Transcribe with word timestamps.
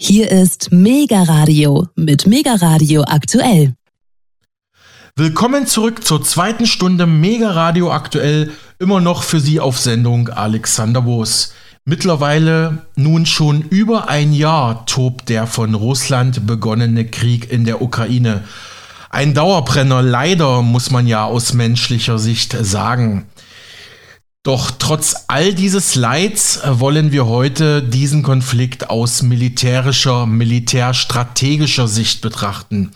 Hier 0.00 0.30
ist 0.30 0.70
Mega 0.70 1.24
Radio 1.24 1.88
mit 1.96 2.24
Mega 2.24 2.54
Radio 2.54 3.02
aktuell. 3.02 3.74
Willkommen 5.16 5.66
zurück 5.66 6.04
zur 6.04 6.22
zweiten 6.22 6.66
Stunde 6.66 7.04
Mega 7.08 7.50
Radio 7.50 7.90
aktuell. 7.90 8.52
Immer 8.78 9.00
noch 9.00 9.24
für 9.24 9.40
Sie 9.40 9.58
auf 9.58 9.76
Sendung 9.76 10.28
Alexander 10.28 11.04
Woos. 11.04 11.52
Mittlerweile 11.84 12.86
nun 12.94 13.26
schon 13.26 13.62
über 13.62 14.08
ein 14.08 14.32
Jahr 14.32 14.86
tobt 14.86 15.30
der 15.30 15.48
von 15.48 15.74
Russland 15.74 16.46
begonnene 16.46 17.04
Krieg 17.04 17.50
in 17.50 17.64
der 17.64 17.82
Ukraine. 17.82 18.44
Ein 19.10 19.34
Dauerbrenner, 19.34 20.00
leider 20.00 20.62
muss 20.62 20.92
man 20.92 21.08
ja 21.08 21.24
aus 21.24 21.54
menschlicher 21.54 22.20
Sicht 22.20 22.56
sagen. 22.60 23.26
Doch 24.44 24.70
trotz 24.70 25.24
all 25.26 25.52
dieses 25.52 25.94
Leids 25.94 26.58
äh, 26.58 26.80
wollen 26.80 27.12
wir 27.12 27.26
heute 27.26 27.82
diesen 27.82 28.22
Konflikt 28.22 28.88
aus 28.88 29.22
militärischer, 29.22 30.26
militärstrategischer 30.26 31.88
Sicht 31.88 32.20
betrachten. 32.20 32.92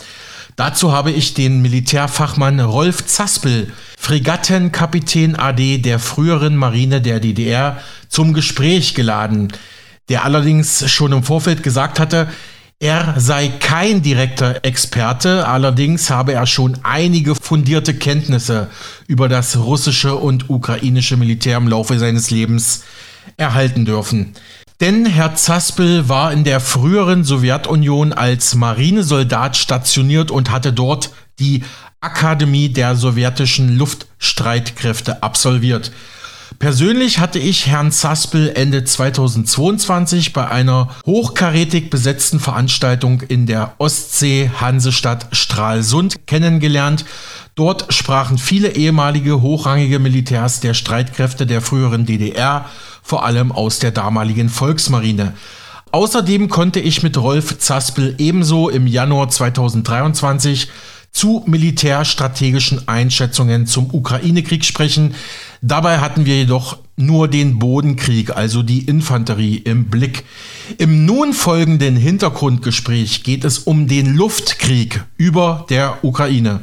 Dazu 0.57 0.93
habe 0.93 1.11
ich 1.11 1.35
den 1.35 1.61
Militärfachmann 1.61 2.61
Rolf 2.61 3.07
Zaspel, 3.07 3.73
Fregattenkapitän 3.99 5.35
AD 5.35 5.79
der 5.79 5.99
früheren 5.99 6.57
Marine 6.57 7.01
der 7.01 7.21
DDR, 7.21 7.81
zum 8.09 8.35
Gespräch 8.35 8.95
geladen, 8.95 9.53
der 10.09 10.25
allerdings 10.25 10.91
schon 10.91 11.13
im 11.13 11.23
Vorfeld 11.23 11.63
gesagt 11.63 11.99
hatte, 11.99 12.29
er 12.83 13.15
sei 13.21 13.47
kein 13.47 14.03
direkter 14.03 14.65
Experte, 14.65 15.47
allerdings 15.47 16.11
habe 16.11 16.33
er 16.33 16.47
schon 16.47 16.79
einige 16.83 17.37
fundierte 17.37 17.95
Kenntnisse 17.95 18.71
über 19.07 19.29
das 19.29 19.57
russische 19.57 20.17
und 20.17 20.51
ukrainische 20.51 21.17
Militär 21.17 21.59
im 21.59 21.69
Laufe 21.69 21.97
seines 22.01 22.33
Lebens 22.33 22.83
erhalten 23.37 23.85
dürfen. 23.85 24.35
Denn 24.81 25.07
Herr 25.07 25.37
Zaspel 25.37 26.09
war 26.09 26.33
in 26.33 26.43
der 26.43 26.59
früheren 26.59 27.23
Sowjetunion 27.23 28.13
als 28.13 28.57
Marinesoldat 28.57 29.57
stationiert 29.57 30.33
und 30.33 30.51
hatte 30.51 30.73
dort 30.73 31.11
die 31.39 31.63
Akademie 32.01 32.69
der 32.69 32.97
sowjetischen 32.97 33.79
Luftstreitkräfte 33.79 35.23
absolviert. 35.23 35.93
Persönlich 36.63 37.19
hatte 37.19 37.41
ich 37.41 37.67
Herrn 37.67 37.91
Zaspel 37.91 38.53
Ende 38.55 38.85
2022 38.85 40.33
bei 40.33 40.47
einer 40.47 40.91
hochkarätig 41.05 41.91
besetzten 41.91 42.39
Veranstaltung 42.39 43.21
in 43.23 43.47
der 43.47 43.75
Ostsee 43.79 44.49
Hansestadt 44.61 45.27
Stralsund 45.33 46.29
kennengelernt. 46.29 47.05
Dort 47.57 47.93
sprachen 47.93 48.39
viele 48.39 48.77
ehemalige 48.77 49.43
hochrangige 49.43 49.99
Militärs 49.99 50.61
der 50.61 50.75
Streitkräfte 50.75 51.47
der 51.47 51.63
früheren 51.63 52.07
DDR, 52.07 52.67
vor 53.03 53.25
allem 53.25 53.51
aus 53.51 53.81
der 53.81 53.91
damaligen 53.91 54.49
Volksmarine. 54.49 55.35
Außerdem 55.91 56.49
konnte 56.49 56.79
ich 56.79 57.03
mit 57.03 57.19
Rolf 57.19 57.59
Zaspel 57.59 58.15
ebenso 58.19 58.69
im 58.69 58.87
Januar 58.87 59.31
2023 59.31 60.69
zu 61.11 61.43
militärstrategischen 61.47 62.89
Einschätzungen 62.89 63.67
zum 63.67 63.93
Ukraine-Krieg 63.93 64.65
sprechen. 64.65 65.15
Dabei 65.65 66.01
hatten 66.01 66.27
wir 66.27 66.39
jedoch 66.39 66.79
nur 66.97 67.29
den 67.29 67.61
Bodenkrieg, 67.61 68.37
also 68.37 68.65
die 68.65 68.81
Infanterie 68.81 69.59
im 69.59 69.85
Blick. 69.85 70.25
Im 70.79 71.07
nun 71.07 71.33
folgenden 71.33 71.95
Hintergrundgespräch 71.95 73.23
geht 73.23 73.45
es 73.45 73.61
um 73.61 73.87
den 73.87 74.17
Luftkrieg 74.17 75.05
über 75.17 75.65
der 75.71 76.03
Ukraine. 76.03 76.63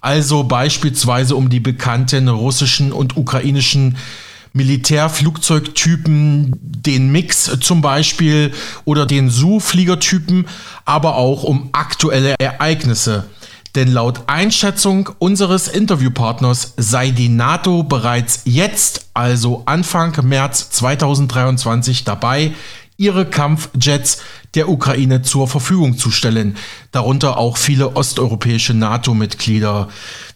Also 0.00 0.42
beispielsweise 0.42 1.36
um 1.36 1.48
die 1.48 1.60
bekannten 1.60 2.26
russischen 2.26 2.90
und 2.90 3.16
ukrainischen 3.16 3.96
Militärflugzeugtypen, 4.52 6.52
den 6.60 7.12
Mix 7.12 7.56
zum 7.60 7.82
Beispiel 7.82 8.52
oder 8.84 9.06
den 9.06 9.30
Su-Fliegertypen, 9.30 10.48
aber 10.84 11.14
auch 11.14 11.44
um 11.44 11.68
aktuelle 11.70 12.34
Ereignisse. 12.40 13.26
Denn 13.74 13.92
laut 13.92 14.22
Einschätzung 14.26 15.10
unseres 15.18 15.68
Interviewpartners 15.68 16.74
sei 16.76 17.10
die 17.10 17.28
NATO 17.28 17.84
bereits 17.84 18.42
jetzt, 18.44 19.10
also 19.14 19.62
Anfang 19.66 20.16
März 20.26 20.70
2023, 20.70 22.04
dabei, 22.04 22.52
ihre 22.96 23.24
Kampfjets 23.24 24.18
der 24.54 24.68
Ukraine 24.68 25.22
zur 25.22 25.48
Verfügung 25.48 25.96
zu 25.96 26.10
stellen, 26.10 26.56
darunter 26.92 27.38
auch 27.38 27.56
viele 27.56 27.96
osteuropäische 27.96 28.74
NATO-Mitglieder. 28.74 29.88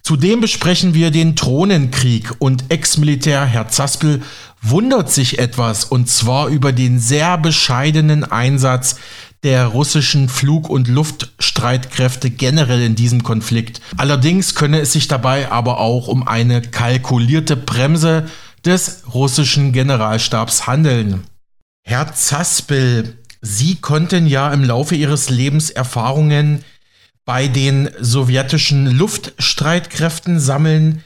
Zudem 0.02 0.40
besprechen 0.40 0.94
wir 0.94 1.10
den 1.10 1.36
Thronenkrieg 1.36 2.32
und 2.38 2.64
Ex-Militär 2.70 3.44
Herr 3.44 3.68
Zaspel 3.68 4.22
wundert 4.62 5.10
sich 5.10 5.38
etwas 5.38 5.84
und 5.84 6.08
zwar 6.08 6.48
über 6.48 6.72
den 6.72 6.98
sehr 6.98 7.36
bescheidenen 7.36 8.24
Einsatz 8.24 8.96
der 9.44 9.66
russischen 9.66 10.30
Flug- 10.30 10.70
und 10.70 10.88
Luftstreitkräfte 10.88 12.30
generell 12.30 12.82
in 12.82 12.94
diesem 12.94 13.22
Konflikt. 13.22 13.80
Allerdings 13.98 14.54
könne 14.54 14.80
es 14.80 14.92
sich 14.92 15.06
dabei 15.06 15.52
aber 15.52 15.78
auch 15.78 16.08
um 16.08 16.26
eine 16.26 16.62
kalkulierte 16.62 17.54
Bremse 17.54 18.26
des 18.64 19.02
russischen 19.12 19.72
Generalstabs 19.72 20.66
handeln. 20.66 21.24
Herr 21.82 22.14
Zaspel, 22.14 23.18
Sie 23.42 23.76
konnten 23.76 24.26
ja 24.26 24.50
im 24.50 24.64
Laufe 24.64 24.94
Ihres 24.94 25.28
Lebens 25.28 25.68
Erfahrungen 25.68 26.64
bei 27.26 27.46
den 27.46 27.90
sowjetischen 28.00 28.86
Luftstreitkräften 28.86 30.40
sammeln. 30.40 31.04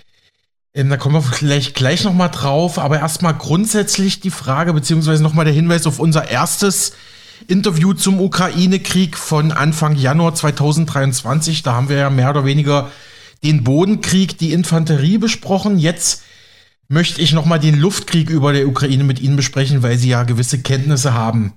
Ähm, 0.73 0.89
da 0.89 0.97
kommen 0.97 1.17
wir 1.17 1.23
vielleicht 1.23 1.75
gleich 1.75 2.05
nochmal 2.05 2.31
drauf, 2.31 2.79
aber 2.79 3.01
erstmal 3.01 3.35
grundsätzlich 3.35 4.21
die 4.21 4.31
Frage, 4.31 4.73
beziehungsweise 4.73 5.21
nochmal 5.21 5.47
der 5.47 5.55
Hinweis 5.55 5.89
auf 5.89 5.99
unser 5.99 6.31
erstes 6.31 6.93
Interview 7.47 7.93
zum 7.93 8.21
Ukraine-Krieg 8.21 9.17
von 9.17 9.53
Anfang 9.53 9.97
Januar 9.97 10.35
2023. 10.35 11.63
Da 11.63 11.75
haben 11.75 11.89
wir 11.89 11.97
ja 11.97 12.11
mehr 12.11 12.31
oder 12.31 12.45
weniger 12.45 12.91
den 13.45 13.65
Bodenkrieg, 13.65 14.39
die 14.39 14.53
Infanterie 14.53 15.19
besprochen. 15.19 15.79
Jetzt 15.79 16.23
möchte 16.89 17.21
ich 17.21 17.33
nochmal 17.33 17.61
den 17.61 17.79
Luftkrieg 17.79 18.31
über 18.31 18.53
der 18.53 18.67
Ukraine 18.67 19.05
mit 19.05 19.21
Ihnen 19.21 19.37
besprechen, 19.37 19.83
weil 19.83 19.99
Sie 19.99 20.09
ja 20.09 20.25
gewisse 20.25 20.61
Kenntnisse 20.61 21.15
haben. 21.15 21.53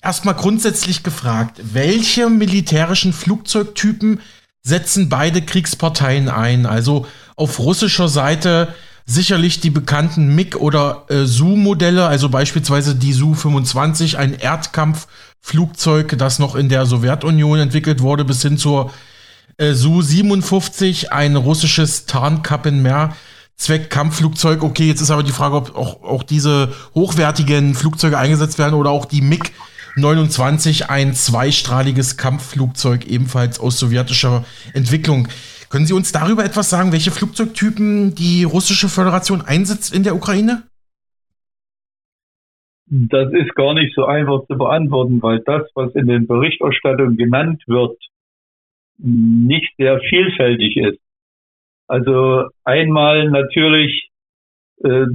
Erstmal 0.00 0.34
grundsätzlich 0.34 1.02
gefragt, 1.02 1.60
welche 1.72 2.30
militärischen 2.30 3.12
Flugzeugtypen 3.12 4.20
setzen 4.62 5.08
beide 5.08 5.42
Kriegsparteien 5.42 6.28
ein? 6.28 6.66
Also 6.66 7.06
auf 7.34 7.58
russischer 7.58 8.08
Seite 8.08 8.74
sicherlich 9.08 9.60
die 9.60 9.70
bekannten 9.70 10.34
MiG- 10.34 10.56
oder 10.56 11.06
äh, 11.08 11.24
Su-Modelle, 11.24 12.06
also 12.06 12.28
beispielsweise 12.28 12.94
die 12.94 13.14
Su-25, 13.14 14.16
ein 14.16 14.34
Erdkampfflugzeug, 14.34 16.16
das 16.18 16.38
noch 16.38 16.54
in 16.54 16.68
der 16.68 16.84
Sowjetunion 16.84 17.58
entwickelt 17.58 18.02
wurde, 18.02 18.26
bis 18.26 18.42
hin 18.42 18.58
zur 18.58 18.92
äh, 19.56 19.72
Su-57, 19.72 21.08
ein 21.08 21.36
russisches 21.36 22.04
Tarnkappenmeer. 22.04 23.16
Zweckkampfflugzeug. 23.56 24.62
Okay, 24.62 24.86
jetzt 24.86 25.00
ist 25.00 25.10
aber 25.10 25.24
die 25.24 25.32
Frage, 25.32 25.56
ob 25.56 25.74
auch, 25.74 26.02
auch 26.04 26.22
diese 26.22 26.72
hochwertigen 26.94 27.74
Flugzeuge 27.74 28.16
eingesetzt 28.16 28.56
werden 28.56 28.74
oder 28.74 28.90
auch 28.90 29.04
die 29.04 29.20
MiG 29.20 29.50
29, 29.96 30.90
ein 30.90 31.12
zweistrahliges 31.12 32.16
Kampfflugzeug, 32.16 33.06
ebenfalls 33.06 33.58
aus 33.58 33.80
sowjetischer 33.80 34.44
Entwicklung. 34.74 35.26
Können 35.70 35.86
Sie 35.86 35.92
uns 35.92 36.12
darüber 36.12 36.44
etwas 36.44 36.70
sagen, 36.70 36.92
welche 36.92 37.10
Flugzeugtypen 37.10 38.14
die 38.14 38.44
russische 38.44 38.88
Föderation 38.88 39.42
einsetzt 39.42 39.94
in 39.94 40.02
der 40.02 40.14
Ukraine? 40.14 40.62
Das 42.86 43.30
ist 43.34 43.54
gar 43.54 43.74
nicht 43.74 43.94
so 43.94 44.06
einfach 44.06 44.46
zu 44.46 44.56
beantworten, 44.56 45.20
weil 45.20 45.40
das, 45.40 45.68
was 45.74 45.94
in 45.94 46.06
den 46.06 46.26
Berichterstattungen 46.26 47.18
genannt 47.18 47.62
wird, 47.66 47.98
nicht 48.96 49.74
sehr 49.76 50.00
vielfältig 50.00 50.76
ist. 50.78 50.98
Also 51.86 52.48
einmal 52.64 53.28
natürlich 53.30 54.08
äh, 54.82 55.06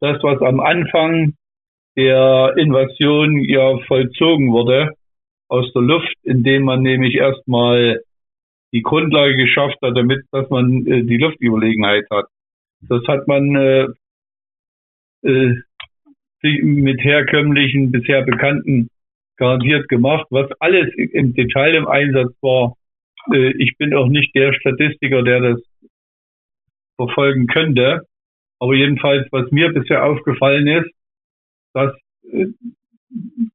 das, 0.00 0.22
was 0.22 0.40
am 0.42 0.60
Anfang 0.60 1.34
der 1.96 2.54
Invasion 2.56 3.38
ja 3.40 3.78
vollzogen 3.86 4.52
wurde 4.52 4.90
aus 5.48 5.72
der 5.72 5.82
Luft, 5.82 6.14
indem 6.22 6.64
man 6.64 6.82
nämlich 6.82 7.14
erstmal 7.14 8.02
die 8.74 8.82
Grundlage 8.82 9.36
geschafft 9.36 9.78
hat, 9.82 9.96
damit, 9.96 10.24
dass 10.32 10.50
man 10.50 10.86
äh, 10.86 11.04
die 11.04 11.16
Luftüberlegenheit 11.16 12.04
hat. 12.10 12.26
Das 12.88 13.06
hat 13.06 13.28
man 13.28 13.54
äh, 13.54 13.86
äh, 15.22 15.54
mit 16.42 17.00
herkömmlichen, 17.02 17.90
bisher 17.92 18.22
bekannten 18.22 18.90
garantiert 19.36 19.88
gemacht. 19.88 20.26
Was 20.30 20.50
alles 20.60 20.92
im 20.94 21.34
Detail 21.34 21.74
im 21.74 21.86
Einsatz 21.86 22.32
war, 22.42 22.76
äh, 23.32 23.52
ich 23.58 23.76
bin 23.78 23.94
auch 23.94 24.08
nicht 24.08 24.34
der 24.34 24.52
Statistiker, 24.52 25.22
der 25.22 25.40
das 25.40 25.62
verfolgen 26.96 27.46
könnte. 27.46 28.02
Aber 28.58 28.74
jedenfalls, 28.74 29.26
was 29.30 29.50
mir 29.50 29.72
bisher 29.72 30.04
aufgefallen 30.04 30.66
ist, 30.66 30.90
dass 31.74 31.92
äh, 32.32 32.46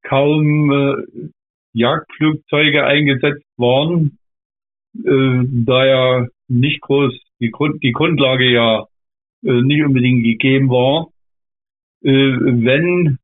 kaum 0.03 0.71
äh, 0.71 1.29
Jagdflugzeuge 1.73 2.85
eingesetzt 2.85 3.45
waren, 3.57 4.17
äh, 4.95 5.43
da 5.65 5.85
ja 5.85 6.27
nicht 6.47 6.81
groß 6.81 7.13
die, 7.39 7.51
Grund, 7.51 7.83
die 7.83 7.91
Grundlage 7.91 8.51
ja 8.51 8.87
äh, 9.43 9.61
nicht 9.61 9.83
unbedingt 9.83 10.23
gegeben 10.23 10.69
war. 10.69 11.09
Äh, 12.01 12.11
wenn, 12.11 13.19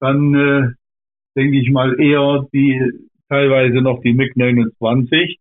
dann 0.00 0.34
äh, 0.34 0.72
denke 1.36 1.58
ich 1.58 1.70
mal 1.70 2.00
eher 2.00 2.48
die 2.52 2.80
teilweise 3.28 3.80
noch 3.80 4.00
die 4.02 4.12
MiG-29 4.12 5.38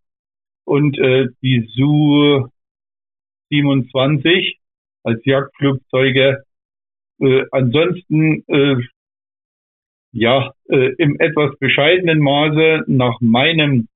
und 0.66 0.98
äh, 0.98 1.28
die 1.42 1.68
Su-27 1.76 4.58
als 5.04 5.24
Jagdflugzeuge. 5.26 6.44
Äh, 7.20 7.44
ansonsten 7.52 8.44
äh, 8.48 8.78
ja 10.12 10.54
äh, 10.70 10.94
im 10.98 11.20
etwas 11.20 11.58
bescheidenen 11.60 12.20
Maße 12.20 12.86
nach 12.88 13.20
meinem, 13.22 13.88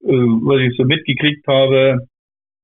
was 0.00 0.60
ich 0.60 0.76
so 0.76 0.84
mitgekriegt 0.84 1.46
habe, 1.46 2.06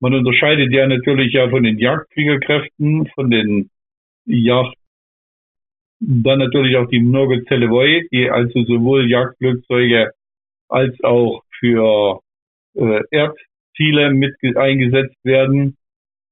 man 0.01 0.15
unterscheidet 0.15 0.73
ja 0.73 0.87
natürlich 0.87 1.33
ja 1.33 1.49
von 1.49 1.63
den 1.63 1.79
Jagdfliegerkräften, 1.79 3.07
von 3.15 3.31
den 3.31 3.71
Yacht, 4.27 4.77
dann 6.01 6.39
natürlich 6.39 6.77
auch 6.77 6.89
die 6.89 7.01
Mnogo 7.01 7.41
Celevoi, 7.49 8.07
die 8.13 8.31
also 8.31 8.65
sowohl 8.65 9.11
Jagdflugzeuge 9.11 10.11
als 10.69 11.03
auch 11.03 11.43
für 11.59 12.21
äh, 12.75 13.01
Erdziele 13.11 14.13
mit 14.13 14.35
eingesetzt 14.57 15.17
werden. 15.25 15.77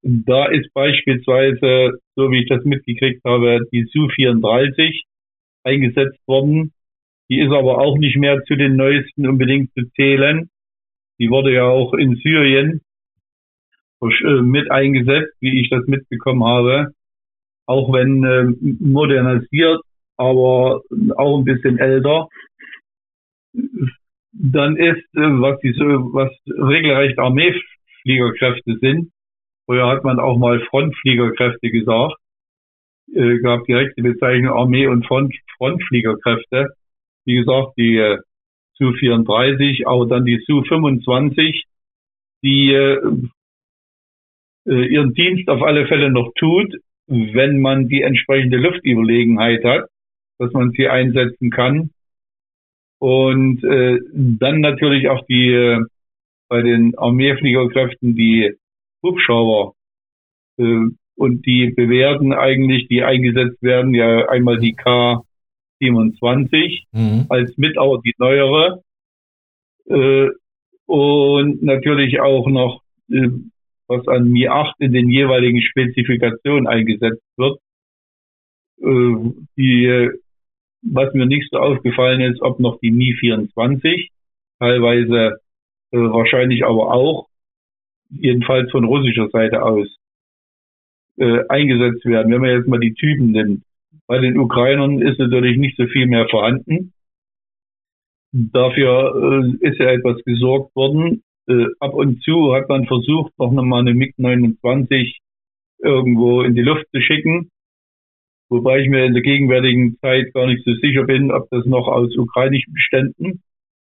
Da 0.03 0.47
ist 0.47 0.73
beispielsweise, 0.75 1.99
so 2.15 2.31
wie 2.31 2.43
ich 2.43 2.49
das 2.49 2.65
mitgekriegt 2.65 3.25
habe, 3.25 3.61
die 3.73 3.85
Su-34 3.85 5.05
eingesetzt 5.63 6.21
worden. 6.27 6.73
Die 7.31 7.41
ist 7.41 7.53
aber 7.53 7.79
auch 7.79 7.97
nicht 7.97 8.17
mehr 8.17 8.45
zu 8.45 8.55
den 8.57 8.77
neuesten 8.77 9.27
unbedingt 9.27 9.73
zu 9.73 9.89
zählen. 9.93 10.51
Die 11.19 11.31
wurde 11.31 11.53
ja 11.53 11.65
auch 11.65 11.95
in 11.95 12.17
Syrien 12.17 12.81
äh, 14.03 14.43
mit 14.43 14.71
eingesetzt, 14.71 15.35
wie 15.41 15.61
ich 15.61 15.71
das 15.71 15.87
mitbekommen 15.87 16.45
habe. 16.45 16.93
Auch 17.67 17.93
wenn 17.93 18.25
äh, 18.25 18.53
modernisiert, 18.81 19.81
aber 20.17 20.83
auch 21.17 21.39
ein 21.39 21.45
bisschen 21.45 21.79
älter. 21.79 22.29
Dann 24.33 24.77
ist, 24.77 25.05
äh, 25.15 25.41
was 25.41 25.61
die 25.61 25.73
so, 25.73 25.85
was 26.13 26.31
regelrecht 26.47 27.19
Armeefliegerkräfte 27.19 28.79
sind. 28.81 29.11
Früher 29.67 29.89
hat 29.89 30.05
man 30.05 30.19
auch 30.21 30.37
mal 30.37 30.61
Frontfliegerkräfte 30.69 31.71
gesagt. 31.71 32.17
Äh, 33.15 33.39
gab 33.39 33.65
direkt 33.65 33.97
die 33.97 34.03
Bezeichnung 34.03 34.53
Armee- 34.53 34.89
und 34.89 35.07
Front, 35.07 35.35
Frontfliegerkräfte. 35.57 36.75
Wie 37.25 37.37
gesagt, 37.37 37.73
die 37.79 37.97
äh, 37.97 38.19
Su-34, 38.79 39.87
aber 39.87 40.07
dann 40.07 40.25
die 40.25 40.43
Su-25, 40.47 41.65
die 42.43 42.73
äh, 42.73 42.99
äh, 44.67 44.87
ihren 44.87 45.15
Dienst 45.15 45.49
auf 45.49 45.63
alle 45.63 45.87
Fälle 45.87 46.11
noch 46.11 46.33
tut, 46.39 46.75
wenn 47.07 47.61
man 47.61 47.89
die 47.89 48.03
entsprechende 48.03 48.57
Luftüberlegenheit 48.57 49.65
hat, 49.65 49.89
dass 50.39 50.53
man 50.53 50.71
sie 50.71 50.89
einsetzen 50.89 51.51
kann. 51.51 51.91
Und 52.99 53.63
äh, 53.65 53.99
dann 54.13 54.61
natürlich 54.61 55.09
auch 55.09 55.25
die 55.27 55.53
äh, 55.53 55.85
bei 56.49 56.63
den 56.63 56.97
Armeefliegerkräften 56.97 58.15
die 58.15 58.55
Hubschrauber 59.03 59.75
äh, 60.59 60.87
und 61.17 61.47
die 61.47 61.71
bewährten 61.71 62.33
eigentlich, 62.33 62.89
die 62.89 63.03
eingesetzt 63.03 63.63
werden, 63.63 63.95
ja 63.95 64.29
einmal 64.29 64.59
die 64.59 64.75
K-27 65.93 66.85
mhm. 66.93 67.27
als 67.29 67.57
mit 67.57 67.79
auch 67.79 68.01
die 68.03 68.15
neuere 68.19 68.83
äh, 69.87 70.29
und 70.87 71.63
natürlich 71.63 72.21
auch 72.21 72.47
noch 72.49 72.83
äh, 73.11 73.29
was 73.87 74.07
an 74.09 74.31
Mi 74.31 74.49
8 74.49 74.77
in 74.81 74.93
den 74.93 75.11
jeweiligen 75.11 75.61
Spezifikationen 75.63 76.67
eingesetzt 76.67 77.23
wird. 77.37 77.59
Äh, 78.81 79.33
die, 79.57 80.11
was 80.83 81.13
mir 81.15 81.27
nicht 81.27 81.51
so 81.51 81.59
aufgefallen 81.59 82.21
ist, 82.21 82.41
ob 82.43 82.61
noch 82.61 82.79
die 82.81 82.91
Mi 82.91 83.15
24, 83.15 84.11
teilweise 84.59 85.39
äh, 85.91 85.99
wahrscheinlich 85.99 86.65
aber 86.65 86.93
auch, 86.93 87.29
jedenfalls 88.11 88.71
von 88.71 88.85
russischer 88.85 89.29
Seite 89.31 89.63
aus, 89.63 89.89
äh, 91.17 91.41
eingesetzt 91.49 92.05
werden. 92.05 92.33
Wenn 92.33 92.41
man 92.41 92.51
jetzt 92.51 92.69
mal 92.69 92.81
die 92.81 92.95
Typen 92.95 93.33
nimmt. 93.33 93.65
Bei 94.07 94.19
den 94.19 94.39
Ukrainern 94.39 95.01
ist 95.01 95.19
natürlich 95.19 95.57
nicht 95.57 95.77
so 95.77 95.87
viel 95.87 96.07
mehr 96.07 96.29
vorhanden. 96.29 96.93
Dafür 98.33 99.55
äh, 99.63 99.69
ist 99.69 99.79
ja 99.79 99.91
etwas 99.91 100.23
gesorgt 100.25 100.75
worden 100.75 101.23
äh, 101.47 101.67
ab 101.81 101.95
und 101.95 102.23
zu 102.23 102.55
hat 102.55 102.69
man 102.69 102.87
versucht, 102.87 103.33
noch 103.39 103.51
mal 103.51 103.81
eine 103.81 103.95
MiG-29 103.95 105.17
irgendwo 105.79 106.43
in 106.43 106.55
die 106.55 106.63
Luft 106.63 106.87
zu 106.91 107.01
schicken. 107.01 107.51
Wobei 108.49 108.81
ich 108.81 108.89
mir 108.89 109.05
in 109.05 109.15
der 109.15 109.23
gegenwärtigen 109.23 109.99
Zeit 110.01 110.33
gar 110.33 110.47
nicht 110.47 110.65
so 110.65 110.75
sicher 110.75 111.05
bin, 111.05 111.33
ob 111.33 111.49
das 111.51 111.67
noch 111.67 111.89
aus 111.89 112.17
ukrainischen 112.17 112.73
Beständen 112.73 113.43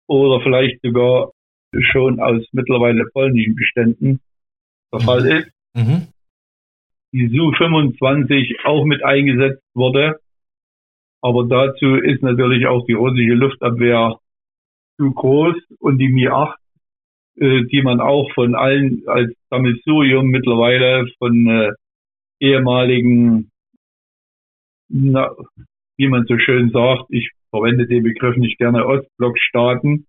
oder 0.07 0.41
vielleicht 0.41 0.81
sogar 0.81 1.31
schon 1.79 2.19
aus 2.19 2.43
mittlerweile 2.51 3.05
polnischen 3.13 3.55
Beständen 3.55 4.19
der 4.91 5.01
mhm. 5.01 5.05
Fall 5.05 5.25
ist. 5.25 5.47
Mhm. 5.75 6.07
Die 7.13 7.27
Su-25 7.29 8.65
auch 8.65 8.85
mit 8.85 9.03
eingesetzt 9.03 9.63
wurde. 9.73 10.19
Aber 11.21 11.45
dazu 11.45 11.95
ist 11.95 12.21
natürlich 12.21 12.67
auch 12.67 12.85
die 12.85 12.93
russische 12.93 13.33
Luftabwehr 13.33 14.19
zu 14.97 15.11
groß 15.11 15.55
und 15.79 15.97
die 15.97 16.09
Mi-8 16.09 16.55
äh, 17.39 17.65
die 17.65 17.83
man 17.83 18.01
auch 18.01 18.31
von 18.33 18.55
allen 18.55 19.03
als 19.07 19.31
Sammelsurium 19.51 20.27
mittlerweile 20.27 21.07
von 21.19 21.47
äh, 21.47 21.71
ehemaligen, 22.39 23.51
na, 24.89 25.35
wie 25.97 26.07
man 26.07 26.25
so 26.25 26.37
schön 26.39 26.71
sagt, 26.71 27.05
ich 27.09 27.29
verwende 27.51 27.85
den 27.85 28.03
Begriff 28.03 28.37
nicht 28.37 28.57
gerne, 28.57 28.87
Ostblockstaaten, 28.87 30.07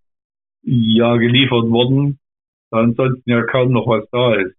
ja 0.63 1.17
geliefert 1.17 1.69
worden, 1.69 2.19
da 2.71 2.79
ansonsten 2.79 3.31
ja 3.31 3.43
kaum 3.43 3.73
noch 3.73 3.87
was 3.87 4.09
da 4.11 4.35
ist. 4.35 4.57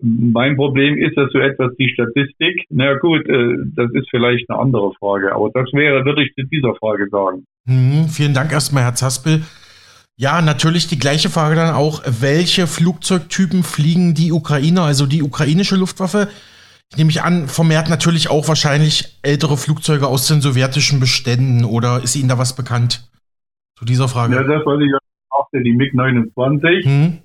Mein 0.00 0.56
Problem 0.56 0.96
ist 0.96 1.16
ja 1.16 1.28
so 1.32 1.38
etwas 1.38 1.72
die 1.76 1.88
Statistik. 1.88 2.64
Na 2.70 2.96
gut, 2.98 3.28
äh, 3.28 3.56
das 3.74 3.90
ist 3.92 4.08
vielleicht 4.10 4.48
eine 4.48 4.60
andere 4.60 4.92
Frage, 4.98 5.34
aber 5.34 5.50
das 5.52 5.72
wäre, 5.72 6.04
würde 6.04 6.22
ich 6.22 6.32
zu 6.34 6.44
dieser 6.44 6.74
Frage 6.76 7.08
sagen. 7.10 7.44
Mhm, 7.64 8.08
vielen 8.08 8.34
Dank 8.34 8.52
erstmal, 8.52 8.84
Herr 8.84 8.94
Zaspel. 8.94 9.42
Ja, 10.16 10.40
natürlich 10.40 10.88
die 10.88 10.98
gleiche 10.98 11.30
Frage 11.30 11.56
dann 11.56 11.74
auch, 11.74 12.02
welche 12.06 12.66
Flugzeugtypen 12.66 13.62
fliegen 13.62 14.14
die 14.14 14.32
Ukrainer, 14.32 14.82
also 14.82 15.06
die 15.06 15.22
ukrainische 15.22 15.76
Luftwaffe? 15.76 16.28
Ich 16.90 16.96
nehme 16.96 17.08
mich 17.08 17.22
an, 17.22 17.48
vermehrt 17.48 17.88
natürlich 17.88 18.30
auch 18.30 18.48
wahrscheinlich 18.48 19.18
ältere 19.22 19.56
Flugzeuge 19.56 20.06
aus 20.06 20.26
den 20.26 20.40
sowjetischen 20.40 21.00
Beständen 21.00 21.64
oder 21.64 22.02
ist 22.02 22.16
Ihnen 22.16 22.28
da 22.28 22.38
was 22.38 22.56
bekannt 22.56 23.08
zu 23.78 23.84
dieser 23.84 24.08
Frage? 24.08 24.34
Ja, 24.34 24.42
das 24.42 24.64
was 24.64 24.80
ich 24.80 24.92
auch 25.30 25.46
die 25.52 25.72
MiG-29, 25.72 26.84
hm? 26.84 27.18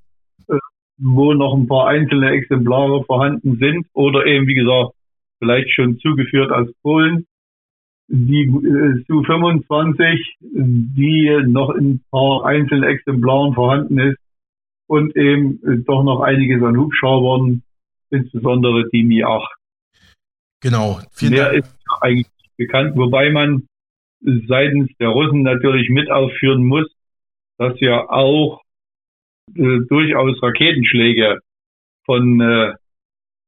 Wo 0.97 1.33
noch 1.33 1.55
ein 1.55 1.67
paar 1.67 1.87
einzelne 1.87 2.31
Exemplare 2.31 3.03
vorhanden 3.03 3.57
sind 3.57 3.87
oder 3.93 4.25
eben, 4.25 4.47
wie 4.47 4.53
gesagt, 4.53 4.93
vielleicht 5.39 5.73
schon 5.73 5.97
zugeführt 5.99 6.51
aus 6.51 6.69
Polen 6.81 7.25
die 8.07 8.43
äh, 8.43 9.03
Su-25, 9.07 10.19
die 10.41 11.31
noch 11.47 11.71
in 11.71 11.91
ein 11.91 12.03
paar 12.11 12.45
einzelnen 12.45 12.83
Exemplaren 12.83 13.53
vorhanden 13.53 13.97
ist 13.97 14.17
und 14.87 15.15
eben 15.15 15.59
äh, 15.63 15.83
doch 15.85 16.03
noch 16.03 16.21
einiges 16.21 16.61
an 16.61 16.77
Hubschraubern, 16.77 17.63
insbesondere 18.09 18.89
die 18.89 19.03
Mi-8. 19.03 19.47
Genau. 20.61 20.99
Vielen 21.11 21.33
Mehr 21.33 21.51
Dank. 21.51 21.65
ist 21.65 21.75
eigentlich 22.01 22.27
bekannt, 22.57 22.95
wobei 22.95 23.31
man 23.31 23.67
seitens 24.21 24.89
der 24.99 25.09
Russen 25.09 25.41
natürlich 25.41 25.89
mit 25.89 26.09
aufführen 26.11 26.65
muss, 26.65 26.89
dass 27.57 27.79
ja 27.79 28.09
auch 28.09 28.61
äh, 29.55 29.79
durchaus 29.87 30.41
Raketenschläge 30.41 31.39
von 32.05 32.41
äh, 32.41 32.73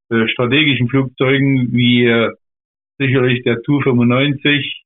äh 0.10 0.28
strategischen 0.30 0.90
Flugzeugen 0.90 1.72
wie 1.72 2.06
äh, 2.06 2.32
sicherlich 2.98 3.44
der 3.44 3.62
Tu-95 3.62 4.84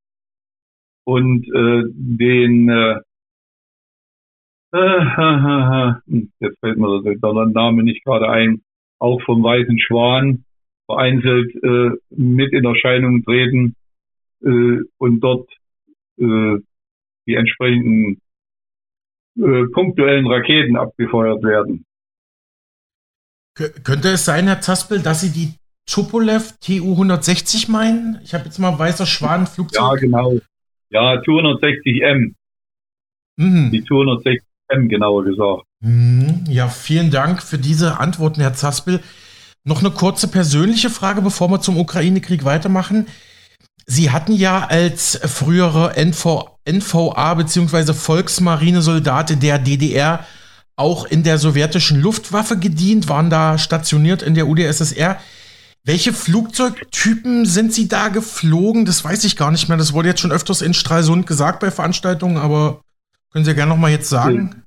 und 1.03 1.45
äh, 1.47 1.83
den 1.93 2.69
äh, 2.69 2.99
äh, 4.71 4.77
jetzt 6.39 6.59
fällt 6.59 6.77
mir 6.77 7.01
der 7.03 7.45
Name 7.47 7.83
nicht 7.83 8.03
gerade 8.03 8.29
ein, 8.29 8.61
auch 8.99 9.21
vom 9.23 9.43
Weißen 9.43 9.79
Schwan 9.79 10.45
vereinzelt 10.85 11.55
äh, 11.63 11.91
mit 12.09 12.53
in 12.53 12.65
Erscheinung 12.65 13.23
treten 13.23 13.75
äh, 14.43 14.79
und 14.97 15.19
dort 15.21 15.49
äh, 16.17 16.57
die 17.27 17.35
entsprechenden 17.35 18.21
äh, 19.39 19.65
punktuellen 19.71 20.27
Raketen 20.27 20.75
abgefeuert 20.75 21.43
werden. 21.43 21.85
Könnte 23.83 24.09
es 24.09 24.25
sein, 24.25 24.47
Herr 24.47 24.61
Zaspel, 24.61 24.99
dass 24.99 25.21
Sie 25.21 25.31
die 25.31 25.53
Tupolev 25.85 26.53
TU 26.61 26.91
160 26.91 27.67
meinen? 27.67 28.19
Ich 28.23 28.33
habe 28.33 28.45
jetzt 28.45 28.59
mal 28.59 28.77
weißer 28.77 29.05
Schwan 29.05 29.47
Flugzeug. 29.47 29.81
Ja, 29.81 29.95
genau. 29.95 30.37
Ja, 30.89 31.17
TU 31.21 31.39
160M. 31.39 32.33
Mhm. 33.37 33.71
Die 33.71 33.81
TU 33.83 34.01
160M, 34.01 34.87
genauer 34.87 35.25
gesagt. 35.25 35.63
Mhm. 35.81 36.43
Ja, 36.47 36.67
vielen 36.67 37.11
Dank 37.11 37.41
für 37.41 37.57
diese 37.57 37.99
Antworten, 37.99 38.41
Herr 38.41 38.53
Zaspel. 38.53 39.01
Noch 39.63 39.81
eine 39.81 39.91
kurze 39.91 40.29
persönliche 40.29 40.89
Frage, 40.89 41.21
bevor 41.21 41.49
wir 41.49 41.59
zum 41.59 41.77
Ukraine-Krieg 41.77 42.45
weitermachen. 42.45 43.07
Sie 43.91 44.11
hatten 44.11 44.33
ja 44.33 44.67
als 44.67 45.19
frühere 45.23 45.95
NV, 45.95 46.59
NVA 46.69 47.33
bzw. 47.33 47.93
Volksmarinesoldate 47.93 49.35
der 49.35 49.57
DDR 49.57 50.25
auch 50.75 51.07
in 51.07 51.23
der 51.23 51.39
sowjetischen 51.39 51.99
Luftwaffe 51.99 52.59
gedient, 52.59 53.09
waren 53.09 53.31
da 53.31 53.57
stationiert 53.57 54.21
in 54.21 54.35
der 54.35 54.47
UdSSR. 54.47 55.17
Welche 55.83 56.13
Flugzeugtypen 56.13 57.45
sind 57.45 57.73
Sie 57.73 57.89
da 57.89 58.09
geflogen? 58.09 58.85
Das 58.85 59.03
weiß 59.03 59.23
ich 59.23 59.35
gar 59.35 59.49
nicht 59.49 59.69
mehr. 59.69 59.77
Das 59.79 59.91
wurde 59.91 60.09
jetzt 60.09 60.21
schon 60.21 60.31
öfters 60.31 60.61
in 60.61 60.75
Stralsund 60.75 61.25
gesagt 61.25 61.59
bei 61.59 61.71
Veranstaltungen, 61.71 62.37
aber 62.37 62.81
können 63.31 63.43
Sie 63.43 63.51
ja 63.51 63.55
gerne 63.55 63.71
nochmal 63.71 63.89
jetzt 63.89 64.09
sagen? 64.09 64.61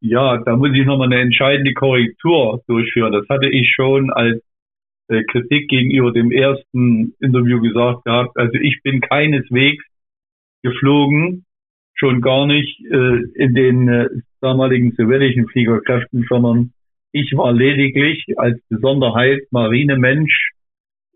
Ja, 0.00 0.38
da 0.38 0.56
muss 0.56 0.70
ich 0.74 0.84
nochmal 0.84 1.06
eine 1.06 1.20
entscheidende 1.20 1.72
Korrektur 1.72 2.64
durchführen. 2.66 3.12
Das 3.12 3.28
hatte 3.28 3.48
ich 3.48 3.72
schon 3.76 4.12
als 4.12 4.42
Kritik 5.08 5.68
gegenüber 5.68 6.12
dem 6.12 6.32
ersten 6.32 7.14
Interview 7.20 7.60
gesagt 7.60 8.04
gehabt. 8.04 8.36
Also 8.36 8.54
ich 8.54 8.80
bin 8.82 9.00
keineswegs 9.00 9.84
geflogen, 10.62 11.44
schon 11.94 12.20
gar 12.20 12.46
nicht 12.46 12.80
äh, 12.86 13.22
in 13.34 13.54
den 13.54 13.88
äh, 13.88 14.08
damaligen 14.40 14.92
sowjetischen 14.92 15.46
Fliegerkräften, 15.48 16.26
sondern 16.28 16.72
ich 17.12 17.32
war 17.36 17.52
lediglich 17.52 18.24
als 18.36 18.60
Besonderheit 18.68 19.42
Marinemensch 19.50 20.52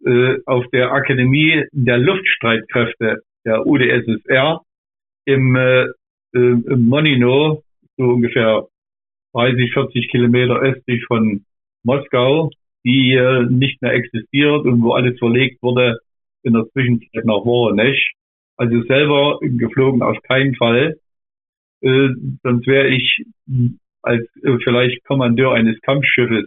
äh, 0.05 0.37
auf 0.47 0.65
der 0.73 0.93
Akademie 0.93 1.65
der 1.73 1.99
Luftstreitkräfte 1.99 3.23
der 3.45 3.67
UdSSR 3.67 4.61
im, 5.25 5.57
äh, 5.57 5.83
äh, 5.83 5.89
im 6.33 6.89
Monino, 6.89 7.63
so 7.97 8.05
ungefähr 8.05 8.67
30, 9.35 9.73
40 9.73 10.09
Kilometer 10.11 10.61
östlich 10.61 11.05
von 11.07 11.45
Moskau, 11.83 12.51
die 12.85 13.15
äh, 13.15 13.45
nicht 13.49 13.83
mehr 13.83 13.95
existiert 13.95 14.65
und 14.65 14.83
wo 14.83 14.93
alles 14.93 15.19
verlegt 15.19 15.63
wurde 15.63 15.99
in 16.43 16.55
der 16.55 16.67
Zwischenzeit 16.73 17.25
nach 17.25 17.45
Voronezh. 17.45 17.99
Also 18.57 18.83
selber 18.83 19.39
geflogen 19.41 20.03
auf 20.03 20.21
keinen 20.23 20.55
Fall. 20.57 20.99
Äh, 21.81 22.09
sonst 22.43 22.67
wäre 22.67 22.89
ich 22.89 23.25
als 24.03 24.25
äh, 24.43 24.59
vielleicht 24.65 25.05
Kommandeur 25.05 25.55
eines 25.55 25.81
Kampfschiffes 25.83 26.47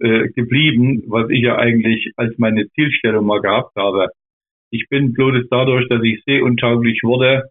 äh, 0.00 0.28
geblieben, 0.28 1.04
was 1.06 1.30
ich 1.30 1.42
ja 1.42 1.56
eigentlich 1.56 2.12
als 2.16 2.36
meine 2.38 2.68
Zielstellung 2.70 3.26
mal 3.26 3.40
gehabt 3.40 3.74
habe. 3.76 4.08
Ich 4.70 4.88
bin 4.88 5.12
bloß 5.12 5.46
dadurch, 5.50 5.88
dass 5.88 6.02
ich 6.02 6.22
seeuntauglich 6.26 7.02
wurde, 7.02 7.50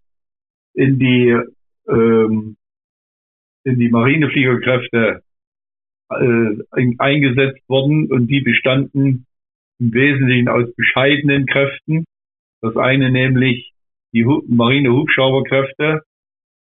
in 0.74 1.00
die 1.00 1.36
ähm, 1.88 2.58
in 3.64 3.80
die 3.80 3.90
Marinefliegerkräfte 3.90 5.22
äh, 6.10 6.96
eingesetzt 6.98 7.68
worden 7.68 8.12
und 8.12 8.28
die 8.28 8.42
bestanden 8.42 9.26
im 9.80 9.94
Wesentlichen 9.94 10.48
aus 10.48 10.74
bescheidenen 10.76 11.46
Kräften. 11.46 12.06
Das 12.62 12.76
eine 12.76 13.12
nämlich 13.12 13.72
die 14.14 14.24
Marine-Hubschrauberkräfte, 14.24 16.02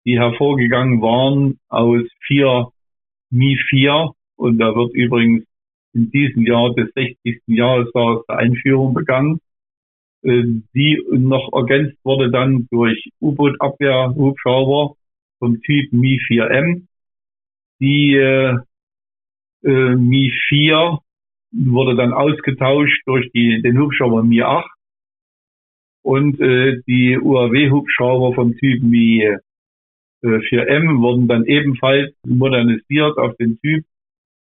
die 0.06 0.20
hervorgegangen 0.20 1.02
waren 1.02 1.60
aus 1.70 2.04
vier 2.28 2.72
Mi-4 3.32 4.14
und 4.36 4.58
da 4.60 4.76
wird 4.76 4.94
übrigens 4.94 5.46
in 5.94 6.12
diesem 6.12 6.46
Jahr 6.46 6.74
des 6.74 6.92
60. 6.94 7.42
Jahrestages 7.48 8.26
der 8.28 8.38
Einführung 8.38 8.94
begangen, 8.94 9.40
äh, 10.24 10.44
die 10.74 11.02
noch 11.10 11.52
ergänzt 11.54 11.98
wurde 12.04 12.32
dann 12.32 12.68
durch 12.70 13.10
U-Boot-Abwehr-Hubschrauber 13.22 14.96
vom 15.40 15.62
Typ 15.62 15.92
Mi-4M. 15.94 16.88
Die 17.80 18.16
äh, 19.64 19.70
äh, 19.70 19.96
Mi-4 19.96 21.00
wurde 21.52 21.96
dann 21.96 22.14
ausgetauscht 22.14 23.02
durch 23.06 23.30
die, 23.34 23.62
den 23.62 23.80
Hubschrauber 23.80 24.24
Mi-8 24.24 24.66
und 26.04 26.40
äh, 26.40 26.82
die 26.88 27.18
UAW-Hubschrauber 27.18 28.34
vom 28.34 28.56
Typ 28.58 28.84
Mi 28.84 29.38
4M 30.24 30.98
äh, 30.98 31.02
wurden 31.02 31.28
dann 31.28 31.46
ebenfalls 31.46 32.14
modernisiert 32.26 33.18
auf 33.18 33.36
den 33.38 33.60
Typ 33.60 33.86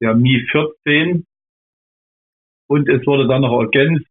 der 0.01 0.15
Mi 0.15 0.45
14 0.51 1.25
und 2.67 2.89
es 2.89 3.05
wurde 3.05 3.27
dann 3.27 3.41
noch 3.41 3.59
ergänzt 3.59 4.07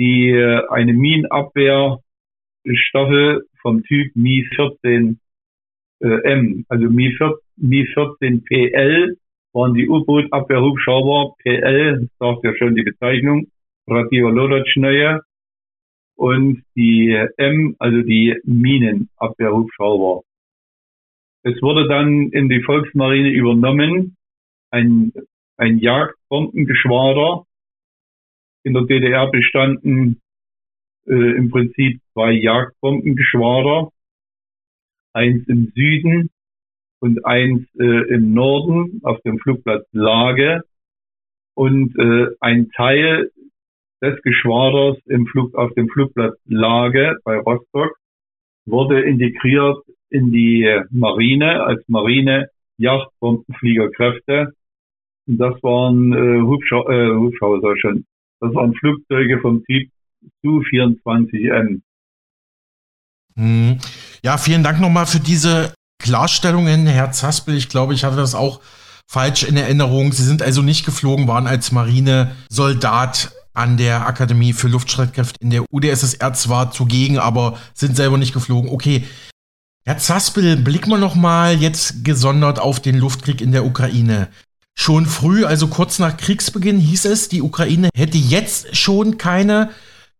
die 0.00 0.30
äh, 0.30 0.66
eine 0.70 0.94
Minenabwehrstaffel 0.94 3.46
vom 3.60 3.84
Typ 3.84 4.16
Mi 4.16 4.48
14 4.54 5.20
äh, 6.00 6.22
M, 6.24 6.64
also 6.68 6.88
Mi, 6.88 7.14
14, 7.16 7.38
Mi 7.56 7.86
14 7.86 8.44
PL 8.44 9.18
waren 9.52 9.74
die 9.74 9.88
U-Boot-Abwehrhubschrauber 9.88 11.34
PL, 11.42 12.00
das 12.00 12.18
sagt 12.18 12.44
ja 12.44 12.54
schon 12.56 12.74
die 12.74 12.82
Bezeichnung, 12.82 13.48
operativer 13.86 14.30
Lodatschneue 14.30 15.22
und 16.16 16.62
die 16.76 17.10
M, 17.36 17.76
also 17.78 18.02
die 18.02 18.36
Minenabwehrhubschrauber. 18.44 20.22
Es 21.42 21.60
wurde 21.62 21.88
dann 21.88 22.28
in 22.30 22.48
die 22.48 22.62
Volksmarine 22.62 23.30
übernommen, 23.30 24.16
ein, 24.70 25.12
ein 25.56 25.78
Jagdbombengeschwader. 25.78 27.46
In 28.62 28.74
der 28.74 28.82
DDR 28.82 29.30
bestanden 29.30 30.20
äh, 31.06 31.36
im 31.36 31.50
Prinzip 31.50 32.00
zwei 32.12 32.32
Jagdbombengeschwader, 32.32 33.90
eins 35.14 35.48
im 35.48 35.72
Süden 35.74 36.30
und 37.00 37.24
eins 37.24 37.66
äh, 37.78 38.14
im 38.14 38.32
Norden 38.32 39.00
auf 39.02 39.20
dem 39.22 39.38
Flugplatz 39.38 39.86
Lage 39.92 40.62
und 41.54 41.98
äh, 41.98 42.28
ein 42.40 42.70
Teil 42.76 43.30
des 44.02 44.20
Geschwaders 44.22 44.98
im 45.06 45.26
Flug, 45.26 45.54
auf 45.54 45.72
dem 45.74 45.88
Flugplatz 45.88 46.36
Lage 46.46 47.18
bei 47.24 47.38
Rostock 47.38 47.96
wurde 48.66 49.00
integriert 49.02 49.78
in 50.10 50.32
die 50.32 50.80
Marine 50.90 51.64
als 51.64 51.82
Marine 51.88 52.48
Yachtbombenfliegerkräfte. 52.78 54.54
Und 55.26 55.38
das 55.38 55.62
waren 55.62 56.12
äh, 56.12 56.40
Hubschau 56.42 56.88
äh, 56.88 57.14
Hubschrauber 57.14 57.76
schon. 57.78 58.04
Das 58.40 58.54
waren 58.54 58.74
Flugzeuge 58.74 59.38
vom 59.40 59.64
Typ 59.64 59.90
Su-24M. 60.42 61.82
Hm. 63.36 63.78
Ja, 64.22 64.38
vielen 64.38 64.62
Dank 64.62 64.80
nochmal 64.80 65.06
für 65.06 65.20
diese 65.20 65.74
Klarstellungen, 66.00 66.86
Herr 66.86 67.12
Zaspel. 67.12 67.56
Ich 67.56 67.68
glaube, 67.68 67.94
ich 67.94 68.02
hatte 68.04 68.16
das 68.16 68.34
auch 68.34 68.60
falsch 69.06 69.44
in 69.44 69.56
Erinnerung. 69.56 70.12
Sie 70.12 70.24
sind 70.24 70.42
also 70.42 70.62
nicht 70.62 70.84
geflogen, 70.84 71.28
waren 71.28 71.46
als 71.46 71.70
Marinesoldat 71.70 73.32
an 73.54 73.76
der 73.76 74.06
Akademie 74.06 74.52
für 74.52 74.68
Luftstreitkräfte 74.68 75.38
in 75.40 75.50
der 75.50 75.64
UdSSR 75.72 76.32
zwar 76.34 76.70
zugegen, 76.72 77.18
aber 77.18 77.58
sind 77.74 77.96
selber 77.96 78.18
nicht 78.18 78.32
geflogen. 78.32 78.70
Okay. 78.70 79.04
Herr 79.84 79.98
Zaspel, 79.98 80.56
blicken 80.56 80.90
wir 80.90 80.98
noch 80.98 81.14
mal 81.14 81.56
jetzt 81.56 82.04
gesondert 82.04 82.58
auf 82.58 82.80
den 82.80 82.96
Luftkrieg 82.96 83.40
in 83.40 83.52
der 83.52 83.64
Ukraine. 83.64 84.28
Schon 84.78 85.06
früh, 85.06 85.44
also 85.44 85.68
kurz 85.68 85.98
nach 85.98 86.16
Kriegsbeginn, 86.16 86.78
hieß 86.78 87.06
es, 87.06 87.28
die 87.28 87.42
Ukraine 87.42 87.88
hätte 87.94 88.18
jetzt 88.18 88.76
schon 88.76 89.18
keine 89.18 89.70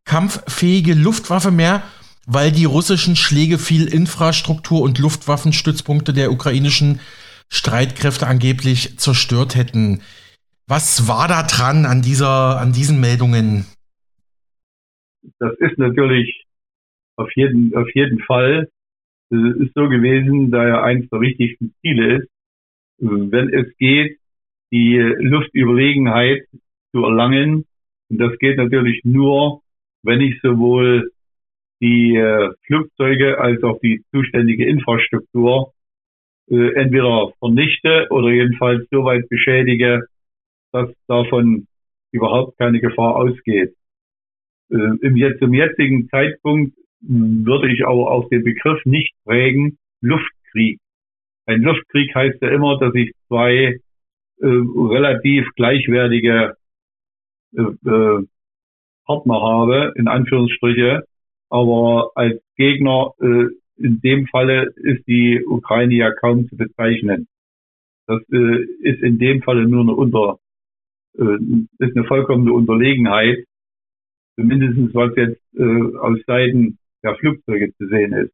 kampffähige 0.04 0.94
Luftwaffe 0.94 1.50
mehr, 1.50 1.82
weil 2.26 2.52
die 2.52 2.64
russischen 2.64 3.16
Schläge 3.16 3.58
viel 3.58 3.92
Infrastruktur 3.92 4.82
und 4.82 4.98
Luftwaffenstützpunkte 4.98 6.12
der 6.12 6.32
ukrainischen 6.32 7.00
Streitkräfte 7.48 8.26
angeblich 8.26 8.98
zerstört 8.98 9.56
hätten. 9.56 10.02
Was 10.66 11.08
war 11.08 11.26
da 11.26 11.42
dran 11.42 11.84
an 11.84 12.02
dieser, 12.02 12.60
an 12.60 12.72
diesen 12.72 13.00
Meldungen? 13.00 13.64
Das 15.38 15.52
ist 15.58 15.78
natürlich 15.78 16.44
auf 17.16 17.30
jeden, 17.34 17.74
auf 17.74 17.88
jeden 17.94 18.20
Fall. 18.20 18.68
Es 19.30 19.56
ist 19.58 19.74
so 19.74 19.88
gewesen, 19.88 20.50
da 20.50 20.66
ja 20.66 20.82
eines 20.82 21.08
der 21.10 21.20
wichtigsten 21.20 21.74
Ziele 21.80 22.18
ist, 22.18 22.28
wenn 22.98 23.52
es 23.52 23.76
geht, 23.78 24.18
die 24.72 24.96
Luftüberlegenheit 24.96 26.46
zu 26.92 27.04
erlangen. 27.04 27.66
Und 28.08 28.18
das 28.18 28.38
geht 28.38 28.56
natürlich 28.56 29.00
nur, 29.04 29.62
wenn 30.02 30.20
ich 30.20 30.40
sowohl 30.42 31.10
die 31.80 32.16
äh, 32.16 32.50
Flugzeuge 32.66 33.38
als 33.40 33.62
auch 33.62 33.78
die 33.80 34.02
zuständige 34.12 34.66
Infrastruktur 34.66 35.72
äh, 36.50 36.74
entweder 36.74 37.32
vernichte 37.38 38.06
oder 38.10 38.30
jedenfalls 38.30 38.86
so 38.90 39.04
weit 39.04 39.28
beschädige, 39.28 40.06
dass 40.72 40.90
davon 41.06 41.66
überhaupt 42.12 42.58
keine 42.58 42.80
Gefahr 42.80 43.16
ausgeht. 43.16 43.74
Äh, 44.70 44.96
im, 45.00 45.16
jetzt, 45.16 45.40
zum 45.40 45.54
jetzigen 45.54 46.08
Zeitpunkt 46.08 46.74
würde 47.00 47.72
ich 47.72 47.84
aber 47.86 48.10
auch 48.10 48.28
den 48.28 48.44
Begriff 48.44 48.84
nicht 48.84 49.14
prägen, 49.24 49.78
Luftkrieg. 50.02 50.78
Ein 51.46 51.62
Luftkrieg 51.62 52.14
heißt 52.14 52.42
ja 52.42 52.50
immer, 52.50 52.78
dass 52.78 52.94
ich 52.94 53.12
zwei 53.28 53.78
äh, 54.40 54.46
relativ 54.46 55.46
gleichwertige 55.56 56.54
äh, 57.56 57.62
äh, 57.62 58.26
Partner 59.06 59.40
habe, 59.40 59.92
in 59.96 60.08
Anführungsstriche. 60.08 61.04
Aber 61.50 62.12
als 62.14 62.40
Gegner 62.56 63.12
äh, 63.20 63.46
in 63.76 64.00
dem 64.00 64.26
Falle 64.28 64.72
ist 64.76 65.06
die 65.06 65.44
Ukraine 65.44 65.94
ja 65.94 66.12
kaum 66.12 66.48
zu 66.48 66.56
bezeichnen. 66.56 67.28
Das 68.06 68.22
äh, 68.32 68.64
ist 68.80 69.02
in 69.02 69.18
dem 69.18 69.42
Falle 69.42 69.66
nur 69.66 69.82
eine 69.82 69.92
unter 69.92 70.38
äh, 71.18 71.36
ist 71.78 71.96
eine 71.96 72.06
vollkommene 72.06 72.52
Unterlegenheit. 72.52 73.44
Zumindest 74.36 74.94
was 74.94 75.12
jetzt 75.16 75.40
äh, 75.54 75.98
aus 75.98 76.18
Seiten 76.26 76.78
der 77.02 77.16
Flugzeuge 77.16 77.74
zu 77.76 77.88
sehen 77.88 78.12
ist. 78.12 78.32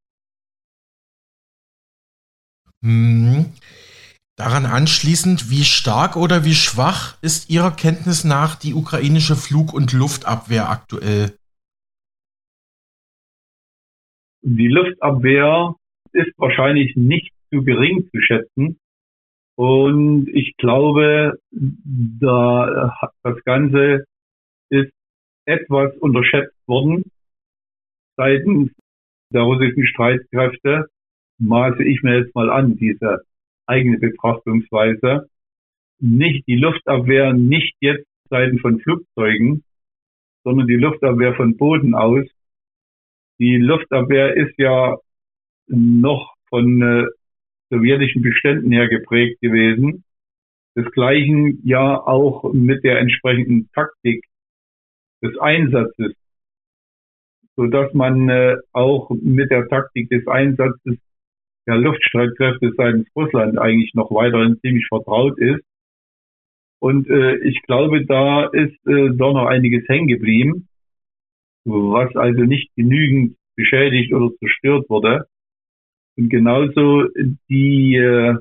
Mhm. 2.82 3.46
Daran 4.37 4.66
anschließend, 4.66 5.50
wie 5.50 5.64
stark 5.64 6.14
oder 6.16 6.44
wie 6.44 6.54
schwach 6.54 7.16
ist 7.23 7.49
Ihrer 7.49 7.70
Kenntnis 7.70 8.25
nach 8.25 8.54
die 8.54 8.75
ukrainische 8.75 9.35
Flug- 9.35 9.73
und 9.73 9.94
Luftabwehr 9.94 10.68
aktuell? 10.68 11.38
Die 14.43 14.69
Luftabwehr 14.69 15.75
ist 16.12 16.33
wahrscheinlich 16.37 16.97
nicht 16.97 17.33
zu 17.50 17.62
gering 17.62 18.09
zu 18.11 18.21
schätzen. 18.21 18.78
Und 19.57 20.28
ich 20.28 20.57
glaube, 20.57 21.38
da 21.50 22.93
das 23.23 23.43
Ganze 23.45 24.05
ist 24.71 24.93
etwas 25.47 25.97
unterschätzt 25.99 26.57
worden 26.66 27.05
seitens 28.16 28.71
der 29.33 29.43
russischen 29.43 29.87
Streitkräfte. 29.87 30.87
Maße 31.38 31.85
ich 31.85 32.02
mir 32.02 32.19
jetzt 32.19 32.35
mal 32.35 32.50
an, 32.50 32.76
diese 32.76 33.23
eigene 33.66 33.99
Betrachtungsweise. 33.99 35.28
Nicht 35.99 36.47
die 36.47 36.57
Luftabwehr, 36.57 37.33
nicht 37.33 37.75
jetzt 37.81 38.07
Seiten 38.28 38.59
von 38.59 38.81
Flugzeugen, 38.81 39.64
sondern 40.45 40.66
die 40.66 40.76
Luftabwehr 40.76 41.35
von 41.35 41.57
Boden 41.57 41.95
aus. 41.95 42.26
Die 43.38 43.57
Luftabwehr 43.57 44.35
ist 44.37 44.55
ja 44.59 44.97
noch 45.69 46.35
von 46.49 46.83
äh, 46.83 47.07
sowjetischen 47.71 48.23
Beständen 48.23 48.73
her 48.73 48.88
geprägt 48.88 49.40
gewesen. 49.40 50.05
Desgleichen 50.76 51.61
ja 51.64 51.99
auch 51.99 52.52
mit 52.52 52.85
der 52.85 53.00
entsprechenden 53.00 53.71
Taktik 53.73 54.25
des 55.23 55.37
Einsatzes, 55.38 56.12
so 57.57 57.66
dass 57.66 57.93
man 57.95 58.28
äh, 58.28 58.57
auch 58.73 59.11
mit 59.11 59.50
der 59.50 59.69
Taktik 59.69 60.09
des 60.11 60.26
Einsatzes 60.26 60.99
der 61.66 61.76
Luftstreitkräfte 61.76 62.73
seitens 62.76 63.09
Russland 63.16 63.59
eigentlich 63.59 63.93
noch 63.95 64.11
weiterhin 64.11 64.61
ziemlich 64.61 64.87
vertraut 64.88 65.38
ist. 65.38 65.64
Und 66.78 67.09
äh, 67.09 67.37
ich 67.38 67.61
glaube, 67.62 68.05
da 68.05 68.47
ist 68.47 68.87
äh, 68.87 69.11
doch 69.16 69.33
noch 69.33 69.47
einiges 69.47 69.88
hängen 69.88 70.07
geblieben, 70.07 70.69
was 71.66 72.14
also 72.16 72.42
nicht 72.42 72.75
genügend 72.76 73.37
beschädigt 73.56 74.12
oder 74.12 74.35
zerstört 74.38 74.88
wurde. 74.88 75.26
Und 76.16 76.30
genauso 76.30 77.04
die 77.49 77.96
äh, 77.96 78.37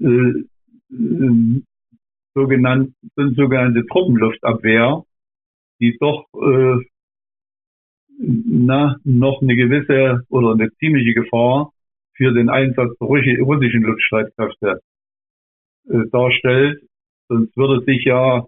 äh, 0.00 0.44
sogenannte, 2.34 2.92
sogenannte 3.16 3.86
Truppenluftabwehr, 3.86 5.04
die 5.80 5.96
doch 5.98 6.26
äh, 6.34 6.84
na, 8.18 8.96
noch 9.04 9.42
eine 9.42 9.56
gewisse 9.56 10.24
oder 10.28 10.52
eine 10.52 10.70
ziemliche 10.78 11.14
Gefahr 11.14 11.72
für 12.14 12.32
den 12.32 12.48
Einsatz 12.48 12.96
der 12.98 13.08
russischen 13.08 13.82
Luftstreitkräfte 13.82 14.80
äh, 15.88 16.08
darstellt. 16.10 16.82
Sonst 17.28 17.56
würde 17.56 17.84
sich 17.84 18.04
ja 18.04 18.46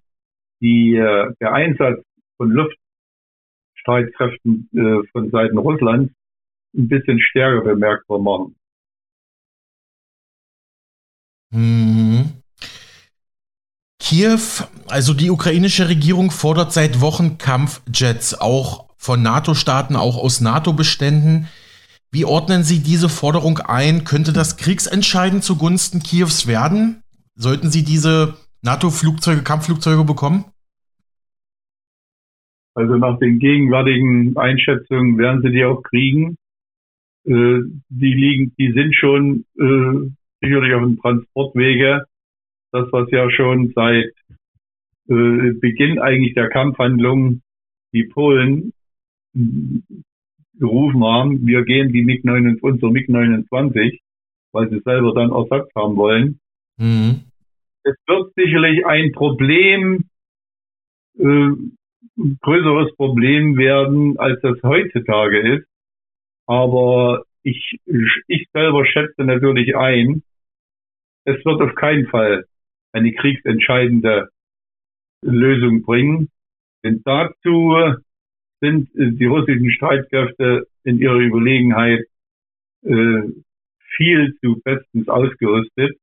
die, 0.61 0.95
äh, 0.97 1.33
der 1.41 1.53
Einsatz 1.53 2.05
von 2.37 2.51
Luftstreitkräften 3.85 4.69
äh, 4.75 5.07
von 5.13 5.31
Seiten 5.31 5.59
Russlands 5.59 6.13
ein 6.77 6.89
bisschen 6.89 7.21
stärker 7.21 7.63
bemerkbar 7.63 8.19
machen. 8.19 8.57
Mhm. 11.51 12.33
Kiew, 14.01 14.41
also 14.89 15.15
die 15.15 15.31
ukrainische 15.31 15.89
Regierung 15.89 16.31
fordert 16.31 16.73
seit 16.73 17.01
Wochen 17.01 17.39
Kampfjets, 17.39 18.39
auch 18.41 18.91
von 18.99 19.23
NATO-Staaten, 19.23 19.97
auch 19.97 20.19
aus 20.19 20.41
NATO-Beständen. 20.41 21.49
Wie 22.11 22.25
ordnen 22.25 22.65
Sie 22.65 22.81
diese 22.81 23.09
Forderung 23.09 23.59
ein? 23.59 24.05
Könnte 24.05 24.33
das 24.33 24.57
kriegsentscheidend 24.57 25.43
zugunsten 25.43 26.03
Kiews 26.03 26.47
werden? 26.47 27.03
Sollten 27.35 27.71
Sie 27.71 27.83
diese 27.83 28.37
NATO-Flugzeuge, 28.63 29.43
Kampfflugzeuge 29.43 30.05
bekommen? 30.05 30.45
Also 32.75 32.97
nach 32.97 33.19
den 33.19 33.39
gegenwärtigen 33.39 34.37
Einschätzungen 34.37 35.17
werden 35.17 35.43
sie 35.43 35.51
die 35.51 35.65
auch 35.65 35.83
kriegen. 35.83 36.37
Äh, 37.25 37.61
die 37.89 38.15
liegen, 38.15 38.53
die 38.59 38.73
sind 38.73 38.95
schon 38.95 39.45
äh, 39.59 40.11
sicherlich 40.41 40.75
auf 40.75 40.83
dem 40.83 40.99
Transportwege. 40.99 42.05
Das, 42.73 42.89
was 42.91 43.09
ja 43.13 43.31
schon 43.31 43.73
seit 43.75 44.13
äh, 45.09 45.53
Beginn 45.61 46.01
eigentlich 46.01 46.35
der 46.35 46.49
Kampfhandlungen 46.49 47.43
die 47.93 48.05
Polen 48.05 48.73
gerufen 50.59 51.05
haben, 51.05 51.47
wir 51.47 51.65
gehen 51.65 51.93
die 51.93 52.03
MiG 52.03 52.25
29, 52.25 52.63
unser 52.63 52.91
MiG 52.91 53.09
29, 53.09 54.01
weil 54.53 54.71
sie 54.71 54.81
selber 54.81 55.15
dann 55.15 55.33
Ersatz 55.33 55.69
haben 55.75 55.97
wollen. 55.97 56.41
Mhm. 56.77 57.25
Es 57.83 57.95
wird 58.07 58.33
sicherlich 58.35 58.87
ein 58.87 59.13
Problem, 59.13 60.05
äh, 61.19 61.51
größeres 62.17 62.95
Problem 62.97 63.57
werden, 63.57 64.19
als 64.19 64.41
das 64.43 64.63
heutzutage 64.63 65.57
ist. 65.57 65.67
Aber 66.47 67.25
ich, 67.43 67.81
ich 68.27 68.49
selber 68.53 68.87
schätze 68.87 69.25
natürlich 69.25 69.77
ein, 69.77 70.23
es 71.25 71.45
wird 71.45 71.61
auf 71.61 71.75
keinen 71.75 72.07
Fall 72.09 72.45
eine 72.93 73.13
kriegsentscheidende 73.13 74.29
Lösung 75.23 75.83
bringen. 75.83 76.31
Denn 76.85 77.01
dazu 77.05 77.75
sind 78.61 78.91
die 78.95 79.25
russischen 79.25 79.71
Streitkräfte 79.71 80.67
in 80.85 80.99
ihrer 80.99 81.19
Überlegenheit 81.19 82.05
äh, 82.83 83.23
viel 83.97 84.37
zu 84.41 84.61
bestens 84.63 85.09
ausgerüstet, 85.09 85.97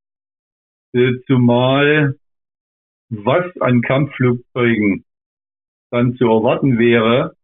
äh, 0.93 1.13
zumal 1.27 2.15
was 3.09 3.45
an 3.61 3.81
Kampfflugzeugen 3.81 5.05
dann 5.91 6.15
zu 6.15 6.25
erwarten 6.25 6.79
wäre, 6.79 7.35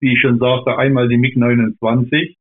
wie 0.00 0.12
ich 0.12 0.20
schon 0.20 0.38
sagte, 0.38 0.76
einmal 0.78 1.08
die 1.08 1.16
MiG-29 1.16 2.36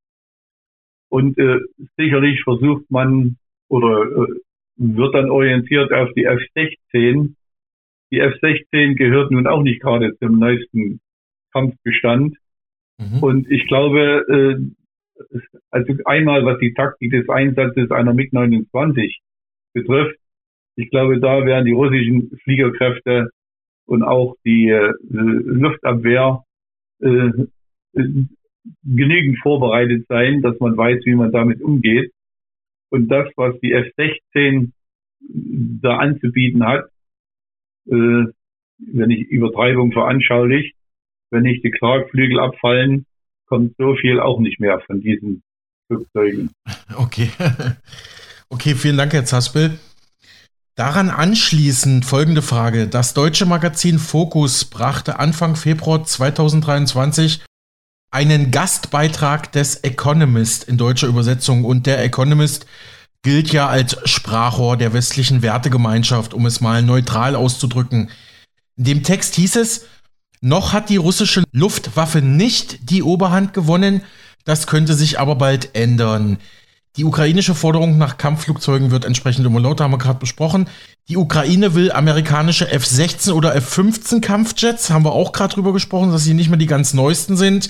und 1.10 1.38
äh, 1.38 1.60
sicherlich 1.98 2.44
versucht 2.44 2.90
man 2.92 3.38
oder 3.70 4.04
äh, 4.04 4.34
wird 4.78 5.16
dann 5.16 5.30
orientiert 5.30 5.94
auf 5.94 6.12
die 6.14 6.26
F-16. 6.26 7.36
Die 8.12 8.20
F-16 8.20 8.96
gehört 8.96 9.32
nun 9.32 9.48
auch 9.48 9.62
nicht 9.62 9.82
gerade 9.82 10.18
zum 10.18 10.38
neuesten 10.38 11.00
Kampfbestand. 11.54 12.36
Mhm. 12.98 13.24
Und 13.24 13.50
ich 13.50 13.66
glaube, 13.68 14.26
äh, 14.28 15.24
also 15.72 15.94
einmal 16.04 16.46
was 16.46 16.60
die 16.60 16.74
Taktik 16.74 17.12
des 17.12 17.30
Einsatzes 17.30 17.90
einer 17.92 18.14
MiG-29 18.14 19.16
betrifft, 19.74 20.18
ich 20.78 20.90
glaube, 20.90 21.20
da 21.22 21.46
werden 21.46 21.66
die 21.66 21.72
russischen 21.72 22.38
Fliegerkräfte 22.44 23.30
und 23.86 24.04
auch 24.04 24.36
die 24.46 24.70
äh, 24.70 24.94
Luftabwehr 25.10 26.44
äh, 27.02 27.32
genügend 28.84 29.40
vorbereitet 29.42 30.06
sein, 30.08 30.42
dass 30.42 30.60
man 30.60 30.76
weiß, 30.76 31.02
wie 31.06 31.16
man 31.16 31.32
damit 31.32 31.62
umgeht. 31.62 32.12
Und 32.90 33.10
das, 33.10 33.28
was 33.36 33.60
die 33.62 33.74
F-16 33.74 34.72
da 35.20 35.98
anzubieten 35.98 36.66
hat, 36.66 36.86
äh, 37.88 38.26
wenn 38.78 39.10
ich 39.10 39.28
Übertreibung 39.30 39.92
veranschaulich, 39.92 40.74
wenn 41.32 41.44
nicht 41.44 41.64
die 41.64 41.72
Klagflügel 41.72 42.40
abfallen, 42.40 43.06
kommt 43.48 43.76
so 43.78 43.96
viel 43.96 44.20
auch 44.20 44.40
nicht 44.40 44.60
mehr 44.60 44.80
von 44.82 45.02
diesen 45.02 45.44
Flugzeugen. 45.88 46.52
Okay. 46.98 47.30
Okay, 48.48 48.76
vielen 48.76 48.96
Dank, 48.96 49.12
Herr 49.12 49.26
Zaspel. 49.26 49.80
Daran 50.76 51.10
anschließend 51.10 52.04
folgende 52.04 52.42
Frage. 52.42 52.88
Das 52.88 53.14
deutsche 53.14 53.46
Magazin 53.46 53.98
Focus 53.98 54.66
brachte 54.66 55.20
Anfang 55.20 55.56
Februar 55.56 56.04
2023 56.04 57.46
einen 58.12 58.52
Gastbeitrag 58.52 59.54
des 59.54 59.78
Economist 59.78 60.66
in 60.66 60.78
deutscher 60.78 61.08
Übersetzung 61.08 61.64
und 61.64 61.86
der 61.86 62.04
Economist 62.04 62.66
gilt 63.24 63.54
ja 63.54 63.70
als 63.70 63.98
Sprachrohr 64.04 64.76
der 64.76 64.92
westlichen 64.92 65.42
Wertegemeinschaft, 65.42 66.34
um 66.34 66.46
es 66.46 66.60
mal 66.60 66.84
neutral 66.84 67.38
auszudrücken. 67.38 68.10
In 68.76 68.84
dem 68.84 69.04
Text 69.04 69.36
hieß 69.36 69.56
es, 69.56 69.86
noch 70.42 70.74
hat 70.74 70.90
die 70.90 70.98
russische 70.98 71.44
Luftwaffe 71.54 72.22
nicht 72.22 72.90
die 72.90 73.02
Oberhand 73.02 73.54
gewonnen, 73.54 74.02
das 74.44 74.68
könnte 74.68 74.94
sich 74.94 75.20
aber 75.22 75.36
bald 75.36 75.74
ändern. 75.74 76.38
Die 76.98 77.04
ukrainische 77.04 77.56
Forderung 77.56 77.98
nach 77.98 78.18
Kampfflugzeugen 78.18 78.90
wird 78.90 79.04
entsprechend 79.04 79.46
immer 79.46 79.60
lauter, 79.60 79.84
haben 79.84 79.92
wir 79.92 79.98
gerade 79.98 80.20
besprochen. 80.20 80.70
Die 81.10 81.18
Ukraine 81.18 81.76
will 81.76 81.92
amerikanische 81.92 82.72
F-16 82.72 83.32
oder 83.32 83.54
F-15 83.56 84.22
Kampfjets, 84.22 84.90
haben 84.90 85.04
wir 85.04 85.12
auch 85.12 85.34
gerade 85.34 85.54
drüber 85.54 85.74
gesprochen, 85.74 86.12
dass 86.12 86.24
sie 86.24 86.34
nicht 86.34 86.50
mehr 86.50 86.58
die 86.58 86.68
ganz 86.68 86.94
neuesten 86.94 87.36
sind. 87.36 87.70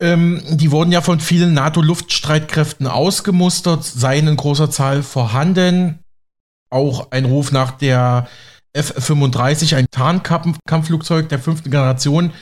Ähm, 0.00 0.42
die 0.50 0.72
wurden 0.72 0.92
ja 0.92 1.00
von 1.00 1.20
vielen 1.20 1.54
NATO-Luftstreitkräften 1.54 2.86
ausgemustert, 2.86 3.84
seien 3.84 4.26
in 4.26 4.36
großer 4.36 4.70
Zahl 4.70 5.02
vorhanden. 5.02 6.00
Auch 6.68 7.12
ein 7.12 7.24
Ruf 7.24 7.52
nach 7.52 7.70
der 7.70 8.26
F-35, 8.72 9.76
ein 9.76 9.86
Tarnkampfflugzeug 9.90 11.28
der 11.28 11.38
fünften 11.38 11.70
Generation, 11.70 12.32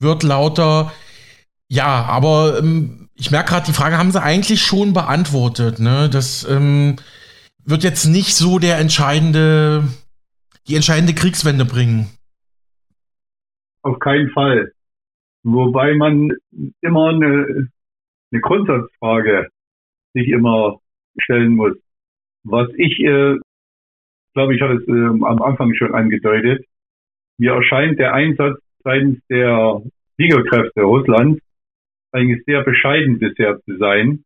wird 0.00 0.24
lauter. 0.24 0.92
Ja, 1.68 2.04
aber 2.04 2.58
ähm, 2.58 3.07
ich 3.18 3.30
merke 3.32 3.50
gerade, 3.50 3.66
die 3.66 3.72
Frage 3.72 3.98
haben 3.98 4.12
sie 4.12 4.22
eigentlich 4.22 4.62
schon 4.62 4.92
beantwortet. 4.92 5.80
Ne? 5.80 6.08
Das 6.10 6.48
ähm, 6.48 6.96
wird 7.64 7.82
jetzt 7.82 8.06
nicht 8.06 8.34
so 8.34 8.58
der 8.60 8.78
entscheidende, 8.78 9.82
die 10.68 10.76
entscheidende 10.76 11.14
Kriegswende 11.14 11.64
bringen. 11.64 12.06
Auf 13.82 13.98
keinen 13.98 14.30
Fall. 14.30 14.72
Wobei 15.42 15.94
man 15.94 16.32
immer 16.80 17.08
eine, 17.08 17.68
eine 18.30 18.40
Grundsatzfrage 18.40 19.48
sich 20.14 20.28
immer 20.28 20.80
stellen 21.20 21.56
muss. 21.56 21.76
Was 22.44 22.68
ich, 22.76 23.00
äh, 23.00 23.36
glaube 24.34 24.54
ich, 24.54 24.62
hatte 24.62 24.74
es 24.74 24.86
äh, 24.86 24.92
am 24.92 25.42
Anfang 25.42 25.74
schon 25.74 25.92
angedeutet. 25.92 26.64
Mir 27.38 27.54
erscheint 27.54 27.98
der 27.98 28.14
Einsatz 28.14 28.60
seitens 28.84 29.18
der 29.28 29.82
Siegerkräfte 30.16 30.82
Russlands 30.82 31.40
eigentlich 32.12 32.44
sehr 32.44 32.62
bescheiden 32.62 33.18
bisher 33.18 33.60
zu 33.60 33.76
sein. 33.78 34.24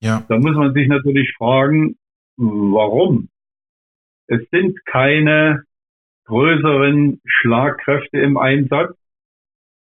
Ja. 0.00 0.24
Da 0.28 0.38
muss 0.38 0.56
man 0.56 0.72
sich 0.72 0.88
natürlich 0.88 1.32
fragen, 1.36 1.96
warum? 2.36 3.28
Es 4.26 4.40
sind 4.50 4.84
keine 4.86 5.64
größeren 6.26 7.20
Schlagkräfte 7.24 8.18
im 8.18 8.36
Einsatz. 8.36 8.96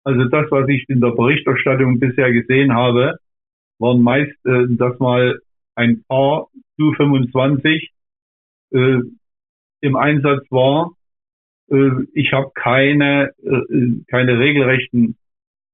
Also 0.05 0.25
das, 0.25 0.51
was 0.51 0.69
ich 0.69 0.89
in 0.89 1.01
der 1.01 1.11
Berichterstattung 1.11 2.01
bisher 2.01 2.33
gesehen 2.33 2.75
habe, 2.75 3.19
waren 3.79 4.03
meist, 4.03 4.35
äh, 4.45 4.67
dass 4.71 4.99
mal 4.99 5.39
ein 5.75 6.03
paar 6.09 6.49
Su-25 6.77 7.89
äh, 8.73 8.99
im 9.81 9.97
Einsatz 9.97 10.45
war. 10.51 10.93
Äh, 11.71 11.91
ich 12.15 12.33
habe 12.33 12.51
keine, 12.55 13.33
äh, 13.43 14.03
keine 14.09 14.39
regelrechten 14.39 15.17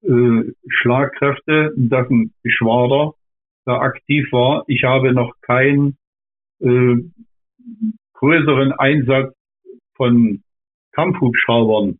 äh, 0.03 0.53
Schlagkräfte, 0.69 1.73
dass 1.77 2.09
ein 2.11 2.33
Geschwader 2.43 3.15
da 3.65 3.81
aktiv 3.81 4.31
war. 4.33 4.65
Ich 4.67 4.85
habe 4.85 5.13
noch 5.13 5.35
keinen 5.43 5.99
äh, 6.61 6.97
größeren 8.15 8.73
Einsatz 8.73 9.35
von 9.95 10.43
Kampfhubschraubern 10.93 11.99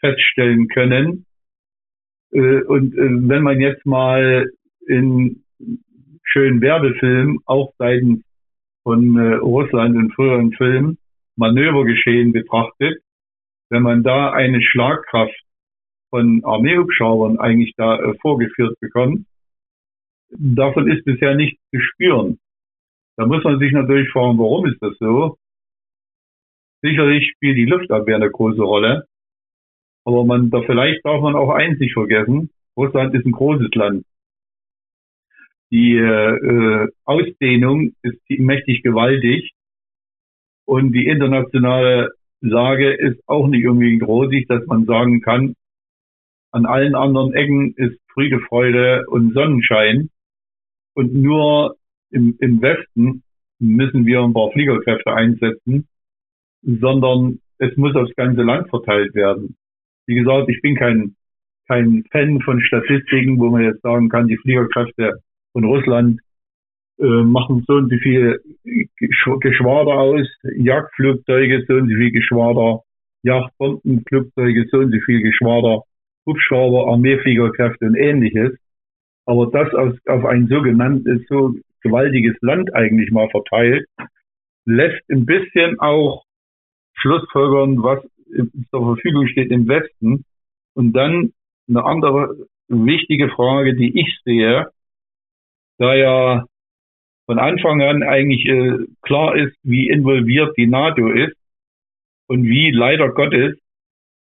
feststellen 0.00 0.68
können. 0.68 1.26
Äh, 2.32 2.62
und 2.62 2.94
äh, 2.94 3.28
wenn 3.28 3.42
man 3.42 3.60
jetzt 3.60 3.84
mal 3.86 4.50
in 4.86 5.44
schönen 6.24 6.60
Werbefilmen, 6.60 7.38
auch 7.46 7.72
seitens 7.78 8.22
von 8.82 9.16
äh, 9.18 9.34
Russland 9.34 9.96
in 9.96 10.10
früheren 10.10 10.52
Filmen, 10.52 10.98
Manövergeschehen 11.36 12.32
betrachtet, 12.32 13.02
wenn 13.68 13.82
man 13.82 14.02
da 14.02 14.32
eine 14.32 14.60
Schlagkraft 14.62 15.38
von 16.10 16.44
Armeehubschraubern 16.44 17.38
eigentlich 17.38 17.74
da 17.76 17.98
äh, 17.98 18.14
vorgeführt 18.20 18.78
bekommt, 18.80 19.26
davon 20.30 20.90
ist 20.90 21.04
bisher 21.04 21.34
nichts 21.34 21.60
zu 21.70 21.80
spüren. 21.80 22.38
Da 23.16 23.26
muss 23.26 23.44
man 23.44 23.58
sich 23.58 23.72
natürlich 23.72 24.10
fragen, 24.10 24.38
warum 24.38 24.66
ist 24.66 24.80
das 24.80 24.96
so? 24.98 25.36
Sicherlich 26.82 27.30
spielt 27.30 27.56
die 27.56 27.66
Luftabwehr 27.66 28.16
eine 28.16 28.30
große 28.30 28.62
Rolle. 28.62 29.06
Aber 30.04 30.24
man, 30.24 30.50
da 30.50 30.62
vielleicht 30.62 31.04
darf 31.04 31.20
man 31.20 31.36
auch 31.36 31.50
eins 31.50 31.78
nicht 31.78 31.92
vergessen. 31.92 32.50
Russland 32.76 33.14
ist 33.14 33.26
ein 33.26 33.32
großes 33.32 33.74
Land. 33.74 34.04
Die 35.70 35.96
äh, 35.96 36.88
Ausdehnung 37.04 37.92
ist 38.02 38.18
mächtig 38.28 38.82
gewaltig. 38.82 39.52
Und 40.64 40.92
die 40.92 41.06
internationale 41.06 42.10
Lage 42.40 42.92
ist 42.92 43.20
auch 43.26 43.48
nicht 43.48 43.66
unbedingt 43.66 44.02
rosig, 44.02 44.48
dass 44.48 44.64
man 44.66 44.86
sagen 44.86 45.20
kann, 45.20 45.54
an 46.52 46.66
allen 46.66 46.94
anderen 46.94 47.32
Ecken 47.32 47.74
ist 47.76 47.98
Friede, 48.12 48.40
Freude 48.40 49.04
und 49.08 49.34
Sonnenschein. 49.34 50.10
Und 50.94 51.14
nur 51.14 51.76
im, 52.10 52.36
im 52.40 52.60
Westen 52.60 53.22
müssen 53.58 54.06
wir 54.06 54.20
ein 54.22 54.32
paar 54.32 54.50
Fliegerkräfte 54.52 55.12
einsetzen, 55.12 55.86
sondern 56.62 57.38
es 57.58 57.76
muss 57.76 57.94
aufs 57.94 58.14
ganze 58.16 58.42
Land 58.42 58.68
verteilt 58.70 59.14
werden. 59.14 59.56
Wie 60.06 60.14
gesagt, 60.14 60.48
ich 60.48 60.60
bin 60.62 60.76
kein, 60.76 61.14
kein 61.68 62.04
Fan 62.10 62.40
von 62.40 62.60
Statistiken, 62.60 63.38
wo 63.38 63.50
man 63.50 63.62
jetzt 63.62 63.82
sagen 63.82 64.08
kann, 64.08 64.26
die 64.26 64.38
Fliegerkräfte 64.38 65.20
von 65.52 65.64
Russland 65.64 66.20
äh, 66.98 67.22
machen 67.22 67.64
so 67.66 67.74
und 67.74 67.90
so 67.90 67.96
viel 67.98 68.40
Geschwader 68.96 69.92
aus, 69.92 70.26
Jagdflugzeuge, 70.56 71.64
so 71.66 71.74
und 71.74 71.88
so 71.88 71.96
viel 71.96 72.10
Geschwader, 72.10 72.80
Jagdbombenflugzeuge, 73.22 74.66
so 74.70 74.78
und 74.78 74.92
so 74.92 74.98
viel 75.04 75.22
Geschwader, 75.22 75.82
Hubschrauber, 76.26 76.88
Armeefliegerkräfte 76.88 77.86
und 77.86 77.96
ähnliches. 77.96 78.56
Aber 79.26 79.46
das 79.50 79.72
auf, 79.74 79.94
auf 80.06 80.24
ein 80.24 80.48
sogenanntes, 80.48 81.26
so 81.28 81.54
gewaltiges 81.82 82.36
Land 82.40 82.74
eigentlich 82.74 83.10
mal 83.10 83.28
verteilt, 83.30 83.86
lässt 84.64 85.02
ein 85.10 85.26
bisschen 85.26 85.78
auch 85.80 86.24
Schlussfolgern, 86.94 87.82
was 87.82 88.04
zur 88.70 88.94
Verfügung 88.94 89.26
steht 89.28 89.50
im 89.50 89.68
Westen. 89.68 90.24
Und 90.74 90.92
dann 90.92 91.32
eine 91.68 91.84
andere 91.84 92.46
wichtige 92.68 93.28
Frage, 93.30 93.74
die 93.74 93.98
ich 94.00 94.18
sehe, 94.24 94.70
da 95.78 95.94
ja 95.94 96.44
von 97.26 97.38
Anfang 97.38 97.80
an 97.80 98.02
eigentlich 98.02 98.44
äh, 98.46 98.86
klar 99.02 99.36
ist, 99.36 99.56
wie 99.62 99.88
involviert 99.88 100.56
die 100.56 100.66
NATO 100.66 101.08
ist 101.08 101.36
und 102.26 102.44
wie 102.44 102.70
leider 102.70 103.08
Gottes 103.10 103.56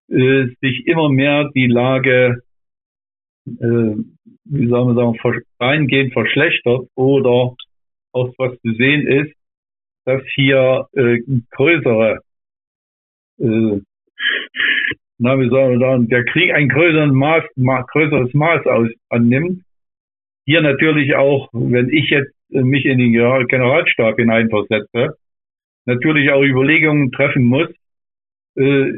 äh, 0.10 0.48
sich 0.62 0.88
immer 0.88 1.10
mehr 1.10 1.50
die 1.56 1.68
Lage, 1.68 2.44
äh, 3.48 3.96
wie 4.46 4.68
soll 4.68 4.94
man 4.94 4.96
sagen, 4.96 5.42
reingehend 5.60 6.14
verschlechtert 6.14 6.88
oder 6.96 7.56
auch 8.12 8.34
was 8.38 8.60
zu 8.62 8.74
sehen 8.74 9.08
ist, 9.08 9.34
dass 10.06 10.22
hier 10.36 10.88
äh, 10.94 11.20
größere 11.52 12.20
äh, 13.40 13.82
na, 15.18 15.40
wie 15.40 15.50
soll 15.50 15.70
man 15.72 15.80
sagen, 15.80 16.10
der 16.10 16.26
Krieg 16.26 16.54
ein 16.54 16.70
größeres 16.70 17.12
Maß, 17.12 17.44
größeres 17.88 18.34
Maß 18.34 18.66
aus, 18.66 18.90
annimmt. 19.10 19.64
Hier 20.46 20.62
natürlich 20.62 21.16
auch, 21.16 21.50
wenn 21.54 21.90
ich 21.90 22.10
jetzt 22.10 22.34
äh, 22.52 22.62
mich 22.62 22.86
in 22.86 22.98
den 22.98 23.14
Generalstab 23.14 24.18
hineinversetze, 24.18 25.18
natürlich 25.86 26.32
auch 26.32 26.44
Überlegungen 26.44 27.12
treffen 27.12 27.46
muss, 27.46 27.70
äh, 28.56 28.92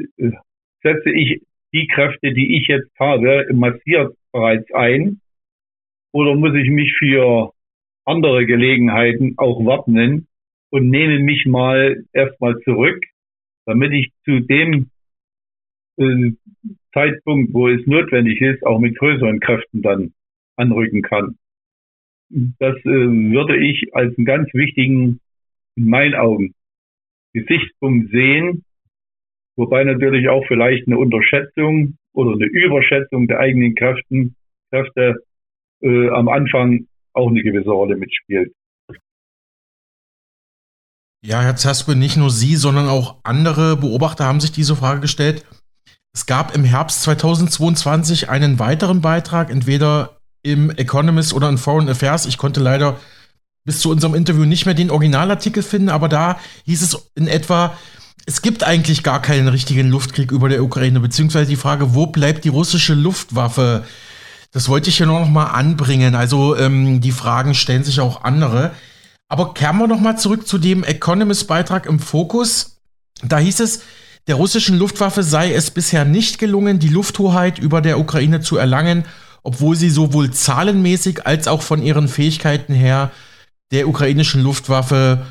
setze 0.88 1.10
ich 1.10 1.42
die 1.72 1.86
Kräfte, 1.86 2.32
die 2.32 2.56
ich 2.56 2.66
jetzt 2.66 2.90
habe, 2.98 3.46
massiert 3.52 4.14
bereits 4.32 4.72
ein 4.72 5.20
oder 6.12 6.34
muss 6.34 6.54
ich 6.54 6.70
mich 6.70 6.94
für 6.98 7.52
andere 8.04 8.46
Gelegenheiten 8.46 9.34
auch 9.36 9.64
wappnen 9.64 10.26
und 10.70 10.88
nehme 10.88 11.18
mich 11.18 11.44
mal 11.46 12.04
erstmal 12.12 12.58
zurück, 12.60 13.04
damit 13.66 13.92
ich 13.92 14.12
zu 14.24 14.40
dem 14.40 14.90
äh, 15.98 16.32
Zeitpunkt, 16.94 17.52
wo 17.52 17.68
es 17.68 17.86
notwendig 17.86 18.40
ist, 18.40 18.64
auch 18.64 18.78
mit 18.78 18.96
größeren 18.98 19.40
Kräften 19.40 19.82
dann 19.82 20.12
anrücken 20.56 21.02
kann. 21.02 21.36
Das 22.30 22.76
äh, 22.78 22.84
würde 22.84 23.58
ich 23.58 23.94
als 23.94 24.16
einen 24.16 24.24
ganz 24.24 24.52
wichtigen, 24.54 25.20
in 25.76 25.84
meinen 25.84 26.14
Augen, 26.14 26.54
Gesichtspunkt 27.34 28.10
sehen, 28.10 28.64
wobei 29.58 29.84
natürlich 29.84 30.28
auch 30.28 30.44
vielleicht 30.46 30.86
eine 30.86 30.96
Unterschätzung 30.96 31.98
oder 32.14 32.32
eine 32.32 32.46
Überschätzung 32.46 33.26
der 33.26 33.40
eigenen 33.40 33.74
Kräften, 33.74 34.36
Kräfte 34.70 35.16
äh, 35.82 36.08
am 36.10 36.28
Anfang 36.28 36.86
auch 37.12 37.28
eine 37.28 37.42
gewisse 37.42 37.70
Rolle 37.70 37.96
mitspielt. 37.96 38.52
Ja, 41.20 41.42
Herr 41.42 41.56
Zaspe, 41.56 41.96
nicht 41.96 42.16
nur 42.16 42.30
Sie, 42.30 42.54
sondern 42.54 42.88
auch 42.88 43.16
andere 43.24 43.76
Beobachter 43.76 44.24
haben 44.24 44.40
sich 44.40 44.52
diese 44.52 44.76
Frage 44.76 45.00
gestellt. 45.00 45.44
Es 46.14 46.26
gab 46.26 46.54
im 46.54 46.64
Herbst 46.64 47.02
2022 47.02 48.28
einen 48.28 48.60
weiteren 48.60 49.00
Beitrag, 49.00 49.50
entweder 49.50 50.20
im 50.42 50.70
Economist 50.70 51.34
oder 51.34 51.48
in 51.48 51.58
Foreign 51.58 51.88
Affairs. 51.88 52.26
Ich 52.26 52.38
konnte 52.38 52.60
leider 52.60 53.00
bis 53.64 53.80
zu 53.80 53.90
unserem 53.90 54.14
Interview 54.14 54.44
nicht 54.44 54.64
mehr 54.64 54.74
den 54.74 54.90
Originalartikel 54.90 55.62
finden, 55.62 55.88
aber 55.88 56.08
da 56.08 56.38
hieß 56.64 56.82
es 56.82 57.10
in 57.16 57.26
etwa, 57.26 57.76
es 58.28 58.42
gibt 58.42 58.62
eigentlich 58.62 59.02
gar 59.02 59.22
keinen 59.22 59.48
richtigen 59.48 59.88
Luftkrieg 59.88 60.32
über 60.32 60.50
der 60.50 60.62
Ukraine, 60.62 61.00
beziehungsweise 61.00 61.48
die 61.48 61.56
Frage, 61.56 61.94
wo 61.94 62.08
bleibt 62.08 62.44
die 62.44 62.50
russische 62.50 62.92
Luftwaffe? 62.92 63.84
Das 64.52 64.68
wollte 64.68 64.90
ich 64.90 64.98
hier 64.98 65.06
nur 65.06 65.20
noch 65.20 65.30
mal 65.30 65.46
anbringen. 65.46 66.14
Also 66.14 66.54
ähm, 66.54 67.00
die 67.00 67.10
Fragen 67.10 67.54
stellen 67.54 67.84
sich 67.84 68.00
auch 68.00 68.24
andere. 68.24 68.72
Aber 69.28 69.54
kehren 69.54 69.78
wir 69.78 69.86
noch 69.86 70.00
mal 70.00 70.18
zurück 70.18 70.46
zu 70.46 70.58
dem 70.58 70.84
Economist-Beitrag 70.84 71.86
im 71.86 72.00
Fokus. 72.00 72.76
Da 73.22 73.38
hieß 73.38 73.60
es, 73.60 73.80
der 74.26 74.34
russischen 74.34 74.78
Luftwaffe 74.78 75.22
sei 75.22 75.54
es 75.54 75.70
bisher 75.70 76.04
nicht 76.04 76.38
gelungen, 76.38 76.78
die 76.78 76.88
Lufthoheit 76.88 77.58
über 77.58 77.80
der 77.80 77.98
Ukraine 77.98 78.42
zu 78.42 78.58
erlangen, 78.58 79.06
obwohl 79.42 79.74
sie 79.74 79.88
sowohl 79.88 80.32
zahlenmäßig 80.32 81.26
als 81.26 81.48
auch 81.48 81.62
von 81.62 81.82
ihren 81.82 82.08
Fähigkeiten 82.08 82.74
her 82.74 83.10
der 83.72 83.88
ukrainischen 83.88 84.42
Luftwaffe 84.42 85.24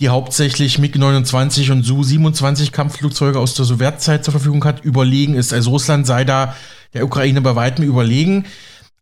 die 0.00 0.08
hauptsächlich 0.08 0.78
MiG-29 0.78 1.70
und 1.70 1.82
Su-27 1.84 2.72
Kampfflugzeuge 2.72 3.38
aus 3.38 3.54
der 3.54 3.64
Sowjetzeit 3.64 4.24
zur 4.24 4.32
Verfügung 4.32 4.64
hat, 4.64 4.84
überlegen 4.84 5.34
ist. 5.34 5.52
Also 5.52 5.70
Russland 5.70 6.06
sei 6.06 6.24
da 6.24 6.56
der 6.94 7.04
Ukraine 7.04 7.40
bei 7.40 7.54
weitem 7.56 7.84
überlegen. 7.84 8.46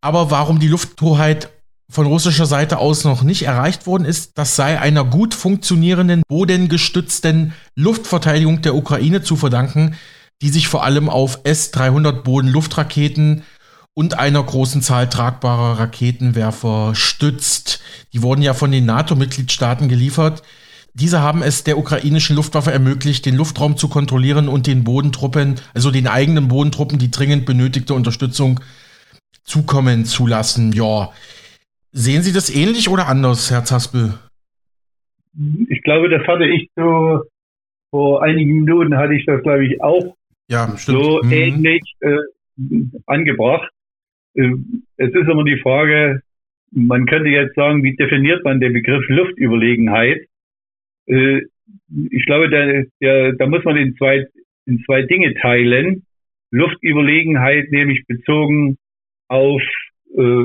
Aber 0.01 0.31
warum 0.31 0.59
die 0.59 0.69
Lufthoheit 0.69 1.51
von 1.91 2.07
russischer 2.07 2.47
Seite 2.47 2.79
aus 2.79 3.05
noch 3.05 3.23
nicht 3.23 3.43
erreicht 3.43 3.87
worden 3.87 4.05
ist, 4.05 4.33
das 4.37 4.57
sei 4.57 4.81
einer 4.81 5.05
gut 5.05 5.35
funktionierenden, 5.35 6.23
bodengestützten 6.29 7.53
Luftverteidigung 7.75 8.63
der 8.63 8.77
Ukraine 8.77 9.23
zu 9.23 9.37
verdanken, 9.37 9.97
die 10.41 10.51
sich 10.51 10.69
vor 10.69 10.85
allem 10.85 11.09
auf 11.09 11.41
S-300 11.45 12.23
Bodenluftraketen 12.23 13.43
und 13.95 14.19
einer 14.19 14.43
großen 14.43 14.83
Zahl 14.83 15.09
tragbarer 15.09 15.81
Raketenwerfer 15.81 16.95
stützt. 16.95 17.81
Die 18.13 18.23
wurden 18.23 18.43
ja 18.43 18.55
von 18.55 18.71
den 18.71 18.87
NATO-Mitgliedstaaten 18.87 19.89
geliefert. 19.89 20.43
Diese 20.95 21.21
haben 21.21 21.43
es 21.43 21.65
der 21.65 21.79
ukrainischen 21.79 22.37
Luftwaffe 22.37 22.73
ermöglicht, 22.73 23.27
den 23.27 23.37
Luftraum 23.37 23.77
zu 23.77 23.89
kontrollieren 23.89 24.49
und 24.49 24.67
den 24.67 24.85
Bodentruppen, 24.85 25.57
also 25.73 25.91
den 25.91 26.07
eigenen 26.07 26.49
Bodentruppen, 26.49 26.99
die 26.99 27.11
dringend 27.11 27.47
benötigte 27.47 27.95
Unterstützung 27.95 28.61
zukommen 29.45 30.05
zu 30.05 30.27
lassen. 30.27 30.73
Ja, 30.73 31.11
sehen 31.93 32.23
Sie 32.23 32.33
das 32.33 32.55
ähnlich 32.55 32.89
oder 32.89 33.09
anders, 33.09 33.51
Herr 33.51 33.65
Zaspel? 33.65 34.15
Ich 35.69 35.83
glaube, 35.83 36.09
das 36.09 36.27
hatte 36.27 36.45
ich 36.45 36.69
so 36.75 37.23
vor 37.91 38.23
einigen 38.23 38.61
Minuten 38.61 38.97
hatte 38.97 39.15
ich 39.15 39.27
das, 39.27 39.43
glaube 39.43 39.67
ich, 39.67 39.83
auch 39.83 40.17
ja, 40.49 40.69
so 40.77 41.21
mhm. 41.23 41.33
ähnlich 41.33 41.83
äh, 42.01 42.19
angebracht. 43.07 43.71
Äh, 44.35 44.53
es 44.97 45.11
ist 45.11 45.29
immer 45.29 45.45
die 45.45 45.61
Frage, 45.61 46.23
man 46.73 47.07
könnte 47.07 47.29
jetzt 47.29 47.57
sagen, 47.57 47.83
wie 47.83 47.97
definiert 47.97 48.45
man 48.45 48.61
den 48.61 48.73
Begriff 48.73 49.05
Luftüberlegenheit? 49.09 50.27
Äh, 51.11 51.43
ich 52.11 52.25
glaube, 52.27 52.49
da, 52.51 52.83
der, 53.01 53.33
da 53.35 53.47
muss 53.47 53.65
man 53.65 53.77
in 53.77 53.97
zwei, 53.97 54.27
in 54.67 54.83
zwei 54.85 55.03
Dinge 55.03 55.35
teilen. 55.35 56.05
Luftüberlegenheit 56.51 57.71
nämlich 57.71 58.07
bezogen 58.07 58.77
auf 59.29 59.63
äh, 60.17 60.45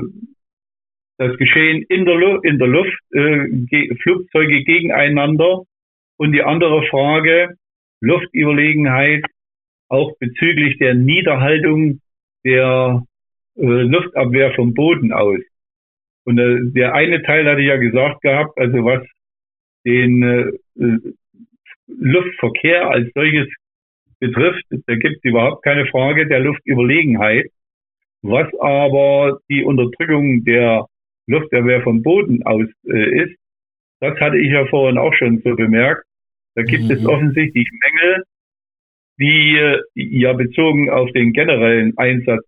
das 1.18 1.38
Geschehen 1.38 1.84
in 1.90 2.06
der, 2.06 2.16
Lu 2.16 2.40
in 2.42 2.60
der 2.60 2.68
Luft, 2.68 3.00
äh, 3.12 3.96
Flugzeuge 4.02 4.64
gegeneinander 4.64 5.64
und 6.18 6.32
die 6.34 6.44
andere 6.44 6.86
Frage, 6.88 7.56
Luftüberlegenheit 8.02 9.26
auch 9.88 10.12
bezüglich 10.20 10.78
der 10.78 10.94
Niederhaltung 10.94 12.02
der 12.44 13.04
äh, 13.56 13.64
Luftabwehr 13.64 14.54
vom 14.56 14.74
Boden 14.74 15.14
aus. 15.14 15.40
Und 16.26 16.38
äh, 16.38 16.58
der 16.74 16.94
eine 16.94 17.24
Teil 17.24 17.48
hatte 17.48 17.62
ich 17.62 17.68
ja 17.68 17.78
gesagt 17.78 18.22
gehabt, 18.22 18.58
also 18.58 18.84
was 18.84 19.04
den 19.86 20.24
äh, 20.24 20.98
Luftverkehr 21.88 22.90
als 22.90 23.12
solches 23.14 23.48
betrifft, 24.20 24.64
da 24.88 24.96
gibt 24.96 25.18
es 25.18 25.24
überhaupt 25.24 25.64
keine 25.64 25.86
Frage 25.88 26.28
der 26.28 26.40
Luftüberlegenheit. 26.40 27.46
Was 28.22 28.48
aber 28.60 29.40
die 29.50 29.64
Unterdrückung 29.64 30.44
der 30.46 30.88
Luftabwehr 31.28 31.84
vom 31.84 32.02
Boden 32.02 32.44
aus 32.44 32.68
äh, 32.88 33.24
ist, 33.24 33.38
das 34.00 34.20
hatte 34.20 34.38
ich 34.38 34.52
ja 34.52 34.66
vorhin 34.68 34.98
auch 34.98 35.14
schon 35.14 35.42
so 35.44 35.56
bemerkt. 35.56 36.04
Da 36.56 36.64
gibt 36.64 36.86
mhm. 36.86 36.92
es 36.92 37.06
offensichtlich 37.06 37.70
Mängel, 37.84 38.24
die 39.20 39.58
äh, 39.58 39.80
ja 39.94 40.34
bezogen 40.34 40.90
auf 40.90 41.12
den 41.12 41.34
generellen 41.34 41.98
Einsatz 41.98 42.46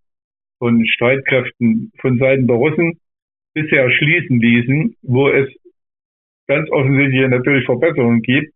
von 0.59 0.85
Streitkräften 0.87 1.91
von 1.99 2.17
Seiten 2.17 2.47
der 2.47 2.55
Russen 2.55 2.99
bisher 3.53 3.91
schließen 3.91 4.39
ließen, 4.39 4.95
wo 5.01 5.29
es 5.29 5.49
ganz 6.47 6.69
offensichtlich 6.71 7.27
natürlich 7.27 7.65
Verbesserungen 7.65 8.21
gibt, 8.21 8.53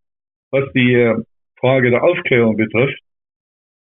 was 0.52 0.72
die 0.74 0.94
äh, 0.94 1.16
Frage 1.60 1.92
der 1.92 2.04
Aufklärung 2.04 2.58
betrifft. 2.58 3.00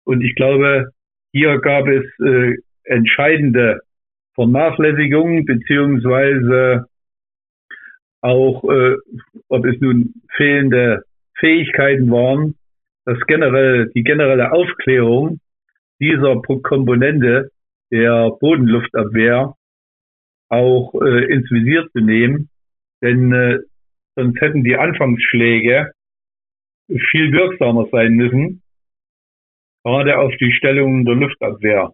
Und 0.05 0.23
ich 0.23 0.35
glaube, 0.35 0.91
hier 1.33 1.59
gab 1.59 1.87
es 1.87 2.05
äh, 2.21 2.57
entscheidende 2.85 3.81
Vernachlässigungen 4.35 5.45
beziehungsweise 5.45 6.87
auch, 8.21 8.65
äh, 8.65 8.97
ob 9.49 9.65
es 9.65 9.81
nun 9.81 10.15
fehlende 10.37 11.05
Fähigkeiten 11.39 12.11
waren, 12.11 12.55
dass 13.05 13.19
generell 13.27 13.91
die 13.95 14.03
generelle 14.03 14.53
Aufklärung 14.53 15.41
dieser 16.01 16.41
Komponente 16.43 17.51
der 17.91 18.31
Bodenluftabwehr 18.41 19.55
auch 20.49 20.95
äh, 21.01 21.33
ins 21.33 21.51
Visier 21.51 21.89
zu 21.93 22.01
nehmen, 22.01 22.51
denn 23.03 23.33
äh, 23.33 23.59
sonst 24.21 24.41
hätten 24.41 24.65
die 24.65 24.77
Anfangsschläge 24.77 25.93
viel 27.11 27.33
wirksamer 27.33 27.89
sein 27.91 28.15
müssen, 28.15 28.63
gerade 29.85 30.19
auf 30.19 30.35
die 30.37 30.53
Stellung 30.53 31.05
der 31.05 31.15
Luftabwehr. 31.15 31.93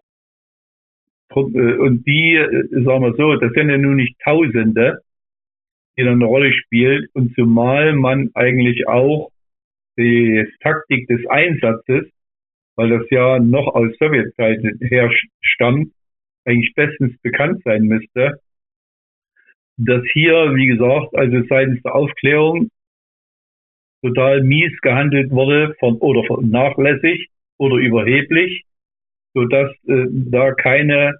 Äh, 1.31 1.39
und 1.39 2.05
die, 2.05 2.35
äh, 2.35 2.83
sagen 2.83 3.03
wir 3.03 3.13
so, 3.15 3.35
das 3.35 3.53
sind 3.53 3.69
ja 3.69 3.77
nun 3.77 3.95
nicht 3.95 4.19
Tausende, 4.23 4.99
die 5.97 6.03
dann 6.03 6.15
eine 6.15 6.25
Rolle 6.25 6.51
spielt. 6.53 7.09
Und 7.13 7.33
zumal 7.35 7.93
man 7.93 8.29
eigentlich 8.33 8.87
auch 8.87 9.29
die 9.97 10.45
Taktik 10.61 11.07
des 11.07 11.25
Einsatzes, 11.27 12.09
weil 12.75 12.89
das 12.89 13.09
ja 13.09 13.39
noch 13.39 13.67
aus 13.67 13.95
Sowjetzeiten 13.97 14.79
her 14.81 15.09
stammt, 15.41 15.91
eigentlich 16.45 16.73
bestens 16.75 17.17
bekannt 17.21 17.61
sein 17.63 17.83
müsste, 17.83 18.39
dass 19.77 20.03
hier, 20.11 20.55
wie 20.55 20.67
gesagt, 20.67 21.15
also 21.15 21.43
seitens 21.47 21.81
der 21.83 21.95
Aufklärung 21.95 22.69
total 24.03 24.43
mies 24.43 24.79
gehandelt 24.81 25.31
wurde 25.31 25.75
von, 25.79 25.97
oder 25.97 26.23
nachlässig 26.41 27.29
oder 27.57 27.77
überheblich, 27.77 28.63
so 29.33 29.45
dass 29.45 29.71
äh, 29.87 30.05
da 30.09 30.53
keine 30.53 31.19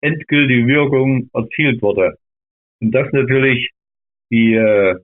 endgültige 0.00 0.66
Wirkung 0.66 1.30
erzielt 1.34 1.82
wurde. 1.82 2.16
Und 2.80 2.92
das 2.92 3.12
natürlich 3.12 3.70
die 4.30 4.54
äh, 4.54 4.96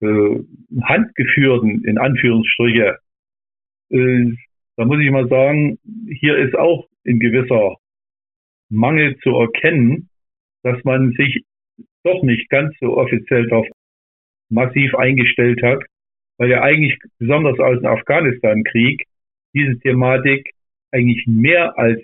äh, 0.00 0.44
handgeführten, 0.82 1.84
in 1.84 1.98
Anführungsstriche, 1.98 2.98
äh, 3.90 4.32
da 4.76 4.84
muss 4.84 5.00
ich 5.00 5.10
mal 5.10 5.28
sagen, 5.28 5.78
hier 6.20 6.36
ist 6.36 6.54
auch 6.56 6.86
ein 7.06 7.20
gewisser 7.20 7.76
Mangel 8.70 9.16
zu 9.18 9.30
erkennen, 9.30 10.08
dass 10.62 10.82
man 10.84 11.12
sich 11.12 11.44
doch 12.04 12.22
nicht 12.22 12.48
ganz 12.50 12.74
so 12.80 12.96
offiziell 12.96 13.48
darauf 13.48 13.66
massiv 14.50 14.94
eingestellt 14.94 15.62
hat, 15.62 15.82
weil 16.38 16.50
ja 16.50 16.62
eigentlich 16.62 16.98
besonders 17.18 17.58
aus 17.58 17.78
dem 17.78 17.86
Afghanistan-Krieg 17.86 19.06
diese 19.54 19.78
Thematik 19.80 20.52
eigentlich 20.92 21.24
mehr 21.26 21.76
als 21.78 22.00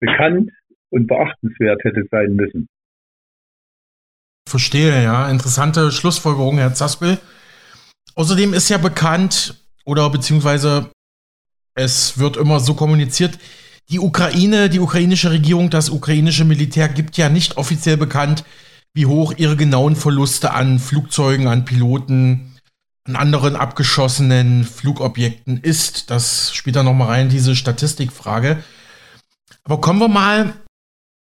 bekannt 0.00 0.50
und 0.90 1.06
beachtenswert 1.06 1.82
hätte 1.84 2.04
sein 2.10 2.34
müssen. 2.34 2.68
Verstehe, 4.48 5.02
ja. 5.02 5.30
Interessante 5.30 5.90
Schlussfolgerung, 5.92 6.58
Herr 6.58 6.74
Zaspel. 6.74 7.18
Außerdem 8.14 8.54
ist 8.54 8.68
ja 8.68 8.78
bekannt, 8.78 9.62
oder 9.84 10.08
beziehungsweise 10.10 10.90
es 11.74 12.18
wird 12.18 12.36
immer 12.36 12.58
so 12.58 12.74
kommuniziert, 12.74 13.38
die 13.90 14.00
Ukraine, 14.00 14.68
die 14.68 14.80
ukrainische 14.80 15.30
Regierung, 15.30 15.70
das 15.70 15.88
ukrainische 15.88 16.44
Militär 16.44 16.88
gibt 16.88 17.16
ja 17.16 17.28
nicht 17.28 17.56
offiziell 17.56 17.96
bekannt, 17.96 18.44
wie 18.94 19.06
hoch 19.06 19.34
ihre 19.36 19.56
genauen 19.56 19.96
Verluste 19.96 20.52
an 20.52 20.78
Flugzeugen, 20.78 21.46
an 21.46 21.64
Piloten, 21.64 22.56
an 23.04 23.16
anderen 23.16 23.56
abgeschossenen 23.56 24.64
Flugobjekten 24.64 25.58
ist. 25.58 26.10
Das 26.10 26.54
spielt 26.54 26.76
da 26.76 26.82
nochmal 26.82 27.08
rein, 27.08 27.28
diese 27.28 27.56
Statistikfrage. 27.56 28.62
Aber 29.64 29.80
kommen 29.80 30.00
wir 30.00 30.08
mal 30.08 30.54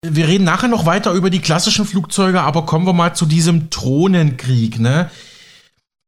wir 0.07 0.27
reden 0.27 0.43
nachher 0.43 0.67
noch 0.67 0.85
weiter 0.85 1.13
über 1.13 1.29
die 1.29 1.39
klassischen 1.39 1.85
Flugzeuge, 1.85 2.41
aber 2.41 2.65
kommen 2.65 2.85
wir 2.85 2.93
mal 2.93 3.15
zu 3.15 3.25
diesem 3.25 3.69
Drohnenkrieg, 3.69 4.79
ne? 4.79 5.09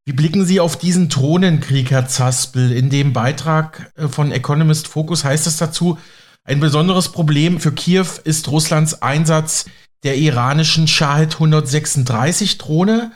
Wie 0.06 0.14
blicken 0.14 0.46
Sie 0.46 0.62
auf 0.62 0.78
diesen 0.78 1.10
Drohnenkrieg, 1.10 1.92
Herr 1.92 2.08
Zaspel? 2.08 2.72
In 2.72 2.90
dem 2.90 3.12
Beitrag 3.12 3.92
äh, 3.98 4.08
von 4.08 4.32
Economist 4.32 4.88
Focus 4.88 5.26
heißt 5.26 5.48
es 5.48 5.58
dazu, 5.58 5.98
ein 6.46 6.62
besonderes 6.62 7.10
Problem 7.10 7.60
für 7.60 7.74
Kiew 7.74 8.06
ist 8.24 8.48
Russlands 8.48 9.02
Einsatz 9.02 9.66
der 10.04 10.18
iranischen 10.18 10.88
Shahed 10.88 11.34
136 11.36 12.58
Drohne. 12.58 13.12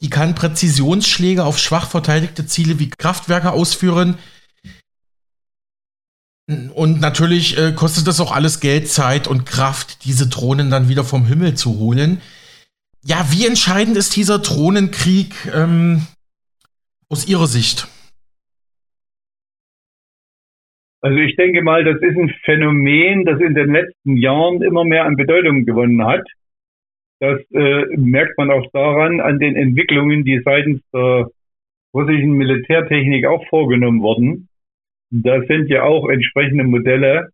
Die 0.00 0.10
kann 0.10 0.34
Präzisionsschläge 0.34 1.44
auf 1.44 1.58
schwach 1.58 1.88
verteidigte 1.88 2.46
Ziele 2.46 2.78
wie 2.78 2.90
Kraftwerke 2.90 3.50
ausführen, 3.50 4.16
und 6.74 7.00
natürlich 7.00 7.58
äh, 7.58 7.72
kostet 7.72 8.06
das 8.06 8.20
auch 8.20 8.32
alles 8.32 8.60
Geld, 8.60 8.90
Zeit 8.90 9.28
und 9.28 9.44
Kraft, 9.44 10.04
diese 10.04 10.28
Drohnen 10.28 10.70
dann 10.70 10.88
wieder 10.88 11.04
vom 11.04 11.26
Himmel 11.26 11.54
zu 11.54 11.78
holen. 11.78 12.22
Ja, 13.04 13.30
wie 13.30 13.46
entscheidend 13.46 13.98
ist 13.98 14.16
dieser 14.16 14.38
Drohnenkrieg 14.38 15.34
ähm, 15.52 16.06
aus 17.10 17.26
Ihrer 17.26 17.46
Sicht? 17.46 17.86
Also 21.00 21.18
ich 21.18 21.36
denke 21.36 21.62
mal, 21.62 21.84
das 21.84 22.00
ist 22.02 22.16
ein 22.16 22.34
Phänomen, 22.44 23.24
das 23.24 23.40
in 23.40 23.54
den 23.54 23.72
letzten 23.72 24.16
Jahren 24.16 24.62
immer 24.62 24.84
mehr 24.84 25.04
an 25.04 25.16
Bedeutung 25.16 25.64
gewonnen 25.64 26.04
hat. 26.04 26.26
Das 27.20 27.40
äh, 27.52 27.84
merkt 27.96 28.36
man 28.38 28.50
auch 28.50 28.66
daran, 28.72 29.20
an 29.20 29.38
den 29.38 29.56
Entwicklungen, 29.56 30.24
die 30.24 30.40
seitens 30.44 30.80
der 30.92 31.30
russischen 31.94 32.32
Militärtechnik 32.32 33.26
auch 33.26 33.46
vorgenommen 33.48 34.02
worden. 34.02 34.48
Da 35.10 35.40
sind 35.42 35.68
ja 35.68 35.82
auch 35.84 36.08
entsprechende 36.08 36.64
Modelle 36.64 37.30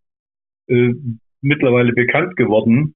äh, 0.67 0.93
mittlerweile 1.41 1.93
bekannt 1.93 2.35
geworden. 2.35 2.95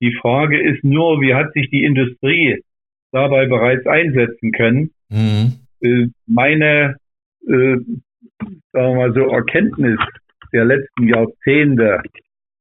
Die 0.00 0.14
Frage 0.20 0.60
ist 0.60 0.84
nur, 0.84 1.20
wie 1.20 1.34
hat 1.34 1.52
sich 1.54 1.70
die 1.70 1.84
Industrie 1.84 2.62
dabei 3.12 3.46
bereits 3.46 3.86
einsetzen 3.86 4.52
können? 4.52 4.90
Mhm. 5.08 5.52
Äh, 5.80 6.06
meine, 6.26 6.96
äh, 7.46 7.76
sagen 8.72 8.94
wir 8.94 8.94
mal 8.94 9.14
so, 9.14 9.30
Erkenntnis 9.30 9.98
der 10.52 10.64
letzten 10.64 11.08
Jahrzehnte, 11.08 12.02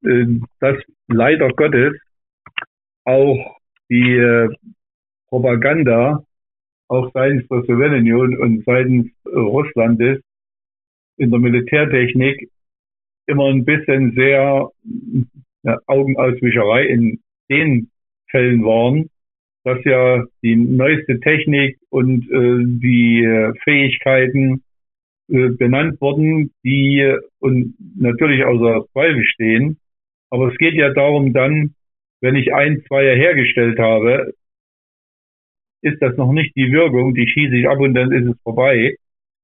äh, 0.04 0.26
dass 0.60 0.78
leider 1.08 1.50
Gottes 1.50 1.94
auch 3.06 3.58
die 3.90 4.16
äh, 4.16 4.50
Propaganda 5.28 6.24
auch 6.88 7.12
seitens 7.14 7.48
der 7.48 7.64
Sowjetunion 7.64 8.38
und 8.38 8.66
seitens 8.66 9.12
Russlandes 9.26 10.22
in 11.18 11.32
der 11.32 11.40
Militärtechnik 11.40 12.50
immer 13.28 13.48
ein 13.48 13.64
bisschen 13.64 14.14
sehr 14.14 14.70
ja, 15.64 15.78
Augenauswischerei 15.88 16.86
in 16.88 17.22
den 17.50 17.90
Fällen 18.30 18.64
waren, 18.66 19.10
dass 19.64 19.84
ja 19.86 20.24
die 20.42 20.56
neueste 20.56 21.20
Technik 21.20 21.78
und 21.90 22.30
äh, 22.30 22.66
die 22.82 23.54
Fähigkeiten 23.64 24.64
äh, 25.32 25.50
benannt 25.50 26.02
wurden, 26.02 26.52
die 26.64 27.16
und 27.40 27.76
natürlich 27.96 28.44
außer 28.44 28.86
Zweifel 28.92 29.24
stehen. 29.24 29.80
Aber 30.30 30.52
es 30.52 30.58
geht 30.58 30.74
ja 30.74 30.94
darum 30.94 31.32
dann, 31.34 31.76
wenn 32.20 32.36
ich 32.36 32.54
ein, 32.54 32.84
zwei 32.88 33.16
hergestellt 33.16 33.80
habe, 33.80 34.34
ist 35.82 36.02
das 36.02 36.18
noch 36.18 36.34
nicht 36.34 36.56
die 36.56 36.72
Wirkung, 36.72 37.14
die 37.14 37.28
schieße 37.28 37.56
ich 37.56 37.68
ab 37.68 37.80
und 37.80 37.94
dann 37.94 38.12
ist 38.12 38.30
es 38.30 38.42
vorbei, 38.44 38.96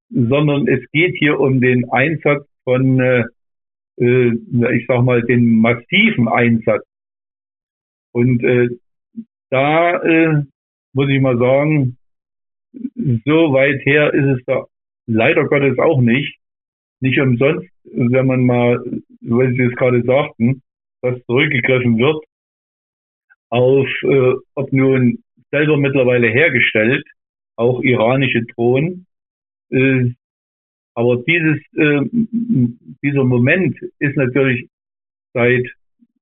sondern 0.09 0.67
es 0.67 0.81
geht 0.91 1.15
hier 1.17 1.39
um 1.39 1.61
den 1.61 1.89
Einsatz 1.89 2.45
von, 2.65 2.99
äh, 2.99 3.23
äh, 3.97 4.33
ich 4.75 4.85
sag 4.87 5.03
mal, 5.03 5.21
den 5.23 5.59
massiven 5.61 6.27
Einsatz. 6.27 6.83
Und 8.11 8.43
äh, 8.43 8.69
da 9.49 10.01
äh, 10.03 10.43
muss 10.93 11.09
ich 11.09 11.21
mal 11.21 11.37
sagen, 11.37 11.97
so 13.25 13.53
weit 13.53 13.85
her 13.85 14.13
ist 14.13 14.39
es 14.39 14.45
da 14.45 14.65
leider 15.07 15.45
Gottes 15.45 15.77
auch 15.79 16.01
nicht. 16.01 16.37
Nicht 16.99 17.19
umsonst, 17.19 17.67
wenn 17.83 18.25
man 18.25 18.45
mal, 18.45 18.79
weil 19.21 19.53
Sie 19.53 19.63
es 19.63 19.75
gerade 19.75 20.03
sagten, 20.03 20.61
dass 21.01 21.23
zurückgegriffen 21.25 21.97
wird 21.99 22.23
auf, 23.49 23.87
äh, 24.03 24.33
ob 24.55 24.73
nun 24.73 25.23
selber 25.51 25.77
mittlerweile 25.77 26.27
hergestellt, 26.27 27.05
auch 27.55 27.81
iranische 27.81 28.43
Drohnen. 28.43 29.05
Äh, 29.69 30.11
aber 30.95 31.17
dieses, 31.27 31.59
äh, 31.75 32.01
dieser 33.03 33.23
Moment 33.23 33.77
ist 33.99 34.17
natürlich 34.17 34.67
seit, 35.33 35.65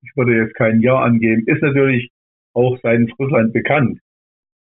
ich 0.04 0.16
würde 0.16 0.36
jetzt 0.36 0.56
kein 0.56 0.82
Jahr 0.82 1.04
angeben, 1.04 1.44
ist 1.48 1.62
natürlich 1.62 2.12
auch 2.54 2.78
seitens 2.84 3.12
Russland 3.18 3.54
bekannt. 3.54 4.00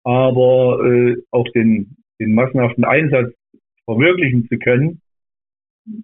Aber 0.05 0.85
äh, 0.85 1.17
auch 1.31 1.49
den, 1.55 1.97
den 2.21 2.35
massenhaften 2.35 2.85
Einsatz 2.85 3.33
verwirklichen 3.85 4.49
zu 4.49 4.59
können, 4.59 5.01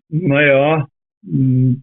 naja, 0.08 0.88
mh, 1.22 1.76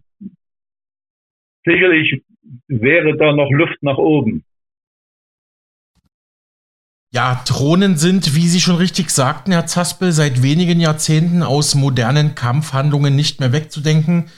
sicherlich 1.64 2.22
wäre 2.68 3.16
da 3.16 3.32
noch 3.32 3.50
Luft 3.50 3.82
nach 3.82 3.98
oben. 3.98 4.44
Ja, 7.12 7.42
Drohnen 7.46 7.96
sind, 7.96 8.34
wie 8.34 8.46
Sie 8.46 8.60
schon 8.60 8.76
richtig 8.76 9.10
sagten, 9.10 9.52
Herr 9.52 9.66
Zaspel, 9.66 10.12
seit 10.12 10.42
wenigen 10.42 10.80
Jahrzehnten 10.80 11.42
aus 11.42 11.74
modernen 11.74 12.34
Kampfhandlungen 12.34 13.16
nicht 13.16 13.40
mehr 13.40 13.52
wegzudenken. 13.52 14.28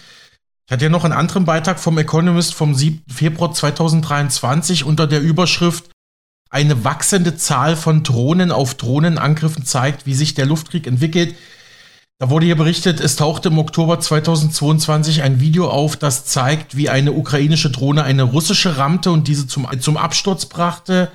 Ich 0.66 0.72
hatte 0.72 0.84
ja 0.84 0.90
noch 0.90 1.04
einen 1.04 1.14
anderen 1.14 1.44
Beitrag 1.44 1.80
vom 1.80 1.98
Economist 1.98 2.54
vom 2.54 2.74
7. 2.74 3.02
Februar 3.08 3.52
2023 3.52 4.84
unter 4.84 5.06
der 5.06 5.22
Überschrift 5.22 5.90
Eine 6.50 6.84
wachsende 6.84 7.36
Zahl 7.36 7.76
von 7.76 8.02
Drohnen 8.02 8.50
auf 8.50 8.74
Drohnenangriffen 8.74 9.64
zeigt, 9.64 10.06
wie 10.06 10.14
sich 10.14 10.34
der 10.34 10.46
Luftkrieg 10.46 10.86
entwickelt. 10.86 11.34
Da 12.20 12.30
wurde 12.30 12.46
hier 12.46 12.56
berichtet, 12.56 13.00
es 13.00 13.14
tauchte 13.14 13.48
im 13.48 13.58
Oktober 13.58 14.00
2022 14.00 15.22
ein 15.22 15.40
Video 15.40 15.68
auf, 15.68 15.96
das 15.96 16.24
zeigt, 16.24 16.76
wie 16.76 16.88
eine 16.88 17.12
ukrainische 17.12 17.70
Drohne 17.70 18.02
eine 18.02 18.24
russische 18.24 18.76
rammte 18.76 19.12
und 19.12 19.28
diese 19.28 19.46
zum, 19.46 19.68
zum 19.80 19.96
Absturz 19.96 20.46
brachte. 20.46 21.12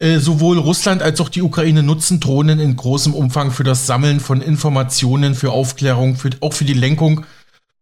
Äh, 0.00 0.18
sowohl 0.18 0.58
Russland 0.58 1.02
als 1.02 1.20
auch 1.20 1.28
die 1.28 1.42
Ukraine 1.42 1.82
nutzen 1.82 2.20
Drohnen 2.20 2.60
in 2.60 2.76
großem 2.76 3.12
Umfang 3.12 3.50
für 3.50 3.64
das 3.64 3.86
Sammeln 3.86 4.20
von 4.20 4.40
Informationen, 4.40 5.34
für 5.34 5.50
Aufklärung, 5.50 6.14
für, 6.16 6.30
auch 6.40 6.52
für 6.52 6.64
die 6.64 6.72
Lenkung 6.72 7.26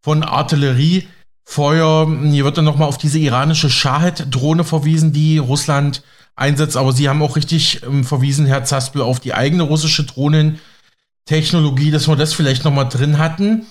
von 0.01 0.23
Artilleriefeuer. 0.23 2.09
Hier 2.25 2.45
wird 2.45 2.57
dann 2.57 2.65
nochmal 2.65 2.89
auf 2.89 2.97
diese 2.97 3.19
iranische 3.19 3.69
Shahed-Drohne 3.69 4.65
verwiesen, 4.65 5.13
die 5.13 5.37
Russland 5.37 6.03
einsetzt. 6.37 6.77
Aber 6.77 6.93
Sie 6.93 7.09
haben 7.09 7.23
auch 7.23 7.37
richtig 7.37 7.83
ähm, 7.83 8.05
verwiesen, 8.05 8.47
Herr 8.47 8.65
Zaspel, 8.65 9.03
auf 9.03 9.19
die 9.19 9.35
eigene 9.35 9.65
russische 9.65 10.05
Drohnentechnologie, 10.05 11.91
dass 11.91 12.07
wir 12.07 12.17
das 12.17 12.35
vielleicht 12.35 12.65
nochmal 12.65 12.89
drin 12.89 13.19
hatten. 13.19 13.67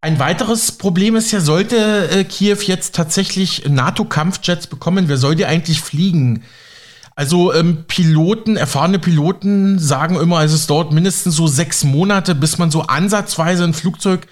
Ein 0.00 0.18
weiteres 0.18 0.72
Problem 0.72 1.16
ist 1.16 1.32
ja, 1.32 1.40
sollte 1.40 2.10
äh, 2.10 2.24
Kiew 2.24 2.58
jetzt 2.62 2.94
tatsächlich 2.94 3.68
NATO-Kampfjets 3.68 4.66
bekommen, 4.66 5.08
wer 5.08 5.16
soll 5.16 5.34
die 5.34 5.46
eigentlich 5.46 5.80
fliegen? 5.80 6.44
Also 7.16 7.54
ähm, 7.54 7.84
Piloten, 7.88 8.56
erfahrene 8.56 8.98
Piloten 8.98 9.78
sagen 9.78 10.16
immer, 10.16 10.44
es 10.44 10.52
ist 10.52 10.68
dort 10.68 10.92
mindestens 10.92 11.34
so 11.34 11.46
sechs 11.46 11.82
Monate, 11.82 12.34
bis 12.34 12.58
man 12.58 12.70
so 12.70 12.82
ansatzweise 12.82 13.64
ein 13.64 13.72
Flugzeug 13.72 14.26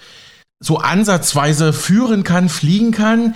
so 0.60 0.78
ansatzweise 0.78 1.72
führen 1.72 2.24
kann, 2.24 2.48
fliegen 2.48 2.92
kann. 2.92 3.34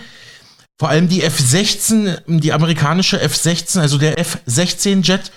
Vor 0.79 0.87
allem 0.87 1.09
die 1.09 1.23
F-16, 1.23 2.39
die 2.39 2.53
amerikanische 2.53 3.19
F-16, 3.19 3.81
also 3.81 3.97
der 3.97 4.17
F-16-Jet, 4.17 5.31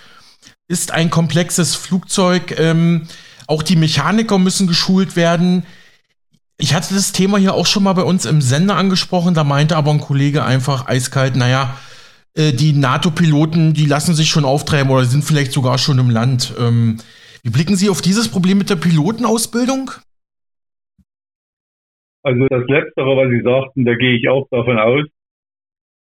ist 0.69 0.93
ein 0.93 1.11
komplexes 1.11 1.75
Flugzeug. 1.75 2.59
Ähm, 2.59 3.09
auch 3.49 3.65
die 3.65 3.75
Mechaniker 3.75 4.39
müssen 4.39 4.69
geschult 4.69 5.17
werden. 5.17 5.65
Ich 6.59 6.75
hatte 6.75 6.95
das 6.95 7.11
Thema 7.11 7.39
hier 7.39 7.55
auch 7.55 7.67
schon 7.67 7.83
mal 7.83 7.93
bei 7.95 8.05
uns 8.05 8.25
im 8.25 8.41
Sender 8.41 8.77
angesprochen. 8.77 9.35
Da 9.35 9.43
meinte 9.43 9.77
aber 9.77 9.91
ein 9.91 10.01
Kollege 10.01 10.45
einfach 10.45 10.87
eiskalt, 10.87 11.35
naja, 11.35 11.77
äh, 12.35 12.53
die 12.53 12.73
NATO-Piloten, 12.73 13.75
die 13.75 13.87
lassen 13.87 14.15
sich 14.15 14.29
schon 14.29 14.45
auftreiben 14.45 14.93
oder 14.93 15.05
sind 15.05 15.25
vielleicht 15.25 15.51
sogar 15.51 15.77
schon 15.79 15.99
im 15.99 16.11
Land. 16.11 16.55
Ähm, 16.57 16.99
wie 17.43 17.51
blicken 17.51 17.75
Sie 17.75 17.91
auf 17.91 18.01
dieses 18.01 18.31
Problem 18.31 18.59
mit 18.59 18.71
der 18.71 18.77
Pilotenausbildung? 18.77 19.91
Also 22.23 22.47
das 22.49 22.63
Letztere, 22.69 23.17
was 23.17 23.31
Sie 23.31 23.43
sagten, 23.43 23.85
da 23.85 23.97
gehe 23.97 24.17
ich 24.17 24.29
auch 24.29 24.47
davon 24.53 24.79
aus, 24.79 25.09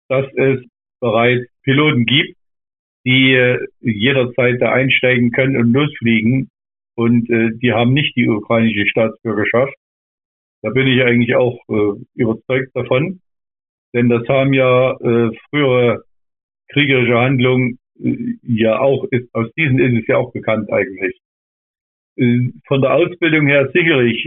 dass 0.09 0.27
es 0.35 0.61
bereits 1.01 1.47
Piloten 1.63 2.07
gibt, 2.07 2.37
die 3.05 3.35
äh, 3.35 3.67
jederzeit 3.81 4.61
da 4.61 4.73
einsteigen 4.73 5.31
können 5.31 5.57
und 5.57 5.73
losfliegen. 5.73 6.51
Und 6.95 7.31
äh, 7.31 7.51
die 7.59 7.73
haben 7.73 7.93
nicht 7.93 8.17
die 8.17 8.29
ukrainische 8.29 8.87
Staatsbürgerschaft. 8.89 9.75
Da 10.63 10.71
bin 10.71 10.89
ich 10.89 11.03
eigentlich 11.03 11.37
auch 11.37 11.59
äh, 11.69 12.05
überzeugt 12.15 12.75
davon. 12.75 13.21
Denn 13.95 14.09
das 14.09 14.27
haben 14.29 14.53
ja 14.53 14.93
äh, 14.93 15.31
frühere 15.49 16.03
kriegerische 16.69 17.19
Handlung 17.19 17.79
äh, 18.03 18.35
ja 18.43 18.79
auch 18.79 19.05
ist, 19.05 19.33
aus 19.35 19.51
diesen 19.57 19.79
ist 19.79 20.03
es 20.03 20.07
ja 20.09 20.17
auch 20.19 20.33
bekannt 20.33 20.71
eigentlich. 20.71 21.19
Äh, 22.17 22.51
von 22.67 22.83
der 22.83 22.95
Ausbildung 22.95 23.47
her 23.47 23.71
sicherlich 23.73 24.25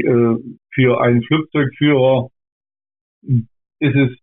für 0.73 1.01
einen 1.01 1.23
Flugzeugführer 1.23 2.29
ist 3.23 3.95
es, 3.95 4.17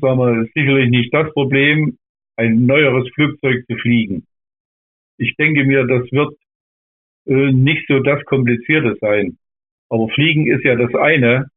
sagen 0.00 0.18
wir, 0.18 0.48
sicherlich 0.54 0.90
nicht 0.90 1.12
das 1.14 1.32
Problem, 1.32 1.98
ein 2.36 2.66
neueres 2.66 3.08
Flugzeug 3.14 3.64
zu 3.66 3.76
fliegen. 3.76 4.26
Ich 5.18 5.36
denke 5.36 5.64
mir, 5.64 5.86
das 5.86 6.10
wird 6.12 6.34
nicht 7.26 7.86
so 7.88 8.00
das 8.00 8.24
Komplizierte 8.24 8.96
sein. 9.00 9.38
Aber 9.88 10.08
Fliegen 10.08 10.46
ist 10.46 10.64
ja 10.64 10.74
das 10.74 10.94
eine 10.94 11.48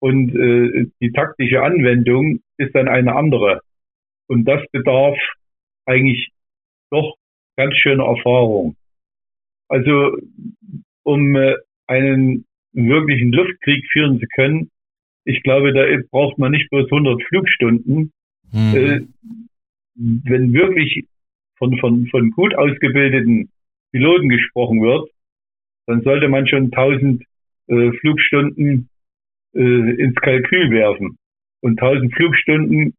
und 0.00 0.32
die 0.32 1.12
taktische 1.12 1.62
Anwendung 1.62 2.40
ist 2.58 2.74
dann 2.74 2.88
eine 2.88 3.14
andere. 3.14 3.60
Und 4.26 4.44
das 4.44 4.62
bedarf 4.72 5.18
eigentlich 5.86 6.30
doch 6.90 7.16
ganz 7.56 7.74
schöner 7.76 8.04
Erfahrung. 8.04 8.76
Also 9.68 10.16
um 11.04 11.36
äh, 11.36 11.56
einen 11.86 12.44
wirklichen 12.72 13.32
Luftkrieg 13.32 13.84
führen 13.90 14.20
zu 14.20 14.26
können, 14.34 14.70
ich 15.24 15.42
glaube, 15.42 15.72
da 15.72 15.84
braucht 16.10 16.38
man 16.38 16.52
nicht 16.52 16.68
bloß 16.70 16.90
100 16.90 17.22
Flugstunden. 17.24 18.12
Mhm. 18.52 18.74
Äh, 18.74 19.00
wenn 19.94 20.52
wirklich 20.52 21.04
von, 21.56 21.76
von, 21.78 22.06
von 22.06 22.30
gut 22.30 22.54
ausgebildeten 22.54 23.50
Piloten 23.92 24.28
gesprochen 24.28 24.80
wird, 24.80 25.10
dann 25.86 26.02
sollte 26.02 26.28
man 26.28 26.46
schon 26.46 26.72
1000 26.72 27.22
äh, 27.68 27.90
Flugstunden 28.00 28.88
äh, 29.54 29.60
ins 29.60 30.14
Kalkül 30.16 30.70
werfen. 30.70 31.18
Und 31.60 31.80
1000 31.80 32.14
Flugstunden 32.14 32.94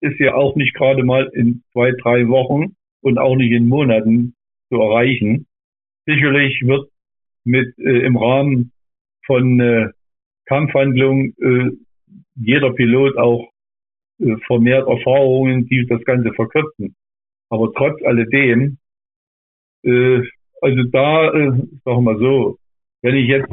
ist 0.00 0.18
ja 0.18 0.34
auch 0.34 0.56
nicht 0.56 0.74
gerade 0.74 1.04
mal 1.04 1.30
in 1.34 1.62
zwei, 1.72 1.92
drei 1.92 2.28
Wochen 2.28 2.76
und 3.00 3.18
auch 3.18 3.36
nicht 3.36 3.52
in 3.52 3.68
Monaten 3.68 4.34
zu 4.68 4.80
erreichen. 4.80 5.46
sicherlich 6.06 6.62
wird 6.62 6.88
mit 7.44 7.76
äh, 7.78 8.04
im 8.04 8.16
Rahmen 8.16 8.72
von 9.24 9.60
äh, 9.60 9.88
Kampfhandlungen 10.48 11.34
äh, 11.40 11.70
jeder 12.36 12.72
Pilot 12.72 13.16
auch 13.16 13.50
äh, 14.20 14.36
vermehrt 14.46 14.88
Erfahrungen, 14.88 15.66
die 15.66 15.86
das 15.86 16.02
Ganze 16.04 16.32
verkürzen. 16.32 16.94
Aber 17.50 17.72
trotz 17.74 18.02
alledem, 18.02 18.78
äh, 19.84 20.22
also 20.60 20.82
da, 20.90 21.32
äh, 21.32 21.50
sagen 21.84 22.04
wir 22.04 22.18
so, 22.18 22.58
wenn 23.02 23.16
ich 23.16 23.28
jetzt 23.28 23.52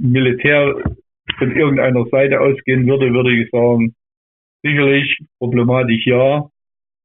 Militär 0.00 0.74
von 1.38 1.56
irgendeiner 1.56 2.04
Seite 2.06 2.40
ausgehen 2.40 2.86
würde, 2.86 3.12
würde 3.12 3.32
ich 3.32 3.50
sagen, 3.50 3.94
sicherlich 4.62 5.18
problematisch 5.38 6.06
ja, 6.06 6.48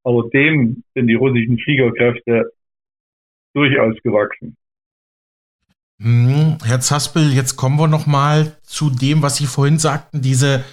aber 0.04 0.30
dem 0.30 0.84
sind 0.94 1.08
die 1.08 1.16
russischen 1.16 1.58
Fliegerkräfte 1.60 2.52
durchaus 3.54 3.96
gewachsen. 4.04 4.56
Hm, 6.00 6.60
Herr 6.64 6.80
Zaspel, 6.80 7.34
jetzt 7.34 7.56
kommen 7.56 7.80
wir 7.80 7.88
noch 7.88 8.06
mal 8.06 8.56
zu 8.64 8.90
dem, 8.90 9.24
was 9.24 9.38
Sie 9.38 9.48
vorhin 9.48 9.80
sagten, 9.80 10.22
diese 10.22 10.64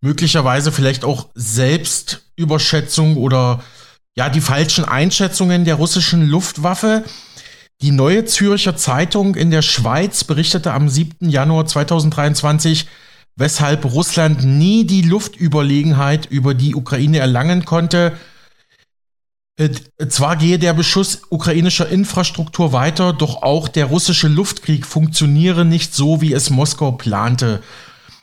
möglicherweise 0.00 0.70
vielleicht 0.70 1.04
auch 1.04 1.28
Selbstüberschätzung 1.34 3.16
oder 3.16 3.60
ja, 4.16 4.28
die 4.28 4.40
falschen 4.40 4.84
Einschätzungen 4.84 5.64
der 5.64 5.74
russischen 5.74 6.28
Luftwaffe. 6.28 7.04
Die 7.80 7.90
neue 7.90 8.24
Zürcher 8.24 8.76
Zeitung 8.76 9.34
in 9.34 9.50
der 9.50 9.62
Schweiz 9.62 10.24
berichtete 10.24 10.72
am 10.72 10.88
7. 10.88 11.28
Januar 11.28 11.66
2023, 11.66 12.86
weshalb 13.36 13.84
Russland 13.84 14.44
nie 14.44 14.84
die 14.84 15.02
Luftüberlegenheit 15.02 16.26
über 16.26 16.54
die 16.54 16.74
Ukraine 16.74 17.18
erlangen 17.18 17.64
konnte. 17.64 18.12
Äh, 19.58 19.70
zwar 20.08 20.36
gehe 20.36 20.58
der 20.58 20.72
Beschuss 20.72 21.26
ukrainischer 21.30 21.88
Infrastruktur 21.88 22.72
weiter, 22.72 23.12
doch 23.12 23.42
auch 23.42 23.68
der 23.68 23.86
russische 23.86 24.28
Luftkrieg 24.28 24.86
funktioniere 24.86 25.64
nicht 25.64 25.94
so, 25.94 26.20
wie 26.20 26.32
es 26.32 26.48
Moskau 26.48 26.92
plante. 26.92 27.60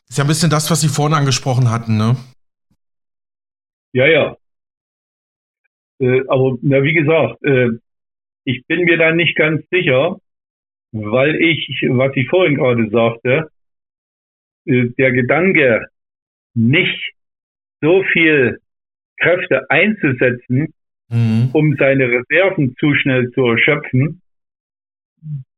Ist 0.08 0.18
ja 0.18 0.24
ein 0.24 0.28
bisschen 0.28 0.50
das, 0.50 0.72
was 0.72 0.80
Sie 0.80 0.88
vorhin 0.88 1.18
angesprochen 1.18 1.70
hatten, 1.70 1.98
ne? 1.98 2.16
Ja, 3.92 4.08
ja. 4.08 4.38
Äh, 6.00 6.22
aber 6.28 6.58
na, 6.62 6.84
wie 6.84 6.94
gesagt, 6.94 7.44
äh, 7.44 7.70
ich 8.46 8.66
bin 8.68 8.86
mir 8.86 8.98
da 8.98 9.12
nicht 9.12 9.36
ganz 9.36 9.62
sicher, 9.72 10.18
weil 10.94 11.36
ich, 11.36 11.68
was 11.90 12.16
ich 12.16 12.30
vorhin 12.30 12.56
gerade 12.56 12.90
sagte, 12.90 13.50
äh, 14.66 14.86
der 14.98 15.12
Gedanke, 15.12 15.88
nicht 16.54 17.14
so 17.82 18.04
viel 18.14 18.62
Kräfte 19.18 19.70
einzusetzen, 19.70 20.74
mhm. 21.10 21.50
um 21.54 21.76
seine 21.78 22.10
Reserven 22.10 22.76
zu 22.78 22.94
schnell 22.96 23.32
zu 23.32 23.46
erschöpfen, 23.46 24.22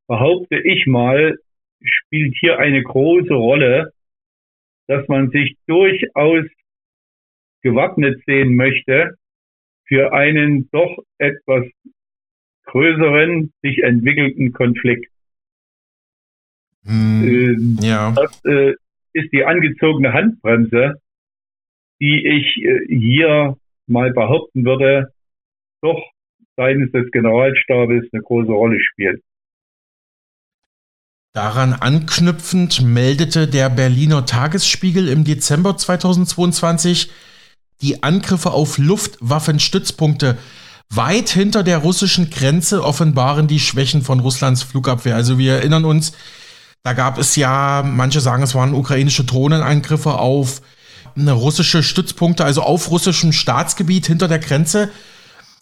behaupte 0.08 0.58
ich 0.58 0.88
mal, 0.88 1.38
spielt 1.84 2.36
hier 2.40 2.60
eine 2.60 2.82
große 2.82 3.34
Rolle, 3.34 3.92
dass 4.88 5.08
man 5.08 5.30
sich 5.30 5.56
durchaus 5.68 6.46
gewappnet 7.62 8.22
sehen 8.26 8.56
möchte 8.56 9.16
für 9.86 10.14
einen 10.14 10.70
doch 10.72 10.98
etwas 11.18 11.66
größeren, 12.66 13.54
sich 13.62 13.84
entwickelnden 13.84 14.52
Konflikt. 14.54 15.12
Mm, 16.84 17.24
äh, 17.24 17.86
ja. 17.86 18.12
Das 18.12 18.44
äh, 18.46 18.74
ist 19.14 19.32
die 19.32 19.46
angezogene 19.46 20.14
Handbremse, 20.14 20.96
die 22.00 22.26
ich 22.26 22.58
äh, 22.64 22.86
hier 22.88 23.58
mal 23.88 24.12
behaupten 24.12 24.66
würde, 24.66 25.14
doch 25.82 26.02
seitens 26.56 26.92
des 26.92 27.10
Generalstabes 27.12 28.06
eine 28.12 28.24
große 28.24 28.52
Rolle 28.52 28.78
spielt. 28.92 29.22
Daran 31.34 31.74
anknüpfend 31.74 32.82
meldete 32.82 33.48
der 33.48 33.70
Berliner 33.70 34.26
Tagesspiegel 34.26 35.08
im 35.08 35.24
Dezember 35.24 35.78
2022 35.78 37.12
die 37.82 38.02
Angriffe 38.02 38.52
auf 38.52 38.80
Luftwaffenstützpunkte 38.80 40.38
weit 40.90 41.30
hinter 41.30 41.64
der 41.64 41.80
russischen 41.80 42.30
Grenze 42.30 42.84
offenbaren 42.84 43.48
die 43.48 43.60
Schwächen 43.60 44.02
von 44.02 44.20
Russlands 44.20 44.64
Flugabwehr. 44.64 45.16
Also 45.16 45.38
wir 45.38 45.56
erinnern 45.56 45.86
uns, 45.86 46.14
da 46.84 46.94
gab 46.94 47.18
es 47.18 47.36
ja, 47.36 47.84
manche 47.86 48.22
sagen, 48.22 48.44
es 48.44 48.56
waren 48.56 48.74
ukrainische 48.74 49.24
Drohnenangriffe 49.26 50.18
auf 50.18 50.62
russische 51.18 51.84
Stützpunkte, 51.84 52.46
also 52.46 52.62
auf 52.62 52.90
russischem 52.90 53.34
Staatsgebiet 53.34 54.08
hinter 54.08 54.28
der 54.28 54.40
Grenze. 54.40 54.90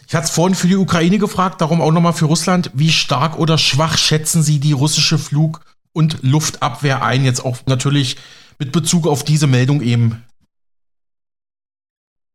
Ich 0.07 0.13
hatte 0.13 0.25
es 0.25 0.35
vorhin 0.35 0.55
für 0.55 0.67
die 0.67 0.75
Ukraine 0.75 1.17
gefragt, 1.17 1.61
darum 1.61 1.81
auch 1.81 1.91
nochmal 1.91 2.13
für 2.13 2.25
Russland. 2.25 2.71
Wie 2.73 2.89
stark 2.89 3.39
oder 3.39 3.57
schwach 3.57 3.97
schätzen 3.97 4.43
Sie 4.43 4.59
die 4.59 4.73
russische 4.73 5.17
Flug- 5.17 5.61
und 5.93 6.21
Luftabwehr 6.21 7.03
ein? 7.03 7.25
Jetzt 7.25 7.43
auch 7.43 7.65
natürlich 7.65 8.17
mit 8.59 8.71
Bezug 8.71 9.07
auf 9.07 9.23
diese 9.23 9.47
Meldung 9.47 9.81
eben. 9.81 10.23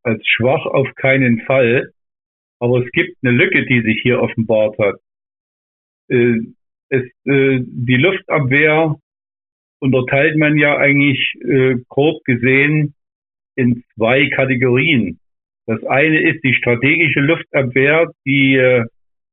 Als 0.02 0.22
schwach 0.26 0.66
auf 0.66 0.88
keinen 0.96 1.42
Fall. 1.42 1.92
Aber 2.58 2.84
es 2.84 2.90
gibt 2.92 3.16
eine 3.22 3.32
Lücke, 3.32 3.64
die 3.66 3.82
sich 3.82 4.00
hier 4.02 4.20
offenbart 4.20 4.76
hat. 4.78 4.96
Äh, 6.08 6.38
es, 6.88 7.02
äh, 7.24 7.60
die 7.62 7.96
Luftabwehr 7.96 8.96
unterteilt 9.78 10.36
man 10.36 10.58
ja 10.58 10.76
eigentlich 10.76 11.34
äh, 11.42 11.76
grob 11.88 12.24
gesehen 12.24 12.94
in 13.54 13.84
zwei 13.94 14.28
Kategorien. 14.30 15.19
Das 15.70 15.84
eine 15.84 16.18
ist 16.18 16.42
die 16.42 16.54
strategische 16.54 17.20
Luftabwehr, 17.20 18.10
die 18.26 18.56
äh, 18.56 18.84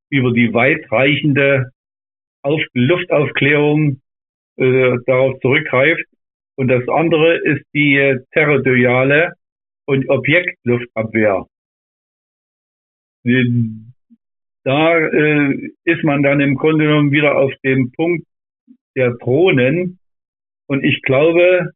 über 0.08 0.32
die 0.32 0.54
weitreichende 0.54 1.72
Auf 2.42 2.62
Luftaufklärung 2.74 4.00
äh, 4.56 4.98
darauf 5.06 5.40
zurückgreift. 5.40 6.04
Und 6.54 6.68
das 6.68 6.88
andere 6.88 7.38
ist 7.38 7.64
die 7.74 7.96
äh, 7.96 8.20
territoriale 8.30 9.32
und 9.84 10.08
Objektluftabwehr 10.08 11.46
da 14.64 14.96
äh, 14.96 15.72
ist 15.82 16.04
man 16.04 16.22
dann 16.22 16.40
im 16.40 16.54
Grunde 16.54 16.84
genommen 16.84 17.10
wieder 17.10 17.36
auf 17.36 17.52
dem 17.64 17.90
Punkt 17.90 18.24
der 18.94 19.10
Drohnen. 19.14 19.98
Und 20.68 20.84
ich 20.84 21.02
glaube, 21.02 21.72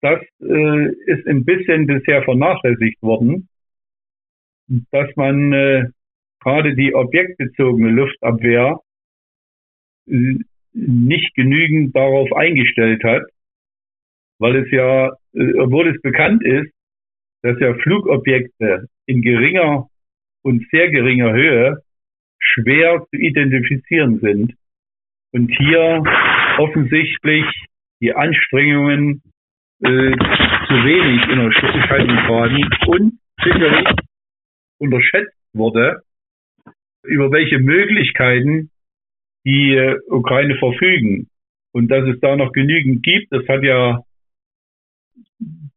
das 0.00 0.20
äh, 0.40 0.88
ist 1.06 1.28
ein 1.28 1.44
bisschen 1.44 1.86
bisher 1.86 2.24
vernachlässigt 2.24 3.00
worden, 3.02 3.48
dass 4.90 5.14
man 5.16 5.52
äh, 5.52 5.88
gerade 6.40 6.74
die 6.74 6.94
objektbezogene 6.94 7.90
Luftabwehr 7.90 8.80
äh, 10.08 10.38
nicht 10.72 11.34
genügend 11.34 11.94
darauf 11.96 12.32
eingestellt 12.32 13.02
hat, 13.02 13.22
weil 14.38 14.56
es 14.56 14.70
ja, 14.70 15.08
äh, 15.34 15.58
obwohl 15.58 15.88
es 15.88 16.00
bekannt 16.02 16.44
ist, 16.44 16.72
dass 17.42 17.58
ja 17.58 17.74
Flugobjekte 17.74 18.86
in 19.06 19.22
geringer 19.22 19.88
und 20.42 20.66
sehr 20.70 20.90
geringer 20.90 21.32
Höhe 21.32 21.82
schwer 22.38 23.04
zu 23.10 23.16
identifizieren 23.16 24.20
sind. 24.20 24.54
Und 25.32 25.50
hier 25.58 26.02
offensichtlich 26.58 27.44
die 28.00 28.14
Anstrengungen 28.14 29.22
äh, 29.80 29.86
zu 29.86 30.74
wenig 30.84 31.28
in 31.28 31.38
der 31.38 31.52
Schaltung 31.52 32.16
waren 32.28 32.68
und 32.86 33.18
sicherlich 33.42 33.88
unterschätzt 34.80 35.36
wurde, 35.52 36.02
über 37.04 37.30
welche 37.30 37.58
Möglichkeiten 37.58 38.70
die 39.44 39.74
äh, 39.74 39.98
Ukraine 40.08 40.56
verfügen. 40.58 41.28
Und 41.72 41.88
dass 41.88 42.06
es 42.08 42.18
da 42.20 42.36
noch 42.36 42.52
genügend 42.52 43.02
gibt, 43.02 43.32
das 43.32 43.46
hat 43.46 43.62
ja 43.62 44.02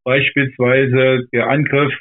beispielsweise 0.04 1.28
der 1.32 1.48
Angriff 1.48 1.94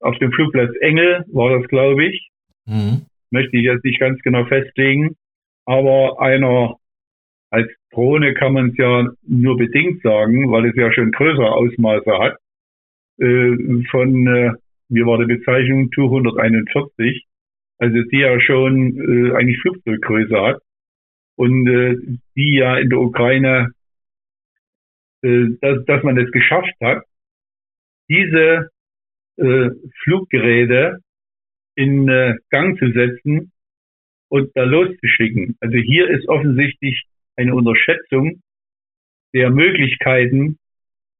auf 0.00 0.18
dem 0.18 0.32
Flugplatz 0.32 0.74
Engel 0.80 1.24
war 1.32 1.58
das, 1.58 1.68
glaube 1.68 2.04
ich. 2.06 2.28
Mhm. 2.66 3.06
Möchte 3.30 3.56
ich 3.56 3.64
jetzt 3.64 3.84
nicht 3.84 4.00
ganz 4.00 4.20
genau 4.22 4.44
festlegen. 4.46 5.16
Aber 5.64 6.20
einer 6.20 6.76
als 7.50 7.70
Drohne 7.92 8.34
kann 8.34 8.54
man 8.54 8.70
es 8.70 8.76
ja 8.78 9.08
nur 9.22 9.56
bedingt 9.56 10.02
sagen, 10.02 10.50
weil 10.50 10.66
es 10.66 10.74
ja 10.74 10.92
schon 10.92 11.12
größere 11.12 11.52
Ausmaße 11.52 12.18
hat. 12.18 12.36
Äh, 13.18 13.84
von, 13.90 14.26
äh, 14.26 14.52
wie 14.92 15.06
war 15.06 15.18
die 15.18 15.34
Bezeichnung, 15.34 15.90
241. 15.92 17.24
Also 17.78 18.02
die 18.10 18.18
ja 18.18 18.38
schon 18.40 18.96
äh, 18.96 19.34
eigentlich 19.34 19.60
Flugzeuggröße 19.60 20.40
hat. 20.40 20.62
Und 21.36 21.66
äh, 21.66 21.96
die 22.36 22.56
ja 22.56 22.76
in 22.76 22.90
der 22.90 23.00
Ukraine, 23.00 23.72
äh, 25.22 25.46
dass, 25.60 25.84
dass 25.86 26.02
man 26.02 26.18
es 26.18 26.30
geschafft 26.30 26.74
hat, 26.82 27.04
diese 28.08 28.68
äh, 29.38 29.70
Fluggeräte 30.02 30.98
in 31.74 32.08
äh, 32.08 32.36
Gang 32.50 32.78
zu 32.78 32.92
setzen 32.92 33.52
und 34.28 34.50
da 34.54 34.64
loszuschicken. 34.64 35.56
Also 35.60 35.76
hier 35.76 36.10
ist 36.10 36.28
offensichtlich 36.28 37.04
eine 37.36 37.54
Unterschätzung 37.54 38.42
der 39.32 39.50
Möglichkeiten 39.50 40.58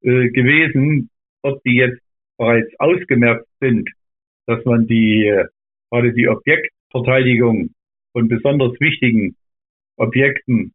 äh, 0.01 0.29
gewesen, 0.29 1.09
ob 1.41 1.61
die 1.63 1.75
jetzt 1.75 2.02
bereits 2.37 2.69
ausgemerkt 2.79 3.47
sind, 3.59 3.89
dass 4.45 4.63
man 4.65 4.87
die 4.87 5.25
äh, 5.25 5.45
gerade 5.93 6.13
die 6.13 6.27
Objektverteidigung 6.27 7.69
von 8.13 8.27
besonders 8.27 8.79
wichtigen 8.79 9.35
Objekten 9.97 10.73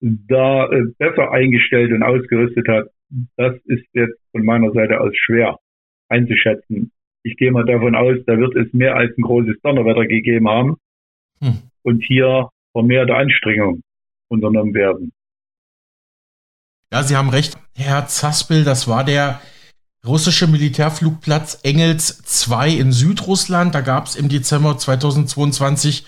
da 0.00 0.66
äh, 0.66 0.84
besser 0.98 1.30
eingestellt 1.30 1.92
und 1.92 2.02
ausgerüstet 2.02 2.66
hat, 2.68 2.88
das 3.36 3.54
ist 3.66 3.84
jetzt 3.92 4.18
von 4.32 4.44
meiner 4.44 4.72
Seite 4.72 5.00
aus 5.00 5.12
schwer 5.14 5.58
einzuschätzen. 6.08 6.90
Ich 7.22 7.36
gehe 7.36 7.52
mal 7.52 7.64
davon 7.64 7.94
aus, 7.94 8.16
da 8.26 8.38
wird 8.38 8.56
es 8.56 8.72
mehr 8.72 8.96
als 8.96 9.16
ein 9.16 9.22
großes 9.22 9.60
Donnerwetter 9.62 10.06
gegeben 10.06 10.48
haben 10.48 10.76
hm. 11.40 11.58
und 11.82 12.02
hier 12.04 12.48
vermehrte 12.72 13.14
Anstrengung 13.14 13.82
unternommen 14.28 14.74
werden. 14.74 15.12
Ja, 16.92 17.02
Sie 17.02 17.14
haben 17.14 17.28
recht, 17.28 17.56
Herr 17.76 18.06
Zaspel, 18.06 18.64
das 18.64 18.88
war 18.88 19.04
der 19.04 19.40
russische 20.06 20.46
Militärflugplatz 20.46 21.58
Engels 21.62 22.22
2 22.24 22.70
in 22.70 22.92
Südrussland. 22.92 23.74
Da 23.74 23.80
gab 23.80 24.06
es 24.06 24.16
im 24.16 24.28
Dezember 24.28 24.78
2022 24.78 26.04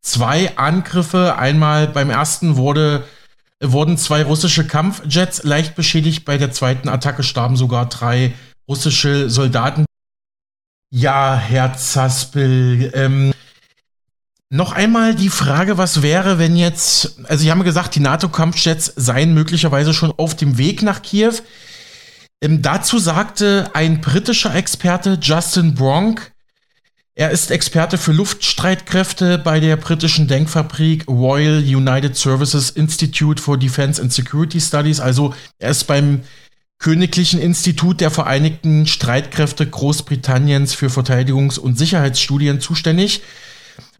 zwei 0.00 0.56
Angriffe. 0.56 1.36
Einmal 1.36 1.88
beim 1.88 2.10
ersten 2.10 2.56
wurde, 2.56 3.04
wurden 3.60 3.98
zwei 3.98 4.22
russische 4.22 4.66
Kampfjets 4.66 5.42
leicht 5.42 5.74
beschädigt. 5.74 6.24
Bei 6.24 6.38
der 6.38 6.52
zweiten 6.52 6.88
Attacke 6.88 7.22
starben 7.22 7.56
sogar 7.56 7.88
drei 7.88 8.32
russische 8.68 9.28
Soldaten. 9.28 9.84
Ja, 10.90 11.36
Herr 11.36 11.76
Zaspel, 11.76 12.92
ähm, 12.94 13.32
noch 14.48 14.72
einmal 14.72 15.16
die 15.16 15.28
Frage, 15.28 15.76
was 15.76 16.02
wäre, 16.02 16.38
wenn 16.38 16.56
jetzt, 16.56 17.18
also 17.24 17.42
Sie 17.42 17.50
haben 17.50 17.64
gesagt, 17.64 17.96
die 17.96 18.00
NATO-Kampfjets 18.00 18.92
seien 18.94 19.34
möglicherweise 19.34 19.92
schon 19.92 20.12
auf 20.16 20.36
dem 20.36 20.56
Weg 20.56 20.82
nach 20.82 21.02
Kiew. 21.02 21.34
Ähm, 22.42 22.62
dazu 22.62 22.98
sagte 22.98 23.70
ein 23.74 24.00
britischer 24.00 24.54
Experte, 24.54 25.18
Justin 25.20 25.74
Bronk, 25.74 26.32
er 27.14 27.30
ist 27.30 27.50
Experte 27.50 27.96
für 27.96 28.12
Luftstreitkräfte 28.12 29.38
bei 29.38 29.58
der 29.58 29.76
britischen 29.76 30.28
Denkfabrik 30.28 31.08
Royal 31.08 31.60
United 31.60 32.14
Services 32.14 32.68
Institute 32.68 33.40
for 33.40 33.56
Defense 33.56 34.02
and 34.02 34.12
Security 34.12 34.60
Studies. 34.60 35.00
Also 35.00 35.34
er 35.58 35.70
ist 35.70 35.84
beim 35.84 36.24
Königlichen 36.78 37.40
Institut 37.40 38.02
der 38.02 38.10
Vereinigten 38.10 38.86
Streitkräfte 38.86 39.66
Großbritanniens 39.66 40.74
für 40.74 40.88
Verteidigungs- 40.88 41.58
und 41.58 41.78
Sicherheitsstudien 41.78 42.60
zuständig. 42.60 43.22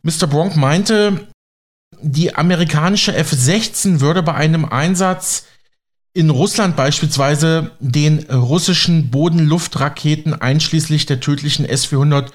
Mr. 0.02 0.26
Bronk 0.26 0.56
meinte, 0.56 1.26
die 2.02 2.34
amerikanische 2.34 3.16
F-16 3.16 4.00
würde 4.00 4.22
bei 4.22 4.34
einem 4.34 4.66
Einsatz 4.66 5.46
in 6.16 6.30
Russland 6.30 6.76
beispielsweise 6.76 7.70
den 7.78 8.20
russischen 8.30 9.10
Bodenluftraketen 9.10 10.34
einschließlich 10.34 11.06
der 11.06 11.20
tödlichen 11.20 11.66
S-400 11.66 12.32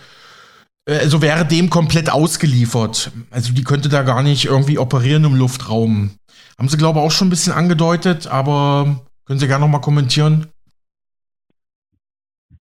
also 0.86 1.22
wäre 1.22 1.46
dem 1.46 1.70
komplett 1.70 2.12
ausgeliefert. 2.12 3.12
Also 3.30 3.54
die 3.54 3.64
könnte 3.64 3.88
da 3.88 4.02
gar 4.02 4.24
nicht 4.24 4.46
irgendwie 4.46 4.80
operieren 4.80 5.24
im 5.26 5.36
Luftraum. 5.36 6.12
Haben 6.58 6.70
sie, 6.70 6.78
glaube 6.78 7.00
ich, 7.00 7.06
auch 7.06 7.12
schon 7.12 7.28
ein 7.28 7.30
bisschen 7.30 7.54
angedeutet, 7.54 8.28
aber 8.28 9.06
können 9.26 9.40
Sie 9.40 9.48
gerne 9.48 9.64
nochmal 9.64 9.82
kommentieren? 9.82 10.48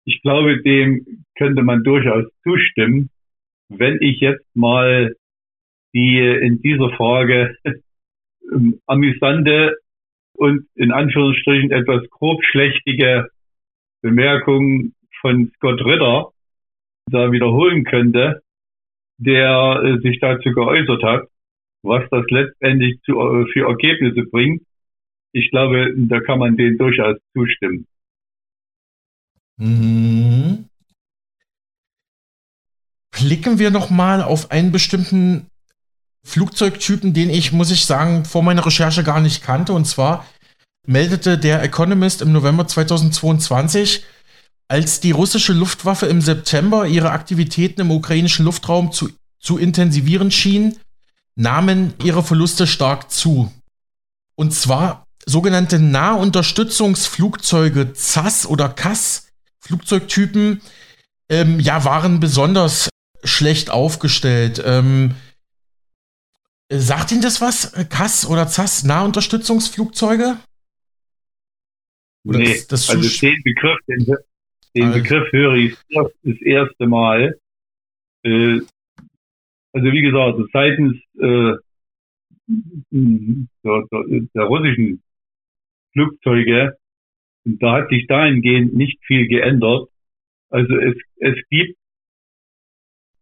Ich 0.05 0.23
glaube, 0.23 0.63
dem 0.63 1.25
könnte 1.37 1.63
man 1.63 1.83
durchaus 1.83 2.25
zustimmen. 2.43 3.11
Wenn 3.69 3.99
ich 4.01 4.21
jetzt 4.21 4.45
mal 4.55 5.15
die 5.95 6.19
in 6.19 6.63
dieser 6.63 6.91
Frage 6.97 7.57
amüsante 8.87 9.77
und 10.39 10.67
in 10.75 10.93
Anführungsstrichen 10.93 11.71
etwas 11.71 12.09
grobschlächtige 12.11 13.29
Bemerkung 14.03 14.93
von 15.21 15.53
Scott 15.57 15.85
Ritter 15.85 16.31
da 17.11 17.33
wiederholen 17.33 17.85
könnte, 17.85 18.43
der 19.19 19.83
äh, 19.83 19.99
sich 20.01 20.19
dazu 20.21 20.51
geäußert 20.51 21.03
hat, 21.03 21.29
was 21.83 22.09
das 22.11 22.25
letztendlich 22.31 23.01
zu, 23.03 23.13
äh, 23.21 23.47
für 23.53 23.69
Ergebnisse 23.69 24.23
bringt. 24.31 24.63
Ich 25.33 25.51
glaube, 25.51 25.93
da 25.97 26.21
kann 26.21 26.39
man 26.39 26.57
denen 26.57 26.79
durchaus 26.79 27.17
zustimmen. 27.33 27.87
Mhm. 29.59 30.69
Blicken 33.11 33.59
wir 33.59 33.71
noch 33.71 33.91
mal 33.91 34.23
auf 34.23 34.51
einen 34.51 34.73
bestimmten 34.73 35.47
Flugzeugtypen, 36.27 37.15
den 37.15 37.31
ich, 37.31 37.53
muss 37.53 37.71
ich 37.71 37.87
sagen, 37.87 38.25
vor 38.25 38.43
meiner 38.43 38.67
Recherche 38.67 39.05
gar 39.05 39.21
nicht 39.21 39.45
kannte. 39.45 39.73
Und 39.73 39.87
zwar 39.87 40.27
meldete 40.87 41.39
der 41.39 41.63
Economist 41.63 42.21
im 42.21 42.33
November 42.33 42.67
2022, 42.67 44.03
als 44.69 44.99
die 44.99 45.13
russische 45.13 45.53
Luftwaffe 45.53 46.07
im 46.07 46.21
September 46.21 46.85
ihre 46.87 47.13
Aktivitäten 47.13 47.83
im 47.83 47.93
ukrainischen 47.93 48.45
Luftraum 48.45 48.91
zu, 48.91 49.11
zu 49.39 49.57
intensivieren 49.57 50.33
schien, 50.33 50.77
nahmen 51.37 51.95
ihre 52.03 52.25
Verluste 52.25 52.67
stark 52.67 53.13
zu. 53.13 53.53
Und 54.35 54.53
zwar 54.53 55.05
sogenannte 55.27 55.79
Nahunterstützungsflugzeuge 55.79 57.93
ZAS 57.93 58.47
oder 58.47 58.69
CAS 58.69 59.29
Flugzeugtypen 59.61 60.61
ähm, 61.29 61.61
ja 61.61 61.85
waren 61.85 62.19
besonders 62.19 62.89
schlecht 63.23 63.71
aufgestellt. 63.71 64.61
Ähm, 64.65 65.15
sagt 66.71 67.13
Ihnen 67.13 67.23
das 67.23 67.41
was? 67.41 67.73
CAS 67.89 68.29
oder 68.29 68.47
ZAS 68.49 68.85
Nahunterstützungsflugzeuge? 68.85 70.39
Oder 72.25 72.39
nee, 72.39 72.45
das, 72.45 72.67
das 72.67 72.91
also 72.91 73.27
den 73.27 73.43
Begriff, 73.45 73.79
den, 73.89 74.17
den 74.75 74.85
also. 74.85 74.99
Begriff 74.99 75.33
höre 75.33 75.55
ich 75.55 75.77
das, 75.91 76.11
das 76.23 76.41
erste 76.43 76.87
Mal. 76.87 77.39
Äh, 78.25 78.61
also 79.73 79.93
wie 79.93 80.03
gesagt, 80.03 80.39
seitens 80.53 80.97
äh, 81.19 81.53
der, 82.49 83.85
der, 83.91 84.21
der 84.35 84.45
russischen 84.45 85.03
Flugzeuge, 85.93 86.77
da 87.45 87.73
hat 87.75 87.91
sich 87.91 88.07
dahingehend 88.07 88.75
nicht 88.75 88.99
viel 89.07 89.29
geändert. 89.29 89.89
Also 90.51 90.77
es, 90.77 90.97
es 91.19 91.37
gibt 91.51 91.79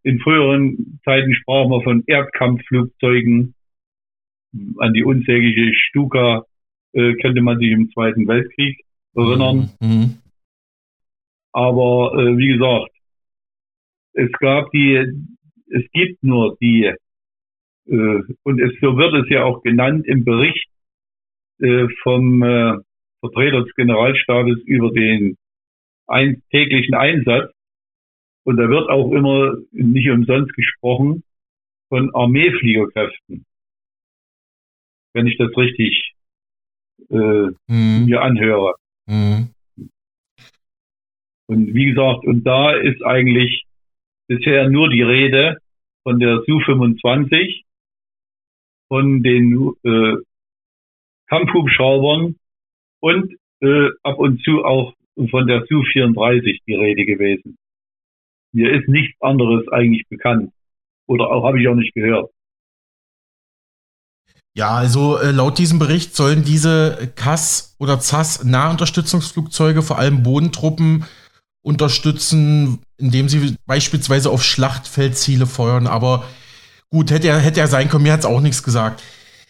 in 0.04 0.20
früheren 0.20 1.00
Zeiten 1.04 1.34
sprachen 1.34 1.70
wir 1.70 1.82
von 1.82 2.04
Erdkampfflugzeugen. 2.06 3.54
An 4.78 4.92
die 4.92 5.02
unzählige 5.02 5.74
Stuka 5.74 6.44
äh, 6.92 7.14
könnte 7.14 7.42
man 7.42 7.58
sich 7.58 7.70
im 7.70 7.90
Zweiten 7.90 8.28
Weltkrieg 8.28 8.84
erinnern. 9.16 9.70
Mhm. 9.80 9.88
mhm. 9.88 10.18
Aber 11.52 12.18
äh, 12.18 12.36
wie 12.36 12.48
gesagt, 12.48 12.90
es 14.12 14.30
gab 14.40 14.70
die, 14.72 14.94
es 15.68 15.84
gibt 15.92 16.22
nur 16.22 16.56
die, 16.60 16.92
äh, 17.86 18.20
und 18.42 18.60
es, 18.60 18.72
so 18.80 18.96
wird 18.96 19.14
es 19.14 19.30
ja 19.30 19.44
auch 19.44 19.62
genannt 19.62 20.06
im 20.06 20.24
Bericht 20.24 20.68
äh, 21.60 21.86
vom 22.02 22.42
äh, 22.42 22.74
Vertreter 23.20 23.62
des 23.62 23.74
Generalstabes 23.74 24.58
über 24.66 24.90
den 24.90 25.36
ein, 26.06 26.42
täglichen 26.50 26.94
Einsatz. 26.94 27.53
Und 28.44 28.56
da 28.58 28.68
wird 28.68 28.88
auch 28.90 29.10
immer 29.12 29.56
nicht 29.72 30.08
umsonst 30.10 30.54
gesprochen 30.54 31.24
von 31.88 32.14
Armeefliegerkräften. 32.14 33.44
Wenn 35.14 35.26
ich 35.26 35.38
das 35.38 35.56
richtig 35.56 36.14
äh, 37.10 37.50
mhm. 37.68 38.04
mir 38.06 38.22
anhöre. 38.22 38.74
Mhm. 39.06 39.50
Und 41.46 41.74
wie 41.74 41.86
gesagt, 41.86 42.24
und 42.24 42.44
da 42.44 42.72
ist 42.72 43.02
eigentlich 43.04 43.64
bisher 44.28 44.68
nur 44.70 44.88
die 44.88 45.02
Rede 45.02 45.58
von 46.02 46.18
der 46.18 46.42
Su-25, 46.46 47.62
von 48.88 49.22
den 49.22 49.72
äh, 49.84 50.16
Kampfhubschraubern 51.28 52.36
und 53.00 53.36
äh, 53.60 53.88
ab 54.02 54.18
und 54.18 54.42
zu 54.42 54.64
auch 54.64 54.94
von 55.30 55.46
der 55.46 55.64
Su-34 55.66 56.60
die 56.66 56.74
Rede 56.74 57.04
gewesen. 57.04 57.56
Mir 58.54 58.72
ist 58.72 58.88
nichts 58.88 59.20
anderes 59.20 59.66
eigentlich 59.72 60.06
bekannt. 60.08 60.52
Oder 61.06 61.30
auch 61.30 61.44
habe 61.44 61.60
ich 61.60 61.68
auch 61.68 61.74
nicht 61.74 61.92
gehört. 61.94 62.30
Ja, 64.56 64.70
also 64.70 65.18
äh, 65.18 65.32
laut 65.32 65.58
diesem 65.58 65.80
Bericht 65.80 66.14
sollen 66.14 66.44
diese 66.44 67.12
CAS 67.16 67.74
oder 67.80 67.98
ZAS 67.98 68.44
Nahunterstützungsflugzeuge, 68.44 69.82
vor 69.82 69.98
allem 69.98 70.22
Bodentruppen, 70.22 71.04
unterstützen, 71.62 72.78
indem 72.96 73.28
sie 73.28 73.56
beispielsweise 73.66 74.30
auf 74.30 74.44
Schlachtfeldziele 74.44 75.46
feuern. 75.46 75.88
Aber 75.88 76.24
gut, 76.90 77.10
hätte 77.10 77.26
er, 77.26 77.40
hätte 77.40 77.58
er 77.58 77.66
sein 77.66 77.88
können, 77.88 78.04
mir 78.04 78.12
hat 78.12 78.20
es 78.20 78.26
auch 78.26 78.40
nichts 78.40 78.62
gesagt. 78.62 79.02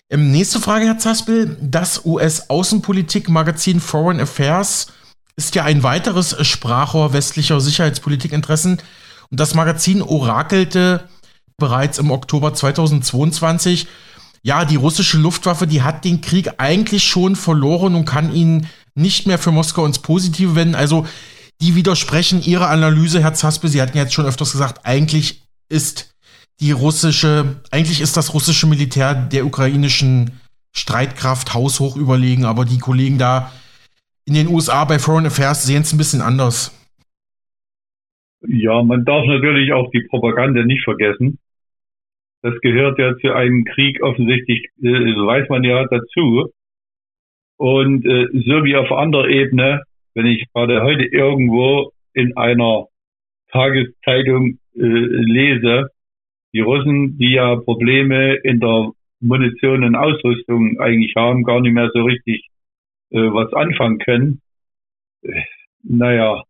Ähm, 0.08 0.30
nächste 0.30 0.60
Frage, 0.60 0.86
Herr 0.86 0.98
Zaspel. 0.98 1.58
Das 1.60 2.06
US-Außenpolitik-Magazin 2.06 3.80
Foreign 3.80 4.20
Affairs 4.20 4.92
ist 5.36 5.54
ja 5.54 5.64
ein 5.64 5.82
weiteres 5.82 6.36
Sprachrohr 6.46 7.12
westlicher 7.12 7.60
Sicherheitspolitikinteressen. 7.60 8.78
Und 9.30 9.40
das 9.40 9.54
Magazin 9.54 10.02
orakelte 10.02 11.08
bereits 11.56 11.98
im 11.98 12.10
Oktober 12.10 12.54
2022, 12.54 13.86
ja, 14.42 14.64
die 14.64 14.76
russische 14.76 15.18
Luftwaffe, 15.18 15.66
die 15.66 15.82
hat 15.82 16.04
den 16.04 16.20
Krieg 16.20 16.50
eigentlich 16.58 17.04
schon 17.04 17.34
verloren 17.34 17.94
und 17.94 18.04
kann 18.04 18.34
ihn 18.34 18.68
nicht 18.94 19.26
mehr 19.26 19.38
für 19.38 19.52
Moskau 19.52 19.86
ins 19.86 19.98
Positive 19.98 20.54
wenden. 20.54 20.74
Also 20.74 21.06
die 21.60 21.74
widersprechen 21.74 22.42
ihrer 22.42 22.68
Analyse, 22.68 23.22
Herr 23.22 23.34
Zaspe. 23.34 23.68
Sie 23.68 23.80
hatten 23.80 23.96
jetzt 23.96 24.12
schon 24.12 24.26
öfters 24.26 24.52
gesagt, 24.52 24.84
eigentlich 24.84 25.42
ist 25.68 26.14
die 26.60 26.72
russische, 26.72 27.60
eigentlich 27.70 28.00
ist 28.00 28.16
das 28.16 28.34
russische 28.34 28.66
Militär 28.66 29.14
der 29.14 29.46
ukrainischen 29.46 30.40
Streitkraft 30.72 31.54
haushoch 31.54 31.96
überlegen, 31.96 32.44
aber 32.44 32.64
die 32.64 32.78
Kollegen 32.78 33.18
da 33.18 33.50
in 34.26 34.34
den 34.34 34.48
USA 34.48 34.84
bei 34.84 34.98
Foreign 34.98 35.26
Affairs 35.26 35.64
sehen 35.64 35.82
es 35.82 35.92
ein 35.92 35.98
bisschen 35.98 36.20
anders. 36.20 36.72
Ja, 38.46 38.82
man 38.82 39.04
darf 39.04 39.24
natürlich 39.26 39.72
auch 39.72 39.90
die 39.90 40.06
Propaganda 40.08 40.64
nicht 40.64 40.84
vergessen. 40.84 41.38
Das 42.42 42.54
gehört 42.60 42.98
ja 42.98 43.16
zu 43.18 43.32
einem 43.32 43.64
Krieg 43.64 44.02
offensichtlich, 44.02 44.66
äh, 44.82 44.88
weiß 44.88 45.48
man 45.48 45.64
ja 45.64 45.86
dazu. 45.86 46.52
Und 47.56 48.04
äh, 48.04 48.26
so 48.32 48.64
wie 48.64 48.76
auf 48.76 48.92
anderer 48.92 49.28
Ebene, 49.28 49.82
wenn 50.14 50.26
ich 50.26 50.44
gerade 50.52 50.82
heute 50.82 51.04
irgendwo 51.04 51.92
in 52.12 52.36
einer 52.36 52.86
Tageszeitung 53.50 54.58
äh, 54.74 54.80
lese, 54.80 55.88
die 56.52 56.60
Russen, 56.60 57.16
die 57.18 57.32
ja 57.32 57.56
Probleme 57.56 58.34
in 58.34 58.60
der 58.60 58.90
Munition 59.20 59.84
und 59.84 59.96
Ausrüstung 59.96 60.78
eigentlich 60.80 61.14
haben, 61.16 61.44
gar 61.44 61.60
nicht 61.60 61.72
mehr 61.72 61.90
so 61.94 62.02
richtig 62.02 62.46
äh, 63.14 63.32
was 63.32 63.52
anfangen 63.52 63.98
können. 63.98 64.42
Äh, 65.22 65.42
naja, 65.84 66.42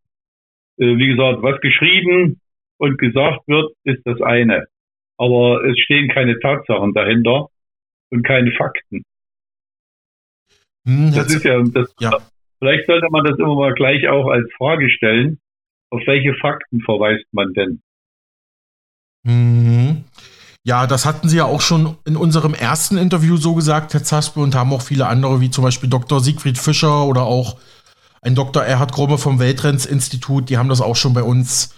äh, 0.78 0.96
wie 0.96 1.08
gesagt, 1.08 1.42
was 1.42 1.60
geschrieben 1.60 2.40
und 2.78 2.98
gesagt 2.98 3.46
wird, 3.46 3.72
ist 3.84 4.00
das 4.06 4.20
eine. 4.22 4.66
Aber 5.18 5.62
es 5.64 5.78
stehen 5.78 6.08
keine 6.08 6.38
Tatsachen 6.40 6.94
dahinter 6.94 7.48
und 8.10 8.22
keine 8.24 8.50
Fakten. 8.52 9.02
Hm, 10.86 11.12
das 11.14 11.34
ist 11.34 11.44
ja, 11.44 11.62
das, 11.62 11.94
ja, 12.00 12.18
vielleicht 12.58 12.86
sollte 12.86 13.08
man 13.10 13.24
das 13.24 13.38
immer 13.38 13.54
mal 13.54 13.74
gleich 13.74 14.08
auch 14.08 14.28
als 14.28 14.50
Frage 14.56 14.88
stellen. 14.90 15.40
Auf 15.90 16.02
welche 16.06 16.34
Fakten 16.34 16.80
verweist 16.80 17.26
man 17.32 17.52
denn? 17.52 17.82
Mhm. 19.22 20.04
Ja, 20.66 20.86
das 20.86 21.04
hatten 21.04 21.28
Sie 21.28 21.36
ja 21.36 21.44
auch 21.44 21.60
schon 21.60 21.98
in 22.06 22.16
unserem 22.16 22.54
ersten 22.54 22.96
Interview 22.96 23.36
so 23.36 23.54
gesagt, 23.54 23.92
Herr 23.92 24.02
Zaspe, 24.02 24.40
und 24.40 24.54
haben 24.54 24.72
auch 24.72 24.80
viele 24.80 25.06
andere, 25.06 25.40
wie 25.42 25.50
zum 25.50 25.62
Beispiel 25.62 25.90
Dr. 25.90 26.20
Siegfried 26.20 26.56
Fischer 26.56 27.04
oder 27.04 27.24
auch 27.24 27.56
ein 28.22 28.34
Dr. 28.34 28.64
Erhard 28.64 28.92
Grumme 28.92 29.18
vom 29.18 29.38
Weltrenns-Institut, 29.38 30.48
die 30.48 30.56
haben 30.56 30.70
das 30.70 30.80
auch 30.80 30.96
schon 30.96 31.12
bei 31.12 31.22
uns 31.22 31.74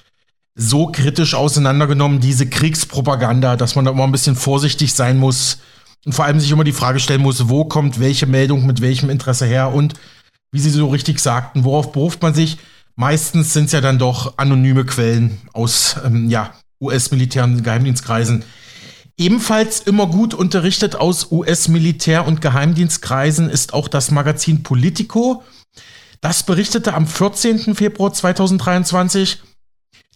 so 0.54 0.86
kritisch 0.86 1.34
auseinandergenommen, 1.34 2.20
diese 2.20 2.48
Kriegspropaganda, 2.48 3.56
dass 3.56 3.74
man 3.74 3.84
da 3.84 3.90
immer 3.90 4.04
ein 4.04 4.12
bisschen 4.12 4.36
vorsichtig 4.36 4.94
sein 4.94 5.18
muss 5.18 5.58
und 6.04 6.12
vor 6.12 6.24
allem 6.24 6.38
sich 6.38 6.52
immer 6.52 6.64
die 6.64 6.72
Frage 6.72 7.00
stellen 7.00 7.20
muss, 7.20 7.48
wo 7.48 7.64
kommt 7.64 7.98
welche 7.98 8.26
Meldung 8.26 8.64
mit 8.64 8.80
welchem 8.80 9.10
Interesse 9.10 9.46
her 9.46 9.74
und 9.74 9.94
wie 10.52 10.60
Sie 10.60 10.70
so 10.70 10.88
richtig 10.88 11.18
sagten, 11.18 11.64
worauf 11.64 11.90
beruft 11.90 12.22
man 12.22 12.32
sich? 12.32 12.58
Meistens 12.94 13.52
sind 13.52 13.66
es 13.66 13.72
ja 13.72 13.80
dann 13.80 13.98
doch 13.98 14.38
anonyme 14.38 14.86
Quellen 14.86 15.38
aus 15.52 15.96
ähm, 16.06 16.30
ja, 16.30 16.54
US-Militär- 16.80 17.44
und 17.44 17.64
Geheimdienstkreisen. 17.64 18.44
Ebenfalls 19.18 19.80
immer 19.80 20.06
gut 20.08 20.34
unterrichtet 20.34 20.94
aus 20.96 21.32
US-Militär- 21.32 22.26
und 22.26 22.42
Geheimdienstkreisen 22.42 23.48
ist 23.48 23.72
auch 23.72 23.88
das 23.88 24.10
Magazin 24.10 24.62
Politico. 24.62 25.42
Das 26.20 26.42
berichtete 26.42 26.92
am 26.92 27.06
14. 27.06 27.74
Februar 27.74 28.12
2023, 28.12 29.42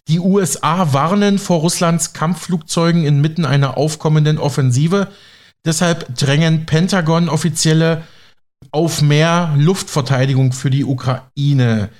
die 0.09 0.19
USA 0.19 0.93
warnen 0.93 1.39
vor 1.39 1.61
Russlands 1.61 2.13
Kampfflugzeugen 2.13 3.05
inmitten 3.05 3.45
einer 3.45 3.77
aufkommenden 3.77 4.39
Offensive. 4.39 5.09
Deshalb 5.65 6.15
drängen 6.17 6.67
Pentagon-Offizielle 6.67 8.03
auf 8.71 9.01
mehr 9.01 9.55
Luftverteidigung 9.57 10.53
für 10.53 10.69
die 10.69 10.85
Ukraine. 10.85 11.91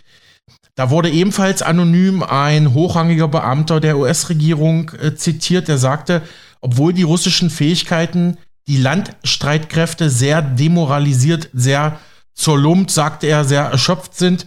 Da 0.75 0.91
wurde 0.91 1.11
ebenfalls 1.11 1.63
anonym 1.63 2.23
ein 2.23 2.75
hochrangiger 2.75 3.29
Beamter 3.29 3.81
der 3.81 3.99
US-Regierung 3.99 4.91
äh, 5.01 5.15
zitiert, 5.15 5.69
der 5.69 5.79
sagte, 5.79 6.23
obwohl 6.61 6.93
die 6.93 7.03
russischen 7.03 7.51
Fähigkeiten 7.51 8.37
die 8.67 8.77
Landstreitkräfte 8.77 10.11
sehr 10.11 10.43
demoralisiert, 10.43 11.51
sehr 11.53 11.99
zerlumpt, 12.35 12.91
sagte 12.91 13.27
er, 13.27 13.45
sehr 13.45 13.63
erschöpft 13.63 14.17
sind, 14.17 14.47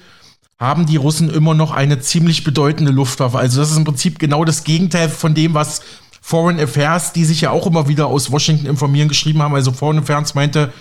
haben 0.60 0.86
die 0.86 0.96
Russen 0.96 1.30
immer 1.30 1.54
noch 1.54 1.72
eine 1.72 2.00
ziemlich 2.00 2.44
bedeutende 2.44 2.92
Luftwaffe. 2.92 3.38
Also 3.38 3.60
das 3.60 3.72
ist 3.72 3.78
im 3.78 3.84
Prinzip 3.84 4.20
genau 4.20 4.46
das 4.46 4.64
Gegenteil 4.64 5.10
von 5.10 5.34
dem, 5.34 5.54
was 5.54 5.82
Foreign 6.22 6.60
Affairs, 6.60 7.12
die 7.12 7.26
sich 7.26 7.42
ja 7.42 7.52
auch 7.52 7.68
immer 7.68 7.90
wieder 7.90 8.08
aus 8.08 8.32
Washington 8.32 8.68
informieren, 8.68 9.10
geschrieben 9.10 9.42
haben. 9.42 9.56
Also 9.56 9.74
Foreign 9.74 10.00
Affairs 10.00 10.36
meinte, 10.36 10.72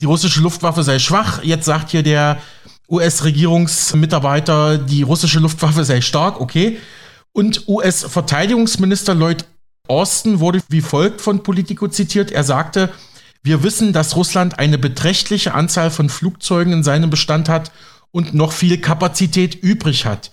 die 0.00 0.06
russische 0.06 0.40
Luftwaffe 0.40 0.84
sei 0.84 1.00
schwach. 1.00 1.42
Jetzt 1.42 1.64
sagt 1.64 1.90
hier 1.90 2.04
der 2.04 2.38
US-Regierungsmitarbeiter, 2.88 4.78
die 4.78 5.02
russische 5.02 5.40
Luftwaffe 5.40 5.84
sei 5.84 6.00
stark, 6.02 6.40
okay. 6.40 6.78
Und 7.32 7.66
US-Verteidigungsminister 7.66 9.14
Lloyd 9.14 9.44
Austin 9.88 10.40
wurde 10.40 10.60
wie 10.68 10.80
folgt 10.80 11.20
von 11.20 11.42
Politico 11.42 11.88
zitiert. 11.88 12.30
Er 12.30 12.44
sagte, 12.44 12.90
wir 13.42 13.62
wissen, 13.62 13.92
dass 13.92 14.16
Russland 14.16 14.58
eine 14.58 14.78
beträchtliche 14.78 15.54
Anzahl 15.54 15.90
von 15.90 16.08
Flugzeugen 16.08 16.72
in 16.72 16.82
seinem 16.82 17.10
Bestand 17.10 17.48
hat 17.48 17.70
und 18.10 18.34
noch 18.34 18.52
viel 18.52 18.78
Kapazität 18.78 19.54
übrig 19.54 20.06
hat. 20.06 20.32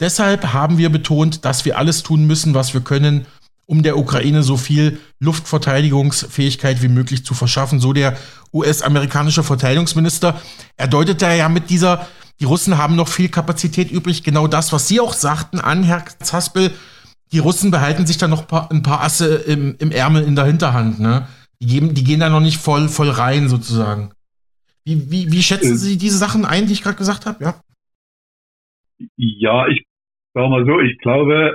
Deshalb 0.00 0.52
haben 0.52 0.78
wir 0.78 0.90
betont, 0.90 1.44
dass 1.44 1.64
wir 1.64 1.78
alles 1.78 2.02
tun 2.02 2.26
müssen, 2.26 2.54
was 2.54 2.74
wir 2.74 2.80
können, 2.80 3.26
um 3.66 3.82
der 3.82 3.96
Ukraine 3.96 4.42
so 4.42 4.56
viel 4.56 4.98
Luftverteidigungsfähigkeit 5.20 6.82
wie 6.82 6.88
möglich 6.88 7.24
zu 7.24 7.34
verschaffen. 7.34 7.78
So 7.78 7.92
der 7.92 8.16
US-amerikanische 8.52 9.44
Verteidigungsminister. 9.44 10.40
Er 10.76 10.88
deutete 10.88 11.26
ja 11.26 11.48
mit 11.48 11.70
dieser, 11.70 12.08
die 12.40 12.46
Russen 12.46 12.78
haben 12.78 12.96
noch 12.96 13.08
viel 13.08 13.28
Kapazität 13.28 13.90
übrig. 13.90 14.24
Genau 14.24 14.48
das, 14.48 14.72
was 14.72 14.88
Sie 14.88 15.00
auch 15.00 15.14
sagten 15.14 15.60
an, 15.60 15.84
Herr 15.84 16.04
Zaspel. 16.18 16.72
Die 17.32 17.38
Russen 17.38 17.70
behalten 17.70 18.06
sich 18.06 18.18
da 18.18 18.26
noch 18.26 18.50
ein 18.70 18.82
paar 18.82 19.02
Asse 19.02 19.36
im, 19.46 19.76
im 19.78 19.92
Ärmel 19.92 20.24
in 20.24 20.34
der 20.34 20.46
Hinterhand. 20.46 20.98
Ne? 20.98 21.26
Die, 21.60 21.66
geben, 21.66 21.94
die 21.94 22.04
gehen 22.04 22.20
da 22.20 22.28
noch 22.28 22.40
nicht 22.40 22.58
voll, 22.58 22.88
voll 22.88 23.10
rein 23.10 23.48
sozusagen. 23.48 24.12
Wie, 24.84 25.10
wie, 25.10 25.30
wie 25.30 25.42
schätzen 25.42 25.74
äh. 25.74 25.76
Sie 25.76 25.98
diese 25.98 26.18
Sachen 26.18 26.44
ein, 26.44 26.66
die 26.66 26.72
ich 26.72 26.82
gerade 26.82 26.96
gesagt 26.96 27.26
habe? 27.26 27.44
Ja. 27.44 27.54
ja, 29.16 29.68
ich 29.68 29.84
sage 30.34 30.48
mal 30.48 30.64
so, 30.64 30.80
ich 30.80 30.98
glaube, 30.98 31.54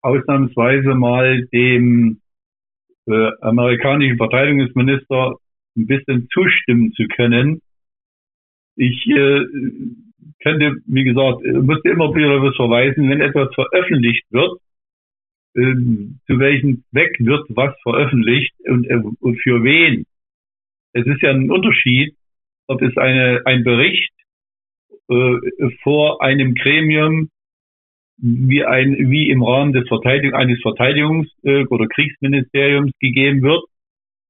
ausnahmsweise 0.00 0.94
mal 0.94 1.46
dem 1.52 2.20
äh, 3.06 3.30
amerikanischen 3.40 4.16
Verteidigungsminister 4.16 5.36
ein 5.76 5.86
bisschen 5.86 6.28
zustimmen 6.32 6.92
zu 6.92 7.04
können. 7.08 7.60
Ich 8.76 9.06
äh, 9.06 9.40
könnte, 10.42 10.76
wie 10.86 11.04
gesagt, 11.04 11.44
musste 11.44 11.88
immer 11.90 12.14
wieder 12.14 12.36
darauf 12.36 12.54
verweisen, 12.56 13.08
wenn 13.08 13.20
etwas 13.20 13.54
veröffentlicht 13.54 14.24
wird, 14.30 14.58
äh, 15.54 15.74
zu 16.26 16.38
welchem 16.38 16.84
Zweck 16.90 17.16
wird 17.18 17.46
was 17.50 17.74
veröffentlicht 17.82 18.54
und, 18.64 18.88
äh, 18.88 19.02
und 19.20 19.40
für 19.42 19.62
wen. 19.64 20.06
Es 20.92 21.06
ist 21.06 21.22
ja 21.22 21.30
ein 21.30 21.50
Unterschied, 21.50 22.14
ob 22.66 22.82
es 22.82 22.96
eine, 22.96 23.42
ein 23.44 23.64
Bericht 23.64 24.12
äh, 25.08 25.36
vor 25.82 26.22
einem 26.22 26.54
Gremium 26.54 27.28
wie 28.18 28.64
ein 28.64 29.10
wie 29.10 29.30
im 29.30 29.42
Rahmen 29.42 29.72
des 29.72 29.88
Verteidigung, 29.88 30.38
eines 30.38 30.60
Verteidigungs- 30.60 31.32
äh, 31.42 31.66
oder 31.66 31.86
Kriegsministeriums 31.88 32.92
gegeben 33.00 33.42
wird 33.42 33.64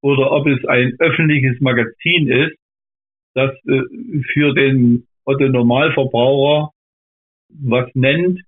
oder 0.00 0.32
ob 0.32 0.46
es 0.46 0.64
ein 0.64 0.94
öffentliches 0.98 1.60
Magazin 1.60 2.28
ist, 2.28 2.56
das 3.34 3.52
äh, 3.66 3.82
für 4.32 4.54
den 4.54 5.06
Otto 5.24 5.48
Normalverbraucher 5.48 6.70
was 7.48 7.90
nennt, 7.94 8.40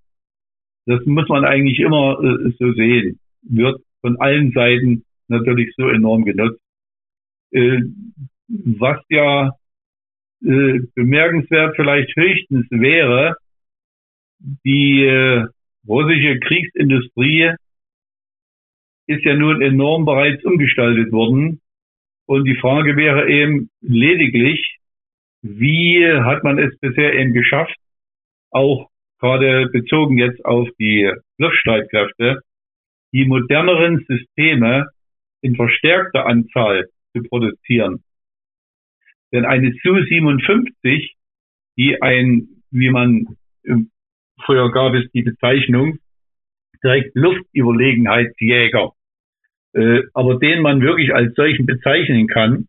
das 0.86 1.04
muss 1.06 1.28
man 1.28 1.44
eigentlich 1.44 1.80
immer 1.80 2.18
äh, 2.22 2.52
so 2.58 2.72
sehen, 2.72 3.18
wird 3.42 3.80
von 4.00 4.20
allen 4.20 4.52
Seiten 4.52 5.04
natürlich 5.28 5.72
so 5.76 5.88
enorm 5.88 6.24
genutzt. 6.24 6.60
Äh, 7.52 7.80
was 8.48 9.00
ja 9.08 9.52
äh, 10.42 10.80
bemerkenswert 10.94 11.76
vielleicht 11.76 12.14
höchstens 12.16 12.66
wäre, 12.70 13.36
die 14.64 15.04
äh, 15.04 15.46
russische 15.88 16.38
Kriegsindustrie 16.40 17.52
ist 19.06 19.24
ja 19.24 19.36
nun 19.36 19.62
enorm 19.62 20.04
bereits 20.04 20.44
umgestaltet 20.44 21.12
worden. 21.12 21.60
Und 22.26 22.44
die 22.44 22.56
Frage 22.56 22.96
wäre 22.96 23.28
eben 23.30 23.70
lediglich, 23.80 24.78
wie 25.42 26.06
hat 26.06 26.42
man 26.42 26.58
es 26.58 26.78
bisher 26.78 27.14
eben 27.14 27.34
geschafft, 27.34 27.76
auch 28.50 28.88
gerade 29.20 29.68
bezogen 29.72 30.18
jetzt 30.18 30.44
auf 30.44 30.68
die 30.78 31.10
Luftstreitkräfte, 31.38 32.40
die 33.12 33.24
moderneren 33.24 34.04
Systeme 34.08 34.88
in 35.40 35.56
verstärkter 35.56 36.26
Anzahl 36.26 36.88
zu 37.12 37.22
produzieren. 37.22 38.02
Denn 39.32 39.44
eine 39.44 39.72
Su-57, 39.82 41.12
die 41.76 42.00
ein, 42.02 42.48
wie 42.70 42.90
man 42.90 43.36
früher 44.44 44.70
gab 44.70 44.94
es 44.94 45.10
die 45.12 45.22
Bezeichnung, 45.22 45.98
direkt 46.82 47.14
Luftüberlegenheitsjäger, 47.14 48.92
äh, 49.74 50.02
aber 50.12 50.38
den 50.38 50.62
man 50.62 50.80
wirklich 50.82 51.14
als 51.14 51.34
solchen 51.34 51.66
bezeichnen 51.66 52.26
kann. 52.28 52.68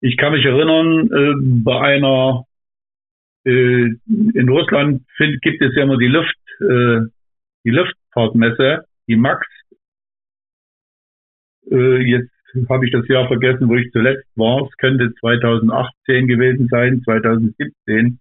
Ich 0.00 0.16
kann 0.16 0.32
mich 0.32 0.44
erinnern, 0.44 1.10
äh, 1.12 1.62
bei 1.62 1.80
einer, 1.80 2.44
äh, 2.44 2.47
in 3.50 4.48
Russland 4.48 5.02
find, 5.16 5.40
gibt 5.42 5.62
es 5.62 5.74
ja 5.74 5.84
immer 5.84 5.98
die 5.98 6.08
Luft, 6.08 6.36
äh, 6.60 7.00
die 7.64 7.70
Luftfahrtmesse, 7.70 8.84
die 9.06 9.16
MAX, 9.16 9.46
Äh, 11.70 12.02
jetzt 12.02 12.30
habe 12.68 12.86
ich 12.86 12.92
das 12.92 13.06
Jahr 13.08 13.26
vergessen, 13.26 13.68
wo 13.68 13.74
ich 13.74 13.90
zuletzt 13.92 14.26
war. 14.36 14.66
Es 14.66 14.76
könnte 14.78 15.12
2018 15.20 16.26
gewesen 16.26 16.68
sein, 16.70 17.02
2017, 17.04 18.18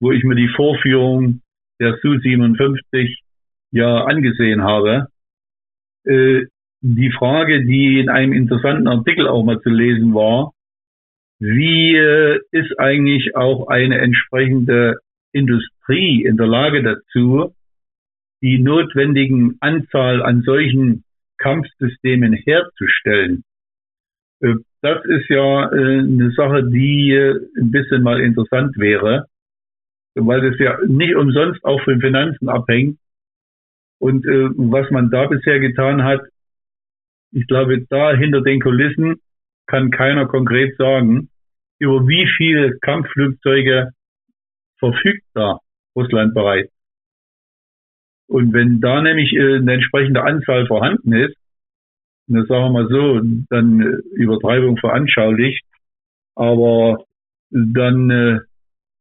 wo 0.00 0.12
ich 0.12 0.22
mir 0.24 0.36
die 0.36 0.48
Vorführung 0.48 1.42
der 1.80 1.98
Su-57 2.00 3.18
ja 3.72 4.04
angesehen 4.04 4.62
habe. 4.62 5.08
Äh, 6.04 6.46
die 6.82 7.10
Frage, 7.10 7.64
die 7.64 7.98
in 8.00 8.08
einem 8.08 8.32
interessanten 8.32 8.88
Artikel 8.88 9.28
auch 9.28 9.44
mal 9.44 9.60
zu 9.60 9.68
lesen 9.68 10.14
war, 10.14 10.52
wie 11.40 11.96
äh, 11.96 12.38
ist 12.52 12.78
eigentlich 12.78 13.34
auch 13.34 13.68
eine 13.68 13.98
entsprechende 13.98 14.96
Industrie 15.32 16.22
in 16.24 16.36
der 16.36 16.46
Lage 16.46 16.82
dazu, 16.82 17.54
die 18.42 18.58
notwendigen 18.58 19.56
Anzahl 19.60 20.22
an 20.22 20.42
solchen 20.42 21.04
Kampfsystemen 21.38 22.34
herzustellen. 22.34 23.42
Äh, 24.40 24.54
das 24.82 25.02
ist 25.06 25.28
ja 25.30 25.72
äh, 25.72 25.98
eine 26.00 26.30
Sache, 26.36 26.62
die 26.64 27.14
ein 27.56 27.70
bisschen 27.70 28.02
mal 28.02 28.20
interessant 28.20 28.76
wäre, 28.76 29.24
weil 30.14 30.50
das 30.50 30.58
ja 30.58 30.78
nicht 30.86 31.14
umsonst 31.14 31.64
auch 31.64 31.82
von 31.82 32.00
Finanzen 32.00 32.48
abhängt. 32.48 32.98
Und 33.98 34.24
was 34.24 34.90
man 34.90 35.10
da 35.10 35.26
bisher 35.26 35.60
getan 35.60 36.02
hat, 36.02 36.22
ich 37.32 37.46
glaube, 37.46 37.84
da 37.90 38.14
hinter 38.14 38.40
den 38.40 38.58
Kulissen 38.58 39.20
kann 39.66 39.90
keiner 39.90 40.26
konkret 40.26 40.76
sagen, 40.78 41.29
über 41.80 42.06
wie 42.06 42.28
viele 42.36 42.78
Kampfflugzeuge 42.78 43.90
verfügt 44.78 45.24
da 45.34 45.58
Russland 45.96 46.34
bereits. 46.34 46.72
Und 48.28 48.52
wenn 48.52 48.80
da 48.80 49.02
nämlich 49.02 49.32
äh, 49.32 49.56
eine 49.56 49.74
entsprechende 49.74 50.22
Anzahl 50.22 50.66
vorhanden 50.66 51.12
ist, 51.12 51.36
das 52.28 52.46
sagen 52.46 52.72
wir 52.72 52.82
mal 52.82 52.88
so, 52.88 53.20
dann 53.50 53.80
äh, 53.80 53.96
Übertreibung 54.14 54.76
veranschaulicht, 54.76 55.64
aber 56.36 57.04
dann 57.50 58.10
äh, 58.10 58.38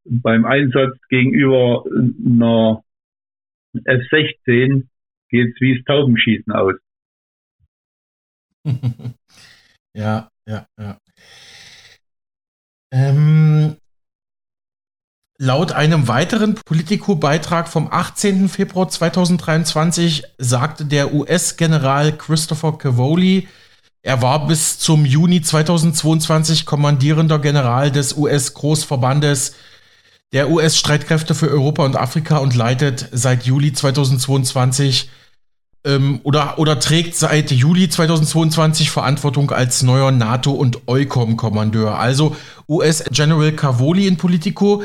beim 0.05 0.45
Einsatz 0.45 0.97
gegenüber 1.09 1.84
einer 1.86 2.84
F-16 3.73 4.88
geht's 5.30 5.61
wie 5.61 5.75
das 5.75 5.86
Taubenschießen 5.86 6.51
aus. 6.53 6.75
ja, 9.93 10.30
ja, 10.47 10.65
ja. 10.80 10.97
Ähm, 12.91 13.77
Laut 15.41 15.71
einem 15.71 16.09
weiteren 16.09 16.55
Politico-Beitrag 16.55 17.69
vom 17.69 17.87
18. 17.89 18.49
Februar 18.49 18.89
2023 18.89 20.23
sagte 20.37 20.83
der 20.83 21.13
US-General 21.13 22.11
Christopher 22.17 22.77
Cavoli, 22.77 23.47
er 24.01 24.21
war 24.21 24.47
bis 24.47 24.79
zum 24.79 25.05
Juni 25.05 25.41
2022 25.41 26.65
kommandierender 26.65 27.39
General 27.39 27.89
des 27.89 28.17
US-Großverbandes 28.17 29.55
der 30.33 30.49
US-Streitkräfte 30.49 31.33
für 31.33 31.49
Europa 31.49 31.85
und 31.85 31.95
Afrika 31.95 32.39
und 32.39 32.53
leitet 32.53 33.07
seit 33.13 33.45
Juli 33.45 33.71
2022 33.71 35.09
ähm, 35.95 36.19
oder, 36.23 36.59
oder 36.59 36.79
trägt 36.79 37.15
seit 37.15 37.51
Juli 37.51 37.89
2022 37.89 38.91
Verantwortung 38.91 39.51
als 39.51 39.83
neuer 39.83 40.11
NATO- 40.11 40.51
und 40.51 40.87
EUCOM-Kommandeur. 40.87 41.97
Also 41.97 42.35
US-General 42.67 43.51
Cavoli 43.51 44.07
in 44.07 44.17
Politico 44.17 44.83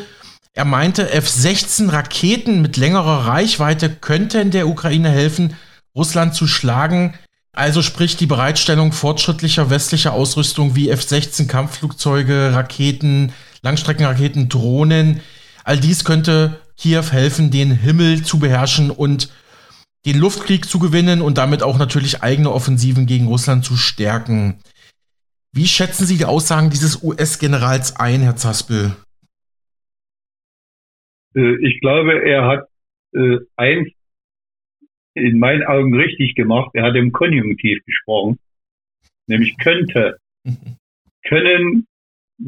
er 0.57 0.65
meinte, 0.65 1.11
F-16 1.11 1.91
Raketen 1.91 2.63
mit 2.63 2.77
längerer 2.77 3.27
Reichweite 3.27 3.91
könnten 3.91 4.53
der 4.53 4.69
Ukraine 4.69 5.11
helfen, 5.11 5.57
Russland 5.97 6.37
zu 6.37 6.47
schlagen. 6.47 7.15
Also 7.53 7.83
sprich 7.83 8.17
die 8.17 8.27
Bereitstellung 8.27 8.93
fortschrittlicher 8.93 9.69
westlicher 9.69 10.13
Ausrüstung 10.13 10.77
wie 10.77 10.91
F-16 10.91 11.49
Kampfflugzeuge, 11.49 12.53
Raketen, 12.53 13.33
Langstreckenraketen, 13.63 14.49
Drohnen. 14.49 15.21
All 15.65 15.79
dies 15.81 16.05
könnte 16.05 16.61
Kiew 16.77 17.11
helfen, 17.11 17.51
den 17.51 17.73
Himmel 17.73 18.23
zu 18.23 18.39
beherrschen 18.39 18.93
und 18.93 19.31
den 20.07 20.19
Luftkrieg 20.19 20.67
zu 20.67 20.79
gewinnen 20.79 21.23
und 21.23 21.39
damit 21.39 21.63
auch 21.63 21.79
natürlich 21.79 22.23
eigene 22.23 22.53
Offensiven 22.53 23.07
gegen 23.07 23.27
Russland 23.27 23.65
zu 23.65 23.77
stärken. 23.77 24.59
Wie 25.53 25.67
schätzen 25.67 26.05
Sie 26.05 26.19
die 26.19 26.25
Aussagen 26.25 26.71
dieses 26.71 27.03
US-Generals 27.03 27.97
ein, 27.97 28.21
Herr 28.21 28.37
Zaspel? 28.37 28.97
Äh, 31.35 31.57
ich 31.67 31.81
glaube, 31.81 32.23
er 32.25 32.47
hat 32.47 32.69
äh, 33.15 33.39
eins 33.57 33.89
in 35.15 35.39
meinen 35.39 35.63
Augen 35.63 35.95
richtig 35.95 36.35
gemacht. 36.35 36.71
Er 36.75 36.85
hat 36.85 36.97
im 36.97 37.13
Konjunktiv 37.13 37.85
gesprochen, 37.87 38.39
nämlich 39.27 39.57
könnte. 39.59 40.19
Können 41.27 41.87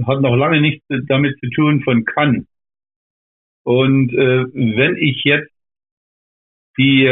hat 0.05 0.21
noch 0.21 0.35
lange 0.35 0.61
nichts 0.61 0.85
damit 0.89 1.39
zu 1.39 1.49
tun 1.51 1.81
von 1.83 2.05
kann. 2.05 2.47
Und 3.63 4.13
äh, 4.13 4.45
wenn 4.53 4.97
ich 4.97 5.23
jetzt 5.25 5.51
die 6.77 7.07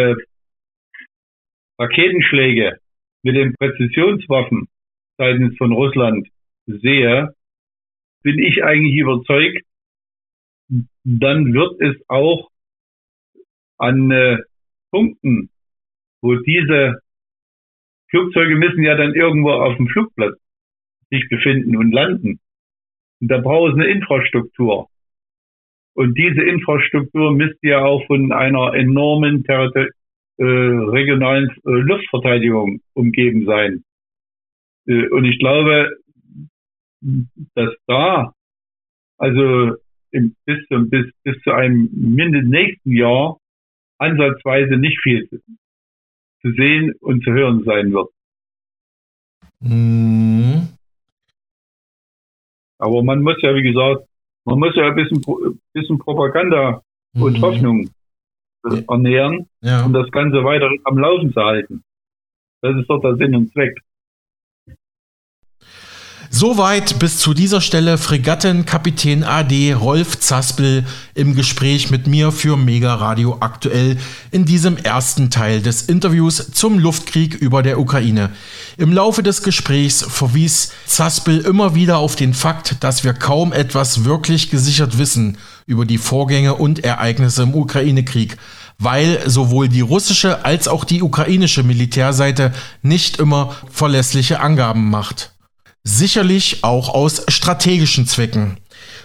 Raketenschläge 1.78 2.78
mit 3.22 3.36
den 3.36 3.54
Präzisionswaffen 3.54 4.68
seitens 5.16 5.56
von 5.56 5.72
Russland 5.72 6.28
sehe, 6.66 7.34
bin 8.22 8.38
ich 8.38 8.64
eigentlich 8.64 8.96
überzeugt, 8.96 9.62
dann 11.04 11.52
wird 11.52 11.80
es 11.80 11.96
auch 12.08 12.50
an 13.78 14.10
äh, 14.10 14.38
Punkten, 14.90 15.50
wo 16.22 16.36
diese 16.36 17.00
Flugzeuge 18.08 18.56
müssen 18.56 18.82
ja 18.82 18.96
dann 18.96 19.14
irgendwo 19.14 19.50
auf 19.50 19.76
dem 19.76 19.88
Flugplatz 19.88 20.38
sich 21.10 21.28
befinden 21.28 21.76
und 21.76 21.92
landen. 21.92 22.40
Und 23.20 23.28
da 23.28 23.38
braucht 23.38 23.72
es 23.72 23.74
eine 23.74 23.86
Infrastruktur. 23.86 24.88
Und 25.94 26.16
diese 26.18 26.42
Infrastruktur 26.42 27.32
müsste 27.32 27.68
ja 27.68 27.84
auch 27.84 28.06
von 28.06 28.32
einer 28.32 28.74
enormen 28.74 29.44
äh, 30.38 30.44
regionalen 30.44 31.50
äh, 31.50 31.70
Luftverteidigung 31.70 32.80
umgeben 32.94 33.46
sein. 33.46 33.84
Äh, 34.86 35.08
und 35.08 35.24
ich 35.24 35.38
glaube, 35.38 35.96
dass 37.54 37.70
da 37.86 38.32
also 39.18 39.76
im, 40.10 40.34
bis, 40.44 40.66
zum, 40.68 40.90
bis, 40.90 41.06
bis 41.22 41.40
zu 41.42 41.52
einem 41.52 41.88
mindestens 41.92 42.50
nächsten 42.50 42.92
Jahr 42.92 43.38
ansatzweise 43.98 44.76
nicht 44.76 45.00
viel 45.02 45.28
zu 46.40 46.52
sehen 46.52 46.94
und 47.00 47.24
zu 47.24 47.32
hören 47.32 47.64
sein 47.64 47.92
wird. 47.92 48.10
Mhm. 49.60 50.68
Aber 52.78 53.02
man 53.02 53.22
muss 53.22 53.40
ja, 53.40 53.54
wie 53.54 53.62
gesagt, 53.62 54.06
man 54.44 54.58
muss 54.58 54.76
ja 54.76 54.88
ein 54.88 54.94
bisschen, 54.94 55.24
bisschen 55.72 55.98
Propaganda 55.98 56.82
mhm. 57.14 57.22
und 57.22 57.40
Hoffnung 57.40 57.90
ernähren, 58.88 59.48
ja. 59.60 59.84
um 59.84 59.92
das 59.92 60.10
Ganze 60.10 60.44
weiter 60.44 60.68
am 60.84 60.98
Laufen 60.98 61.32
zu 61.32 61.40
halten. 61.40 61.84
Das 62.62 62.76
ist 62.76 62.88
doch 62.88 63.00
der 63.00 63.16
Sinn 63.16 63.34
und 63.34 63.52
Zweck. 63.52 63.78
Soweit 66.36 66.98
bis 66.98 67.18
zu 67.18 67.32
dieser 67.32 67.60
Stelle 67.60 67.96
Fregattenkapitän 67.96 69.22
AD 69.22 69.74
Rolf 69.74 70.18
Zaspel 70.18 70.84
im 71.14 71.36
Gespräch 71.36 71.92
mit 71.92 72.08
mir 72.08 72.32
für 72.32 72.56
Mega 72.56 72.92
Radio 72.94 73.36
aktuell 73.38 73.98
in 74.32 74.44
diesem 74.44 74.76
ersten 74.76 75.30
Teil 75.30 75.62
des 75.62 75.82
Interviews 75.82 76.50
zum 76.50 76.80
Luftkrieg 76.80 77.36
über 77.36 77.62
der 77.62 77.78
Ukraine. 77.78 78.30
Im 78.78 78.92
Laufe 78.92 79.22
des 79.22 79.44
Gesprächs 79.44 80.02
verwies 80.02 80.72
Zaspel 80.86 81.38
immer 81.38 81.76
wieder 81.76 81.98
auf 81.98 82.16
den 82.16 82.34
Fakt, 82.34 82.82
dass 82.82 83.04
wir 83.04 83.12
kaum 83.12 83.52
etwas 83.52 84.04
wirklich 84.04 84.50
gesichert 84.50 84.98
wissen 84.98 85.38
über 85.66 85.84
die 85.84 85.98
Vorgänge 85.98 86.54
und 86.54 86.84
Ereignisse 86.84 87.42
im 87.42 87.54
Ukraine-Krieg 87.54 88.36
weil 88.78 89.28
sowohl 89.28 89.68
die 89.68 89.80
russische 89.80 90.44
als 90.44 90.68
auch 90.68 90.84
die 90.84 91.02
ukrainische 91.02 91.62
Militärseite 91.62 92.52
nicht 92.82 93.18
immer 93.18 93.54
verlässliche 93.70 94.40
Angaben 94.40 94.90
macht. 94.90 95.32
Sicherlich 95.84 96.64
auch 96.64 96.88
aus 96.88 97.24
strategischen 97.28 98.06
Zwecken. 98.06 98.56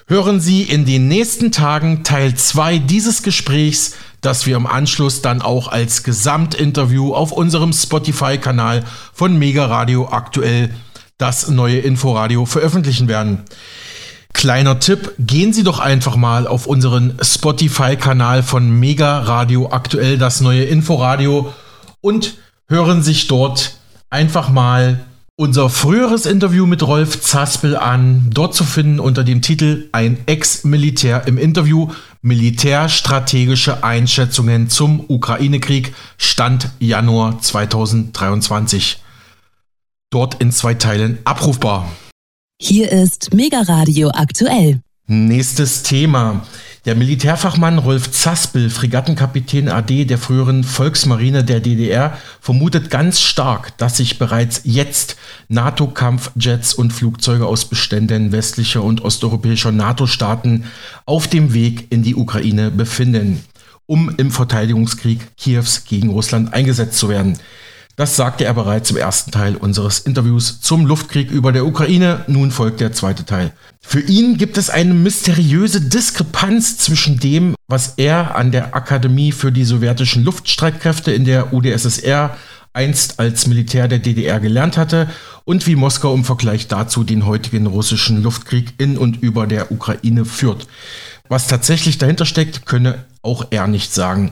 Hören 0.07 0.39
Sie 0.39 0.63
in 0.63 0.85
den 0.85 1.07
nächsten 1.07 1.51
Tagen 1.51 2.03
Teil 2.03 2.33
2 2.33 2.79
dieses 2.79 3.21
Gesprächs, 3.21 3.95
das 4.21 4.45
wir 4.45 4.55
im 4.55 4.65
Anschluss 4.65 5.21
dann 5.21 5.41
auch 5.41 5.67
als 5.67 6.03
Gesamtinterview 6.03 7.13
auf 7.13 7.31
unserem 7.31 7.73
Spotify-Kanal 7.73 8.83
von 9.13 9.37
Mega 9.37 9.65
Radio 9.65 10.09
aktuell 10.09 10.73
das 11.17 11.49
neue 11.49 11.79
Inforadio 11.79 12.45
veröffentlichen 12.45 13.07
werden. 13.07 13.43
Kleiner 14.33 14.79
Tipp, 14.79 15.13
gehen 15.19 15.51
Sie 15.51 15.63
doch 15.63 15.79
einfach 15.79 16.15
mal 16.15 16.47
auf 16.47 16.65
unseren 16.65 17.17
Spotify-Kanal 17.21 18.41
von 18.41 18.69
Mega 18.69 19.19
Radio 19.19 19.69
aktuell 19.71 20.17
das 20.17 20.39
neue 20.39 20.63
Inforadio 20.63 21.53
und 21.99 22.35
hören 22.69 23.03
sich 23.03 23.27
dort 23.27 23.73
einfach 24.09 24.49
mal 24.49 25.01
unser 25.35 25.69
früheres 25.69 26.25
Interview 26.25 26.65
mit 26.65 26.85
Rolf 26.85 27.21
Zaspel 27.21 27.75
an, 27.75 28.29
dort 28.33 28.53
zu 28.55 28.63
finden 28.63 28.99
unter 28.99 29.23
dem 29.23 29.41
Titel 29.41 29.89
Ein 29.93 30.17
Ex-Militär 30.25 31.27
im 31.27 31.37
Interview 31.37 31.89
Militärstrategische 32.21 33.83
Einschätzungen 33.83 34.69
zum 34.69 35.03
Ukraine-Krieg 35.07 35.93
Stand 36.17 36.69
Januar 36.79 37.39
2023. 37.41 39.01
dort 40.09 40.41
in 40.41 40.51
zwei 40.51 40.73
Teilen 40.73 41.19
abrufbar. 41.23 41.89
Hier 42.61 42.91
ist 42.91 43.33
Mega 43.33 43.61
Radio 43.61 44.09
aktuell. 44.13 44.81
Nächstes 45.07 45.81
Thema. 45.81 46.45
Der 46.83 46.93
Militärfachmann 46.93 47.77
Rolf 47.77 48.11
Zaspel, 48.11 48.69
Fregattenkapitän 48.69 49.69
AD 49.69 50.03
der 50.03 50.17
früheren 50.17 50.65
Volksmarine 50.65 51.45
der 51.45 51.61
DDR, 51.61 52.17
vermutet 52.41 52.89
ganz 52.89 53.21
stark, 53.21 53.77
dass 53.77 53.95
sich 53.95 54.19
bereits 54.19 54.61
jetzt 54.65 55.15
NATO-Kampfjets 55.47 56.73
und 56.73 56.91
Flugzeuge 56.91 57.45
aus 57.45 57.63
Beständen 57.63 58.33
westlicher 58.33 58.83
und 58.83 59.05
osteuropäischer 59.05 59.71
NATO-Staaten 59.71 60.65
auf 61.05 61.29
dem 61.29 61.53
Weg 61.53 61.87
in 61.91 62.03
die 62.03 62.15
Ukraine 62.15 62.71
befinden, 62.71 63.41
um 63.85 64.13
im 64.17 64.31
Verteidigungskrieg 64.31 65.37
Kiews 65.37 65.85
gegen 65.85 66.09
Russland 66.09 66.53
eingesetzt 66.53 66.97
zu 66.97 67.07
werden. 67.07 67.39
Das 67.99 68.15
sagte 68.15 68.45
er 68.45 68.53
bereits 68.53 68.89
im 68.91 68.95
ersten 68.95 69.29
Teil 69.31 69.57
unseres 69.57 69.99
Interviews 69.99 70.61
zum 70.61 70.85
Luftkrieg 70.85 71.29
über 71.31 71.51
der 71.51 71.65
Ukraine. 71.65 72.23
Nun 72.27 72.49
folgt 72.49 72.79
der 72.79 72.93
zweite 72.93 73.25
Teil. 73.25 73.51
Für 73.81 73.99
ihn 73.99 74.37
gibt 74.37 74.57
es 74.57 74.69
eine 74.69 74.93
mysteriöse 74.93 75.81
Diskrepanz 75.81 76.77
zwischen 76.77 77.19
dem, 77.19 77.55
was 77.67 77.95
er 77.97 78.37
an 78.37 78.53
der 78.53 78.73
Akademie 78.73 79.33
für 79.33 79.51
die 79.51 79.65
sowjetischen 79.65 80.23
Luftstreitkräfte 80.23 81.11
in 81.11 81.25
der 81.25 81.51
UdSSR 81.53 82.37
einst 82.71 83.19
als 83.19 83.47
Militär 83.47 83.89
der 83.89 83.99
DDR 83.99 84.39
gelernt 84.39 84.77
hatte 84.77 85.09
und 85.43 85.67
wie 85.67 85.75
Moskau 85.75 86.13
im 86.13 86.23
Vergleich 86.23 86.69
dazu 86.69 87.03
den 87.03 87.25
heutigen 87.25 87.67
russischen 87.67 88.23
Luftkrieg 88.23 88.75
in 88.77 88.97
und 88.97 89.21
über 89.21 89.45
der 89.45 89.73
Ukraine 89.73 90.23
führt. 90.23 90.67
Was 91.27 91.47
tatsächlich 91.47 91.97
dahinter 91.97 92.25
steckt, 92.25 92.65
könne 92.65 93.03
auch 93.23 93.47
er 93.49 93.67
nicht 93.67 93.93
sagen. 93.93 94.31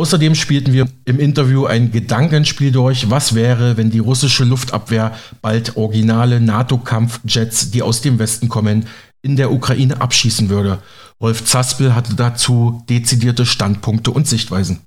Außerdem 0.00 0.34
spielten 0.34 0.72
wir 0.72 0.88
im 1.04 1.20
Interview 1.20 1.66
ein 1.66 1.92
Gedankenspiel 1.92 2.72
durch. 2.72 3.10
Was 3.10 3.34
wäre, 3.34 3.76
wenn 3.76 3.90
die 3.90 3.98
russische 3.98 4.44
Luftabwehr 4.44 5.14
bald 5.42 5.76
originale 5.76 6.40
NATO-Kampfjets, 6.40 7.70
die 7.70 7.82
aus 7.82 8.00
dem 8.00 8.18
Westen 8.18 8.48
kommen, 8.48 8.86
in 9.20 9.36
der 9.36 9.52
Ukraine 9.52 10.00
abschießen 10.00 10.48
würde? 10.48 10.78
Rolf 11.20 11.44
Zaspel 11.44 11.94
hatte 11.94 12.14
dazu 12.14 12.82
dezidierte 12.88 13.44
Standpunkte 13.44 14.10
und 14.10 14.26
Sichtweisen. 14.26 14.80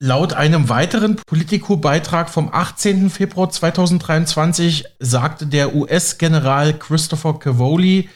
Laut 0.00 0.32
einem 0.32 0.70
weiteren 0.70 1.16
Politico-Beitrag 1.16 2.30
vom 2.30 2.48
18. 2.50 3.10
Februar 3.10 3.50
2023 3.50 4.86
sagte 4.98 5.46
der 5.46 5.74
US-General 5.74 6.72
Christopher 6.72 7.38
Cavoli, 7.38 8.08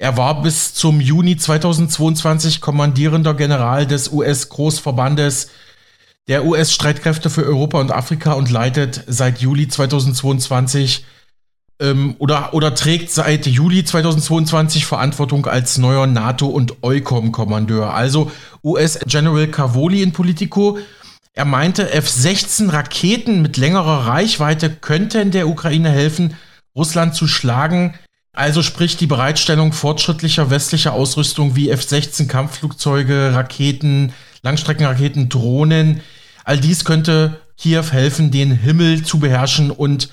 er 0.00 0.16
war 0.16 0.42
bis 0.42 0.74
zum 0.74 1.00
Juni 1.00 1.36
2022 1.36 2.60
kommandierender 2.60 3.34
General 3.34 3.84
des 3.84 4.12
US-Großverbandes 4.12 5.48
der 6.28 6.44
US-Streitkräfte 6.44 7.30
für 7.30 7.44
Europa 7.44 7.80
und 7.80 7.90
Afrika 7.90 8.34
und 8.34 8.50
leitet 8.50 9.02
seit 9.06 9.40
Juli 9.40 9.66
2022 9.66 11.04
ähm, 11.80 12.16
oder, 12.18 12.52
oder 12.52 12.74
trägt 12.74 13.10
seit 13.10 13.46
Juli 13.46 13.82
2022 13.84 14.84
Verantwortung 14.84 15.46
als 15.46 15.78
neuer 15.78 16.06
NATO- 16.06 16.48
und 16.48 16.82
EUCOM-Kommandeur. 16.82 17.94
Also 17.94 18.30
US-General 18.62 19.46
Cavoli 19.48 20.02
in 20.02 20.12
Politico. 20.12 20.78
Er 21.32 21.46
meinte, 21.46 21.92
F-16 21.92 22.72
Raketen 22.72 23.40
mit 23.40 23.56
längerer 23.56 24.06
Reichweite 24.06 24.70
könnten 24.70 25.30
der 25.30 25.48
Ukraine 25.48 25.90
helfen, 25.90 26.34
Russland 26.76 27.14
zu 27.14 27.26
schlagen. 27.26 27.94
Also 28.34 28.62
sprich 28.62 28.96
die 28.96 29.06
Bereitstellung 29.06 29.72
fortschrittlicher 29.72 30.50
westlicher 30.50 30.92
Ausrüstung 30.92 31.56
wie 31.56 31.70
F-16 31.70 32.26
Kampfflugzeuge, 32.26 33.32
Raketen, 33.34 34.12
Langstreckenraketen, 34.42 35.28
Drohnen 35.28 36.02
All 36.48 36.58
dies 36.58 36.86
könnte 36.86 37.42
Kiew 37.58 37.92
helfen, 37.92 38.30
den 38.30 38.50
Himmel 38.50 39.04
zu 39.04 39.20
beherrschen 39.20 39.70
und 39.70 40.10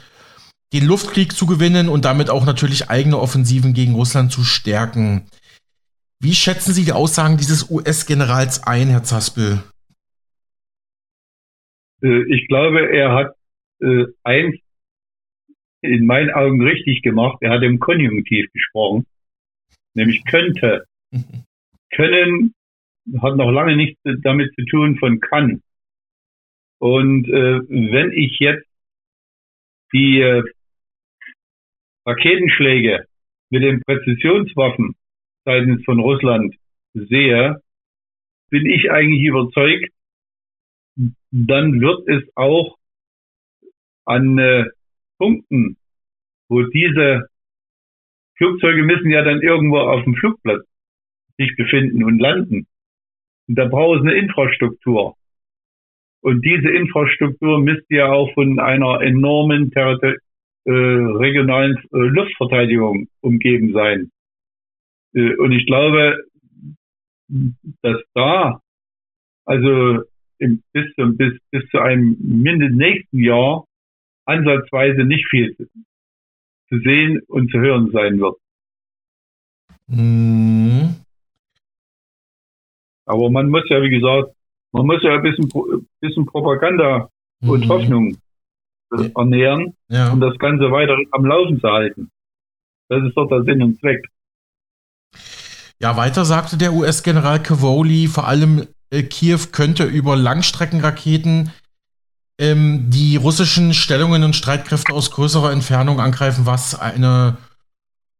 den 0.74 0.86
Luftkrieg 0.86 1.32
zu 1.32 1.46
gewinnen 1.46 1.88
und 1.88 2.04
damit 2.04 2.30
auch 2.30 2.46
natürlich 2.46 2.90
eigene 2.90 3.18
Offensiven 3.18 3.74
gegen 3.74 3.96
Russland 3.96 4.34
zu 4.34 4.44
stärken. 4.44 5.30
Wie 6.20 6.34
schätzen 6.34 6.74
Sie 6.74 6.84
die 6.84 6.92
Aussagen 6.92 7.38
dieses 7.38 7.72
US-Generals 7.72 8.68
ein, 8.68 8.90
Herr 8.90 9.04
Zaspel? 9.04 9.64
Äh, 12.04 12.24
ich 12.28 12.50
glaube, 12.50 12.86
er 12.94 13.14
hat 13.14 13.36
äh, 13.80 14.04
eins 14.24 14.58
in 15.80 16.06
meinen 16.06 16.32
Augen 16.32 16.62
richtig 16.62 17.02
gemacht. 17.02 17.38
Er 17.40 17.52
hat 17.52 17.64
im 17.64 17.80
Konjunktiv 17.80 18.52
gesprochen, 18.52 19.06
nämlich 19.94 20.26
könnte. 20.26 20.84
Können 21.92 22.54
hat 23.22 23.38
noch 23.38 23.52
lange 23.52 23.78
nichts 23.78 24.02
damit 24.04 24.54
zu 24.56 24.66
tun 24.66 24.98
von 24.98 25.22
kann. 25.22 25.62
Und 26.80 27.28
äh, 27.28 27.60
wenn 27.68 28.12
ich 28.12 28.38
jetzt 28.40 28.68
die 29.94 30.20
äh, 30.20 30.44
Raketenschläge 32.06 33.06
mit 33.50 33.64
den 33.64 33.82
Präzisionswaffen 33.82 34.96
seitens 35.46 35.84
von 35.86 36.00
Russland 36.00 36.56
sehe, 36.94 37.62
bin 38.50 38.66
ich 38.66 38.92
eigentlich 38.92 39.24
überzeugt, 39.24 39.90
dann 41.32 41.82
wird 41.82 42.08
es 42.08 42.24
auch 42.36 42.78
an 44.06 44.38
äh, 44.38 44.66
Punkten, 45.18 45.78
wo 46.48 46.62
diese 46.64 47.28
Flugzeuge 48.38 48.84
müssen 48.84 49.10
ja 49.10 49.24
dann 49.24 49.42
irgendwo 49.42 49.80
auf 49.80 50.04
dem 50.04 50.16
Flugplatz 50.16 50.66
sich 51.38 51.56
befinden 51.56 52.04
und 52.04 52.20
landen. 52.20 52.68
Und 53.48 53.56
da 53.56 53.66
braucht 53.66 54.00
es 54.00 54.02
eine 54.04 54.16
Infrastruktur. 54.16 55.16
Und 56.26 56.44
diese 56.44 56.72
Infrastruktur 56.72 57.60
müsste 57.60 57.98
ja 57.98 58.12
auch 58.12 58.34
von 58.34 58.60
einer 58.60 59.00
enormen 59.02 59.72
äh, 59.72 60.72
regionalen 60.72 61.78
äh, 61.78 61.98
Luftverteidigung 61.98 63.10
umgeben 63.22 63.74
sein. 63.74 64.10
Äh, 65.14 65.36
und 65.36 65.52
ich 65.52 65.68
glaube, 65.68 66.26
dass 67.84 68.02
da, 68.16 68.60
also 69.46 70.02
im, 70.40 70.64
bis, 70.74 70.92
zum, 70.96 71.16
bis, 71.16 71.34
bis 71.52 71.64
zu 71.70 71.78
einem 71.78 72.18
mindestens 72.20 72.80
nächsten 72.80 73.20
Jahr, 73.20 73.66
ansatzweise 74.26 75.04
nicht 75.04 75.30
viel 75.30 75.56
zu 75.56 76.80
sehen 76.80 77.22
und 77.28 77.52
zu 77.52 77.60
hören 77.60 77.92
sein 77.92 78.20
wird. 78.20 78.38
Mhm. 79.86 80.96
Aber 83.06 83.30
man 83.30 83.50
muss 83.50 83.70
ja, 83.70 83.80
wie 83.84 83.92
gesagt, 83.92 84.35
man 84.76 84.88
muss 84.88 85.02
ja 85.04 85.14
ein 85.14 85.22
bisschen, 85.22 85.50
bisschen 86.02 86.26
Propaganda 86.26 87.08
mhm. 87.40 87.50
und 87.50 87.70
Hoffnung 87.70 88.18
äh, 88.92 89.10
ernähren, 89.16 89.74
ja. 89.88 90.12
um 90.12 90.20
das 90.20 90.38
Ganze 90.38 90.70
weiter 90.70 90.98
am 91.12 91.26
Laufen 91.26 91.62
zu 91.62 91.68
halten. 91.68 92.12
Das 92.90 93.02
ist 93.04 93.16
doch 93.16 93.28
der 93.30 93.44
Sinn 93.44 93.64
und 93.64 93.80
Zweck. 93.80 94.06
Ja, 95.80 95.96
weiter 95.96 96.26
sagte 96.26 96.58
der 96.58 96.74
US-General 96.74 97.42
Cavoli, 97.42 98.08
vor 98.08 98.28
allem 98.28 98.68
äh, 98.90 99.04
Kiew 99.04 99.40
könnte 99.54 99.86
über 99.86 100.18
Langstreckenraketen 100.18 101.52
ähm, 102.38 102.90
die 102.90 103.16
russischen 103.16 103.74
Stellungen 103.74 104.24
und 104.24 104.36
Streitkräfte 104.36 104.94
aus 104.94 105.12
größerer 105.12 105.54
Entfernung 105.54 106.02
angreifen, 106.02 106.46
was 106.46 106.78
eine 106.78 107.38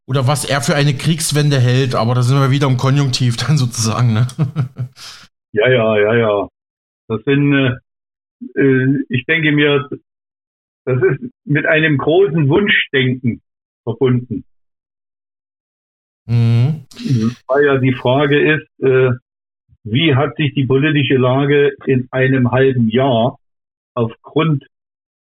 oder 0.08 0.26
was 0.28 0.46
er 0.46 0.62
für 0.62 0.76
eine 0.76 0.94
Kriegswende 0.94 1.60
hält, 1.60 1.96
aber 1.96 2.16
da 2.16 2.22
sind 2.22 2.40
wir 2.40 2.52
wieder 2.52 2.68
im 2.68 2.78
Konjunktiv 2.78 3.36
dann 3.38 3.58
sozusagen. 3.58 4.14
Ne? 4.14 4.28
Ja, 5.56 5.70
ja, 5.70 5.98
ja, 5.98 6.16
ja. 6.16 6.50
Das 7.08 7.24
sind, 7.24 7.54
äh, 7.54 8.60
äh, 8.60 9.06
ich 9.08 9.26
denke 9.26 9.54
mir, 9.54 9.88
das 10.84 11.02
ist 11.02 11.32
mit 11.46 11.66
einem 11.66 11.98
großen 11.98 12.50
Wunschdenken 12.50 13.42
verbunden. 13.84 14.44
Mhm. 16.26 16.86
Weil 17.48 17.66
ja 17.66 17.78
die 17.78 17.94
Frage 17.94 18.56
ist, 18.56 18.68
äh, 18.84 19.12
wie 19.84 20.14
hat 20.14 20.36
sich 20.36 20.54
die 20.56 20.66
politische 20.66 21.16
Lage 21.16 21.72
in 21.86 22.10
einem 22.12 22.52
halben 22.52 22.90
Jahr 22.90 23.40
aufgrund 23.94 24.66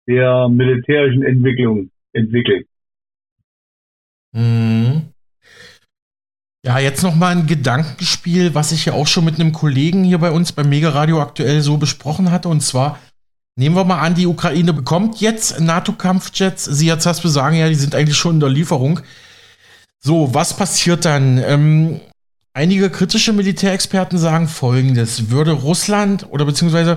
der 0.09 0.49
militärischen 0.49 1.23
Entwicklung 1.23 1.93
entwickelt? 2.13 2.67
Mhm. 4.33 5.13
Ja, 6.67 6.79
jetzt 6.79 7.03
noch 7.03 7.15
mal 7.15 7.29
ein 7.29 7.47
Gedankenspiel, 7.47 8.55
was 8.55 8.73
ich 8.73 8.87
ja 8.87 8.95
auch 8.95 9.07
schon 9.07 9.27
mit 9.27 9.35
einem 9.35 9.53
Kollegen 9.53 10.03
hier 10.03 10.17
bei 10.17 10.31
uns 10.31 10.53
beim 10.53 10.71
Mega 10.71 10.89
Radio 10.89 11.21
aktuell 11.21 11.61
so 11.61 11.77
besprochen 11.77 12.31
hatte. 12.31 12.49
Und 12.49 12.63
zwar 12.63 12.99
nehmen 13.55 13.77
wir 13.77 13.85
mal 13.85 14.01
an, 14.01 14.15
die 14.15 14.27
Ukraine 14.27 14.73
bekommt 14.73 15.21
jetzt 15.21 15.61
NATO-Kampfjets. 15.61 16.65
Sie 16.65 16.87
jetzt 16.87 17.05
hast 17.05 17.23
sagen 17.23 17.57
ja, 17.57 17.69
die 17.69 17.75
sind 17.75 17.95
eigentlich 17.95 18.17
schon 18.17 18.37
in 18.37 18.41
der 18.41 18.49
Lieferung. 18.49 19.01
So, 20.03 20.33
was 20.33 20.57
passiert 20.57 21.05
dann? 21.05 21.37
Ähm, 21.37 22.01
einige 22.55 22.89
kritische 22.89 23.35
Militärexperten 23.35 24.19
sagen 24.19 24.49
Folgendes: 24.49 25.29
Würde 25.29 25.53
Russland 25.53 26.27
oder 26.31 26.47
beziehungsweise 26.47 26.97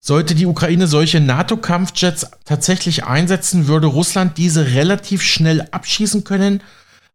sollte 0.00 0.34
die 0.34 0.46
Ukraine 0.46 0.86
solche 0.86 1.20
NATO-Kampfjets 1.20 2.30
tatsächlich 2.46 3.04
einsetzen, 3.04 3.66
würde 3.68 3.88
Russland 3.88 4.38
diese 4.38 4.72
relativ 4.72 5.20
schnell 5.20 5.68
abschießen 5.72 6.24
können 6.24 6.62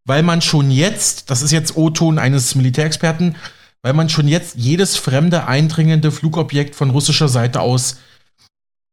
weil 0.06 0.24
man 0.24 0.41
schon 0.41 0.72
jetzt, 0.72 1.30
das 1.30 1.41
ist 1.41 1.51
jetzt 1.51 1.78
O-Ton 1.78 2.20
eines 2.20 2.56
Militärexperten, 2.56 3.36
weil 3.82 3.93
man 3.93 4.10
schon 4.10 4.28
jetzt 4.28 4.56
jedes 4.56 4.97
fremde 4.97 5.47
eindringende 5.47 6.12
Flugobjekt 6.12 6.76
von 6.76 6.89
russischer 6.89 7.28
Seite 7.28 7.62
aus 7.62 8.01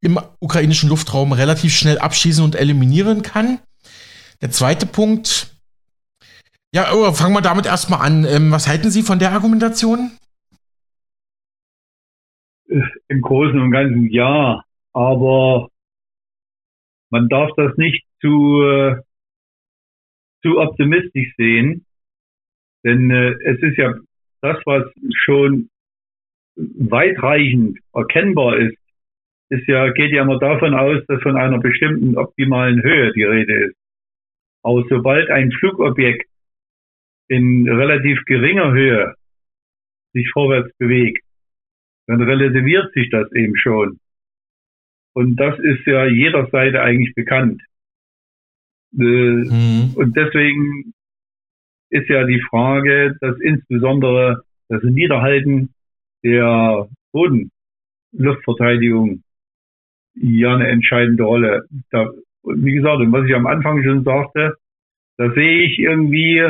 im 0.00 0.18
ukrainischen 0.40 0.88
Luftraum 0.88 1.32
relativ 1.32 1.74
schnell 1.74 1.98
abschießen 1.98 2.42
und 2.42 2.56
eliminieren 2.56 3.22
kann. 3.22 3.58
Der 4.40 4.50
zweite 4.50 4.86
Punkt, 4.86 5.54
ja, 6.74 6.92
oh, 6.94 7.12
fangen 7.12 7.34
wir 7.34 7.42
damit 7.42 7.66
erstmal 7.66 8.00
an. 8.00 8.24
Ähm, 8.24 8.50
was 8.50 8.66
halten 8.66 8.90
Sie 8.90 9.02
von 9.02 9.18
der 9.18 9.32
Argumentation? 9.32 10.12
Im 13.08 13.20
Großen 13.20 13.60
und 13.60 13.72
Ganzen 13.72 14.08
ja, 14.10 14.62
aber 14.92 15.68
man 17.10 17.28
darf 17.28 17.50
das 17.56 17.76
nicht 17.76 18.04
zu, 18.20 18.62
äh, 18.62 18.96
zu 20.42 20.58
optimistisch 20.58 21.32
sehen, 21.36 21.84
denn 22.84 23.10
äh, 23.10 23.34
es 23.44 23.62
ist 23.62 23.76
ja 23.76 23.94
das, 24.40 24.56
was 24.64 24.84
schon 25.14 25.68
weitreichend 26.56 27.78
erkennbar 27.92 28.58
ist, 28.58 28.76
ist 29.50 29.66
ja, 29.66 29.90
geht 29.90 30.12
ja 30.12 30.22
immer 30.22 30.38
davon 30.38 30.74
aus, 30.74 31.04
dass 31.08 31.22
von 31.22 31.36
einer 31.36 31.58
bestimmten 31.58 32.16
optimalen 32.16 32.82
Höhe 32.82 33.12
die 33.12 33.24
Rede 33.24 33.66
ist. 33.66 33.76
Aber 34.62 34.84
sobald 34.88 35.28
ein 35.30 35.50
Flugobjekt 35.52 36.28
in 37.28 37.68
relativ 37.68 38.24
geringer 38.26 38.72
Höhe 38.72 39.14
sich 40.12 40.28
vorwärts 40.30 40.76
bewegt, 40.78 41.24
dann 42.06 42.22
relativiert 42.22 42.92
sich 42.92 43.10
das 43.10 43.30
eben 43.32 43.56
schon. 43.56 43.98
Und 45.14 45.36
das 45.36 45.58
ist 45.58 45.86
ja 45.86 46.06
jeder 46.06 46.48
Seite 46.50 46.82
eigentlich 46.82 47.14
bekannt. 47.14 47.62
Äh, 48.98 49.02
mhm. 49.02 49.92
Und 49.94 50.16
deswegen 50.16 50.94
ist 51.90 52.08
ja 52.08 52.24
die 52.24 52.42
Frage, 52.48 53.16
dass 53.20 53.38
insbesondere 53.40 54.42
das 54.68 54.82
Niederhalten 54.82 55.74
der 56.22 56.88
Bodenluftverteidigung 57.12 59.22
ja 60.14 60.54
eine 60.54 60.68
entscheidende 60.68 61.24
Rolle. 61.24 61.66
Da, 61.90 62.08
wie 62.44 62.72
gesagt, 62.72 63.00
was 63.10 63.26
ich 63.26 63.34
am 63.34 63.46
Anfang 63.46 63.82
schon 63.82 64.04
sagte, 64.04 64.54
da 65.16 65.32
sehe 65.32 65.64
ich 65.64 65.78
irgendwie 65.78 66.46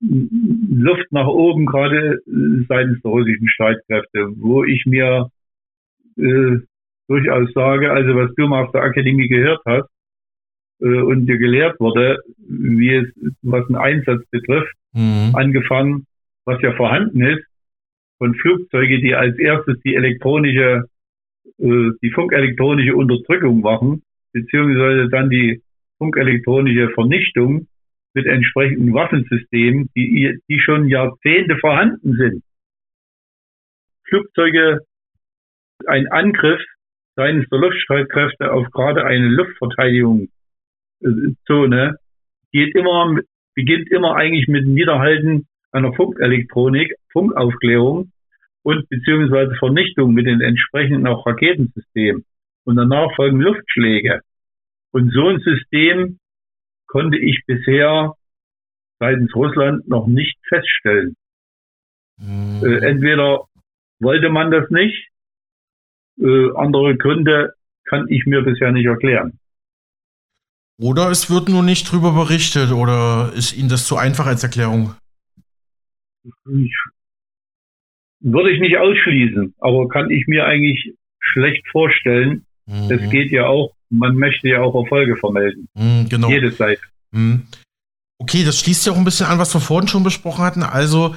Luft 0.00 1.10
nach 1.10 1.26
oben, 1.26 1.66
gerade 1.66 2.20
seitens 2.68 3.00
der 3.02 3.10
russischen 3.10 3.48
Streitkräfte, 3.48 4.28
wo 4.36 4.62
ich 4.64 4.84
mir 4.84 5.30
äh, 6.18 6.58
durchaus 7.08 7.50
sage, 7.54 7.92
also 7.92 8.14
was 8.14 8.34
du 8.34 8.46
mal 8.46 8.64
auf 8.64 8.72
der 8.72 8.82
Akademie 8.82 9.28
gehört 9.28 9.62
hast 9.64 9.88
äh, 10.80 11.00
und 11.00 11.26
dir 11.26 11.38
gelehrt 11.38 11.78
wurde, 11.80 12.18
wie 12.38 12.94
es, 12.94 13.06
was 13.42 13.66
einen 13.66 13.76
Einsatz 13.76 14.22
betrifft, 14.30 14.74
mhm. 14.92 15.32
angefangen, 15.34 16.06
was 16.44 16.60
ja 16.62 16.72
vorhanden 16.72 17.22
ist, 17.22 17.44
von 18.18 18.34
Flugzeuge, 18.34 19.00
die 19.00 19.14
als 19.14 19.38
erstes 19.38 19.80
die 19.82 19.94
elektronische, 19.94 20.84
äh, 21.58 21.90
die 22.02 22.10
funkelektronische 22.10 22.94
Unterdrückung 22.94 23.60
machen, 23.60 24.02
beziehungsweise 24.32 25.08
dann 25.08 25.30
die 25.30 25.62
funkelektronische 25.98 26.90
Vernichtung 26.90 27.68
mit 28.14 28.26
entsprechenden 28.26 28.94
Waffensystemen, 28.94 29.90
die, 29.94 30.38
die 30.48 30.60
schon 30.60 30.88
Jahrzehnte 30.88 31.56
vorhanden 31.58 32.16
sind. 32.16 32.42
Flugzeuge, 34.08 34.80
ein 35.86 36.06
Angriff 36.08 36.60
seitens 37.16 37.48
der 37.50 37.58
Luftstreitkräfte 37.58 38.52
auf 38.52 38.70
gerade 38.70 39.04
eine 39.04 39.28
Luftverteidigungszone 41.00 41.96
geht 42.52 42.74
immer, 42.74 43.18
beginnt 43.54 43.90
immer 43.90 44.16
eigentlich 44.16 44.48
mit 44.48 44.66
Niederhalten 44.66 45.46
einer 45.72 45.92
Funkelektronik, 45.92 46.94
Funkaufklärung 47.12 48.12
und 48.62 48.88
beziehungsweise 48.88 49.54
Vernichtung 49.56 50.14
mit 50.14 50.26
den 50.26 50.40
entsprechenden 50.40 51.06
auch 51.06 51.26
Raketensystemen. 51.26 52.24
Und 52.64 52.76
danach 52.76 53.14
folgen 53.14 53.40
Luftschläge. 53.40 54.22
Und 54.92 55.12
so 55.12 55.28
ein 55.28 55.40
System 55.40 56.18
konnte 56.86 57.18
ich 57.18 57.42
bisher 57.46 58.14
seitens 58.98 59.34
Russland 59.34 59.86
noch 59.88 60.06
nicht 60.06 60.36
feststellen. 60.48 61.14
Mhm. 62.18 62.62
Äh, 62.64 62.78
entweder 62.86 63.44
wollte 64.00 64.30
man 64.30 64.50
das 64.50 64.70
nicht, 64.70 65.08
äh, 66.18 66.50
andere 66.56 66.96
Gründe 66.96 67.52
kann 67.84 68.06
ich 68.08 68.24
mir 68.26 68.42
bisher 68.42 68.72
nicht 68.72 68.86
erklären. 68.86 69.38
Oder 70.78 71.10
es 71.10 71.30
wird 71.30 71.48
nur 71.48 71.62
nicht 71.62 71.90
drüber 71.90 72.12
berichtet 72.12 72.70
oder 72.70 73.32
ist 73.34 73.56
Ihnen 73.56 73.68
das 73.68 73.86
zu 73.86 73.96
einfach 73.96 74.26
als 74.26 74.42
Erklärung? 74.42 74.94
Ich, 76.24 76.74
würde 78.20 78.50
ich 78.50 78.60
nicht 78.60 78.76
ausschließen, 78.76 79.54
aber 79.58 79.88
kann 79.88 80.10
ich 80.10 80.26
mir 80.26 80.44
eigentlich 80.44 80.94
schlecht 81.18 81.66
vorstellen. 81.68 82.44
Mhm. 82.66 82.90
Es 82.90 83.10
geht 83.10 83.30
ja 83.30 83.46
auch, 83.46 83.72
man 83.88 84.16
möchte 84.16 84.48
ja 84.48 84.60
auch 84.60 84.74
Erfolge 84.74 85.16
vermelden. 85.16 85.68
Mhm, 85.74 86.08
genau. 86.08 86.28
Jede 86.28 86.50
Seite. 86.50 86.82
Mhm. 87.10 87.46
Okay, 88.18 88.44
das 88.44 88.60
schließt 88.60 88.86
ja 88.86 88.92
auch 88.92 88.96
ein 88.96 89.04
bisschen 89.04 89.26
an, 89.26 89.38
was 89.38 89.54
wir 89.54 89.60
vorhin 89.60 89.88
schon 89.88 90.02
besprochen 90.02 90.44
hatten. 90.44 90.62
Also 90.62 91.14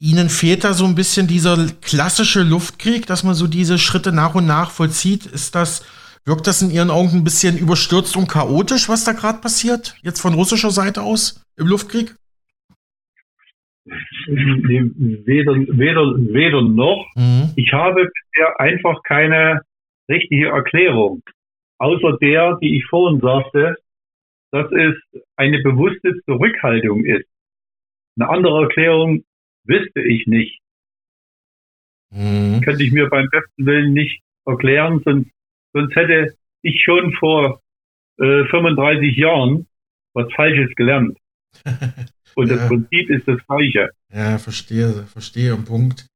Ihnen 0.00 0.28
fehlt 0.28 0.64
da 0.64 0.74
so 0.74 0.84
ein 0.84 0.94
bisschen 0.94 1.26
dieser 1.26 1.66
klassische 1.80 2.42
Luftkrieg, 2.42 3.06
dass 3.06 3.24
man 3.24 3.34
so 3.34 3.46
diese 3.46 3.78
Schritte 3.78 4.12
nach 4.12 4.34
und 4.34 4.46
nach 4.46 4.70
vollzieht. 4.70 5.26
Ist 5.26 5.54
das, 5.54 5.84
wirkt 6.24 6.46
das 6.46 6.62
in 6.62 6.70
Ihren 6.70 6.90
Augen 6.90 7.18
ein 7.18 7.24
bisschen 7.24 7.58
überstürzt 7.58 8.16
und 8.16 8.28
chaotisch, 8.28 8.88
was 8.88 9.04
da 9.04 9.12
gerade 9.12 9.40
passiert? 9.40 9.96
Jetzt 10.02 10.20
von 10.20 10.34
russischer 10.34 10.70
Seite 10.70 11.02
aus 11.02 11.44
im 11.56 11.66
Luftkrieg? 11.66 12.14
Weder, 13.84 15.54
weder, 15.54 16.02
weder 16.16 16.62
noch. 16.62 17.06
Mhm. 17.16 17.52
Ich 17.56 17.72
habe 17.72 18.06
bisher 18.06 18.60
einfach 18.60 19.02
keine 19.02 19.60
richtige 20.08 20.48
Erklärung. 20.48 21.22
Außer 21.78 22.16
der, 22.18 22.58
die 22.62 22.78
ich 22.78 22.86
vorhin 22.86 23.20
sagte, 23.20 23.76
dass 24.52 24.70
es 24.72 24.94
eine 25.36 25.60
bewusste 25.62 26.14
Zurückhaltung 26.24 27.04
ist. 27.04 27.26
Eine 28.16 28.30
andere 28.30 28.62
Erklärung 28.62 29.24
wüsste 29.64 30.00
ich 30.00 30.26
nicht. 30.26 30.60
Mhm. 32.10 32.60
Könnte 32.62 32.84
ich 32.84 32.92
mir 32.92 33.08
beim 33.08 33.28
besten 33.30 33.66
Willen 33.66 33.92
nicht 33.92 34.22
erklären, 34.46 35.02
sonst, 35.04 35.30
sonst 35.74 35.94
hätte 35.94 36.34
ich 36.62 36.82
schon 36.82 37.12
vor 37.18 37.60
äh, 38.18 38.44
35 38.46 39.16
Jahren 39.16 39.66
was 40.14 40.32
Falsches 40.34 40.74
gelernt. 40.76 41.18
Und 42.36 42.48
ja. 42.48 42.56
das 42.56 42.68
Prinzip 42.68 43.10
ist 43.10 43.28
das 43.28 43.38
gleiche. 43.46 43.90
Ja, 44.12 44.38
verstehe, 44.38 45.04
verstehe, 45.12 45.54
Punkt. 45.56 46.06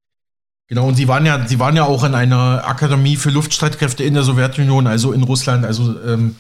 Genau, 0.69 0.87
und 0.89 0.97
Sie 0.97 1.09
waren 1.09 1.25
ja, 1.25 1.47
Sie 1.47 1.59
waren 1.59 1.77
ja 1.77 1.85
auch 1.85 2.05
in 2.05 2.15
einer 2.15 2.67
Akademie 2.67 3.17
für 3.17 3.31
Luftstreitkräfte 3.31 4.05
in 4.05 4.15
der 4.15 4.23
Sowjetunion, 4.23 4.87
also 4.87 5.13
in 5.13 5.23
Russland. 5.23 5.65
Also 5.65 5.99
ähm, 6.03 6.37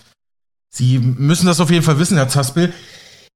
Sie 0.68 0.98
müssen 0.98 1.46
das 1.46 1.60
auf 1.60 1.70
jeden 1.70 1.82
Fall 1.82 1.98
wissen, 1.98 2.18
Herr 2.18 2.28
Zaspel. 2.28 2.72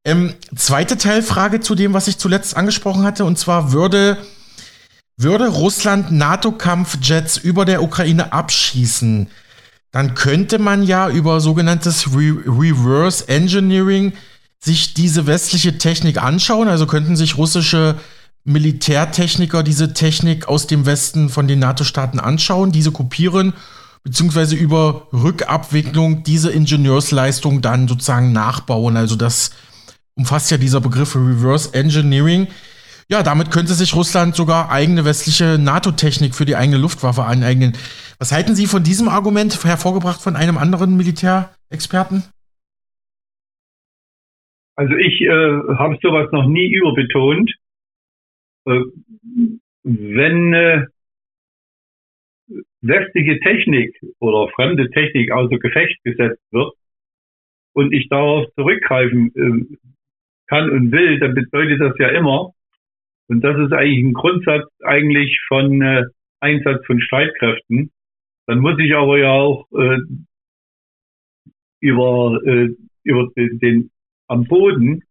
Ähm, 0.05 0.35
zweite 0.55 0.99
Teilfrage 0.99 1.61
zu 1.61 1.74
dem, 1.74 1.95
was 1.95 2.09
ich 2.09 2.18
zuletzt 2.18 2.57
angesprochen 2.57 3.05
hatte, 3.05 3.24
und 3.24 3.39
zwar 3.39 3.72
würde, 3.72 4.18
würde 5.16 5.49
Russland 5.49 6.11
NATO-Kampfjets 6.11 7.39
über 7.39 7.64
der 7.64 7.83
Ukraine 7.83 8.33
abschießen, 8.33 9.30
dann 9.93 10.14
könnte 10.14 10.59
man 10.59 10.82
ja 10.82 11.09
über 11.09 11.40
sogenanntes 11.40 12.14
Re 12.14 12.34
Reverse 12.47 13.28
Engineering 13.28 14.14
sich 14.59 14.95
diese 14.95 15.26
westliche 15.26 15.78
Technik 15.78 16.22
anschauen. 16.22 16.68
Also 16.68 16.86
könnten 16.86 17.14
sich 17.14 17.36
russische 17.36 17.97
Militärtechniker 18.45 19.62
diese 19.62 19.93
Technik 19.93 20.49
aus 20.49 20.66
dem 20.66 20.86
Westen 20.86 21.28
von 21.28 21.47
den 21.47 21.59
NATO-Staaten 21.59 22.18
anschauen, 22.18 22.72
diese 22.72 22.90
kopieren, 22.90 23.53
beziehungsweise 24.03 24.57
über 24.57 25.09
Rückabwicklung 25.12 26.24
diese 26.24 26.51
Ingenieursleistung 26.51 27.61
dann 27.61 27.86
sozusagen 27.86 28.32
nachbauen. 28.32 28.97
Also 28.97 29.14
das 29.14 29.53
umfasst 30.14 30.51
ja 30.51 30.57
dieser 30.57 30.80
Begriff 30.80 31.14
Reverse 31.14 31.72
Engineering. 31.74 32.49
Ja, 33.09 33.22
damit 33.22 33.50
könnte 33.50 33.74
sich 33.74 33.94
Russland 33.94 34.34
sogar 34.34 34.70
eigene 34.70 35.05
westliche 35.05 35.59
NATO-Technik 35.59 36.34
für 36.34 36.44
die 36.44 36.57
eigene 36.57 36.78
Luftwaffe 36.78 37.24
aneignen. 37.24 37.74
Was 38.18 38.32
halten 38.32 38.55
Sie 38.55 38.66
von 38.66 38.82
diesem 38.82 39.09
Argument, 39.09 39.64
hervorgebracht 39.64 40.22
von 40.22 40.36
einem 40.36 40.57
anderen 40.57 40.96
Militärexperten? 40.96 42.24
Also 44.76 44.94
ich 44.94 45.20
äh, 45.20 45.28
habe 45.28 45.98
sowas 46.03 46.30
noch 46.32 46.46
nie 46.46 46.72
überbetont. 46.72 47.53
Äh, 48.66 48.80
wenn 49.82 50.55
äh, 50.55 50.86
westliche 52.80 53.40
Technik 53.40 54.00
oder 54.18 54.50
fremde 54.53 54.90
Technik 54.90 55.32
außer 55.32 55.59
Gefecht 55.59 56.03
gesetzt 56.05 56.42
wird 56.50 56.72
und 57.72 57.92
ich 57.92 58.09
darauf 58.09 58.46
zurückgreifen 58.55 59.32
äh, 59.34 59.76
kann 60.46 60.70
und 60.70 60.92
will, 60.92 61.18
dann 61.18 61.34
bedeutet 61.34 61.80
das 61.80 61.94
ja 61.98 62.09
immer, 62.09 62.53
und 63.33 63.41
das 63.41 63.59
ist 63.59 63.72
eigentlich 63.72 64.05
ein 64.05 64.12
Grundsatz 64.12 64.68
eigentlich 64.83 65.41
von 65.49 65.80
äh, 65.80 66.05
Einsatz 66.41 66.85
von 66.85 67.01
Streitkräften, 67.01 67.91
dann 68.47 68.59
muss 68.59 68.78
ich 68.78 68.95
aber 68.95 69.18
ja 69.18 69.30
auch 69.30 69.66
äh, 69.72 69.97
über, 71.80 72.39
äh, 72.45 72.68
über 73.05 73.30
den, 73.35 73.59
den 73.59 73.91
am 74.28 74.45
Boden 74.45 75.03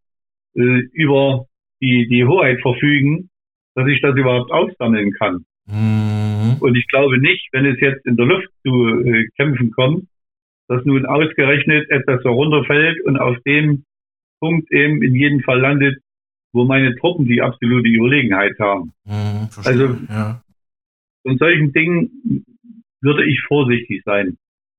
äh, 0.53 0.81
über 0.93 1.45
die, 1.81 2.07
die 2.09 2.23
Hoheit 2.23 2.61
verfügen, 2.61 3.31
dass 3.73 3.87
ich 3.87 3.99
das 4.01 4.15
überhaupt 4.15 4.51
aussammeln 4.51 5.13
kann. 5.13 5.43
Mhm. 5.65 6.57
Und 6.59 6.75
ich 6.75 6.87
glaube 6.89 7.17
nicht, 7.17 7.47
wenn 7.53 7.65
es 7.65 7.79
jetzt 7.79 8.05
in 8.05 8.17
der 8.17 8.27
Luft 8.27 8.49
zu 8.63 8.99
äh, 9.03 9.25
Kämpfen 9.35 9.71
kommt, 9.71 10.05
dass 10.67 10.85
nun 10.85 11.07
ausgerechnet 11.07 11.89
etwas 11.89 12.23
herunterfällt 12.23 13.03
und 13.03 13.17
auf 13.17 13.37
dem 13.47 13.83
Punkt 14.39 14.71
eben 14.71 15.01
in 15.01 15.15
jedem 15.15 15.39
Fall 15.39 15.59
landet, 15.59 16.03
wo 16.53 16.65
meine 16.65 16.95
Truppen 16.95 17.25
die 17.25 17.41
absolute 17.41 17.87
Überlegenheit 17.87 18.57
haben. 18.59 18.93
Mhm, 19.05 19.49
also 19.63 19.97
ja. 20.09 20.41
von 21.23 21.37
solchen 21.37 21.71
Dingen 21.71 22.45
würde 23.01 23.25
ich 23.25 23.41
vorsichtig 23.47 24.03
sein 24.05 24.37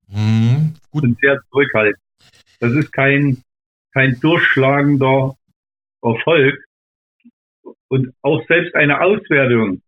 mhm, 0.08 0.74
gut. 0.90 1.04
und 1.04 1.18
sehr 1.20 1.40
zurückhaltend. 1.50 2.02
Das 2.60 2.72
ist 2.72 2.92
kein, 2.92 3.42
kein 3.92 4.18
durchschlagender 4.20 5.36
Erfolg 6.02 6.64
und 7.88 8.14
auch 8.22 8.46
selbst 8.46 8.74
eine 8.74 9.00
Auswertung. 9.00 9.82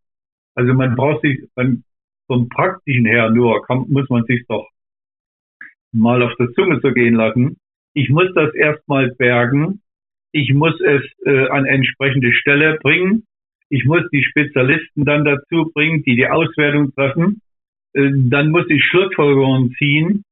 Also 0.55 0.75
man 0.75 0.95
braucht 0.97 1.23
sich 1.23 1.41
man, 1.55 1.85
vom 2.27 2.49
praktischen 2.49 3.07
her 3.07 3.31
nur, 3.31 3.63
kann, 3.67 3.87
muss 3.89 4.09
man 4.09 4.25
sich 4.25 4.45
doch 4.49 4.69
mal 5.93 6.23
auf 6.23 6.33
der 6.39 6.53
Zunge 6.53 6.81
so 6.83 6.91
gehen 6.93 7.15
lassen. 7.15 7.57
Ich 7.93 8.09
muss 8.09 8.33
das 8.35 8.55
erstmal 8.55 9.15
bergen 9.15 9.81
ich 10.35 10.53
muss 10.53 10.75
es 10.81 11.03
äh, 11.25 11.47
an 11.49 11.65
entsprechende 11.65 12.33
Stelle 12.33 12.77
bringen. 12.83 13.25
Ich 13.69 13.85
muss 13.85 14.03
die 14.13 14.25
Spezialisten 14.25 15.05
dann 15.05 15.25
dazu 15.25 15.71
bringen, 15.73 16.03
die 16.03 16.17
die 16.17 16.27
Auswertung 16.27 16.93
treffen. 16.93 17.41
Äh, 17.93 18.11
dann 18.13 18.51
muss 18.51 18.65
ich 18.69 18.83
Schlussfolgerungen 18.85 19.73
ziehen. 19.79 20.25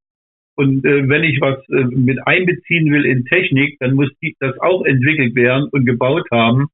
Und 0.57 0.84
äh, 0.84 1.09
wenn 1.09 1.22
ich 1.22 1.40
was 1.40 1.57
äh, 1.68 1.84
mit 1.84 2.18
einbeziehen 2.26 2.90
will 2.90 3.07
in 3.07 3.24
Technik, 3.26 3.78
dann 3.78 3.94
muss 3.94 4.11
das 4.40 4.59
auch 4.59 4.84
entwickelt 4.84 5.36
werden 5.36 5.68
und 5.70 5.86
gebaut 5.86 6.26
haben. 6.32 6.66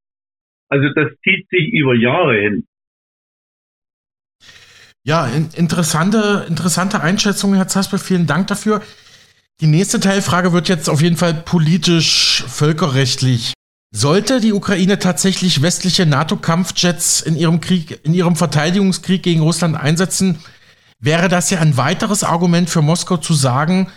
Also 0.70 0.88
das 0.94 1.12
zieht 1.22 1.48
sich 1.50 1.68
über 1.72 1.94
Jahre 1.94 2.40
hin. 2.40 2.66
Ja, 5.04 5.26
in, 5.26 5.48
interessante, 5.54 6.46
interessante 6.48 7.02
Einschätzung, 7.02 7.54
Herr 7.54 7.68
Zasper. 7.68 7.98
Vielen 7.98 8.26
Dank 8.26 8.46
dafür. 8.46 8.80
Die 9.60 9.66
nächste 9.66 9.98
Teilfrage 9.98 10.52
wird 10.52 10.68
jetzt 10.68 10.88
auf 10.88 11.02
jeden 11.02 11.16
Fall 11.16 11.34
politisch, 11.34 12.44
völkerrechtlich. 12.46 13.54
Sollte 13.90 14.40
die 14.40 14.52
Ukraine 14.52 15.00
tatsächlich 15.00 15.62
westliche 15.62 16.06
NATO-Kampfjets 16.06 17.22
in 17.22 17.36
ihrem 17.36 17.60
Krieg, 17.60 17.98
in 18.04 18.14
ihrem 18.14 18.36
Verteidigungskrieg 18.36 19.22
gegen 19.22 19.40
Russland 19.40 19.76
einsetzen, 19.76 20.38
wäre 21.00 21.28
das 21.28 21.50
ja 21.50 21.58
ein 21.58 21.76
weiteres 21.76 22.22
Argument 22.22 22.70
für 22.70 22.82
Moskau 22.82 23.16
zu 23.16 23.34
sagen, 23.34 23.88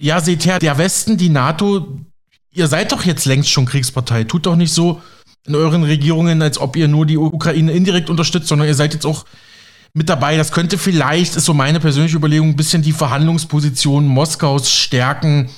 ja, 0.00 0.20
seht 0.20 0.46
her, 0.46 0.58
der 0.58 0.78
Westen, 0.78 1.18
die 1.18 1.28
NATO, 1.28 2.00
ihr 2.50 2.66
seid 2.68 2.92
doch 2.92 3.04
jetzt 3.04 3.26
längst 3.26 3.50
schon 3.50 3.66
Kriegspartei. 3.66 4.24
Tut 4.24 4.46
doch 4.46 4.56
nicht 4.56 4.72
so 4.72 5.02
in 5.46 5.54
euren 5.54 5.82
Regierungen, 5.82 6.40
als 6.40 6.56
ob 6.56 6.74
ihr 6.76 6.88
nur 6.88 7.04
die 7.04 7.18
Ukraine 7.18 7.72
indirekt 7.72 8.08
unterstützt, 8.08 8.48
sondern 8.48 8.68
ihr 8.68 8.74
seid 8.74 8.94
jetzt 8.94 9.04
auch 9.04 9.26
mit 9.94 10.08
dabei. 10.08 10.36
Das 10.36 10.52
könnte 10.52 10.78
vielleicht, 10.78 11.36
ist 11.36 11.44
so 11.44 11.54
meine 11.54 11.80
persönliche 11.80 12.16
Überlegung, 12.16 12.50
ein 12.50 12.56
bisschen 12.56 12.82
die 12.82 12.92
Verhandlungsposition 12.92 14.06
Moskaus 14.06 14.72
stärken. 14.72 15.50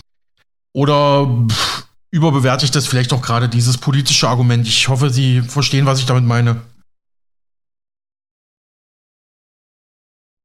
Oder 0.72 1.46
pff, 1.48 1.86
überbewerte 2.10 2.64
ich 2.64 2.70
das 2.70 2.86
vielleicht 2.86 3.12
auch 3.12 3.22
gerade, 3.22 3.48
dieses 3.48 3.78
politische 3.78 4.28
Argument. 4.28 4.66
Ich 4.66 4.88
hoffe, 4.88 5.10
Sie 5.10 5.40
verstehen, 5.40 5.86
was 5.86 6.00
ich 6.00 6.06
damit 6.06 6.24
meine. 6.24 6.62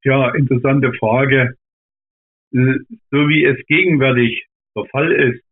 Ja, 0.04 0.34
interessante 0.34 0.94
Frage. 0.94 1.56
So 2.52 2.60
wie 3.12 3.46
es 3.46 3.58
gegenwärtig 3.68 4.46
der 4.76 4.86
Fall 4.86 5.12
ist, 5.12 5.44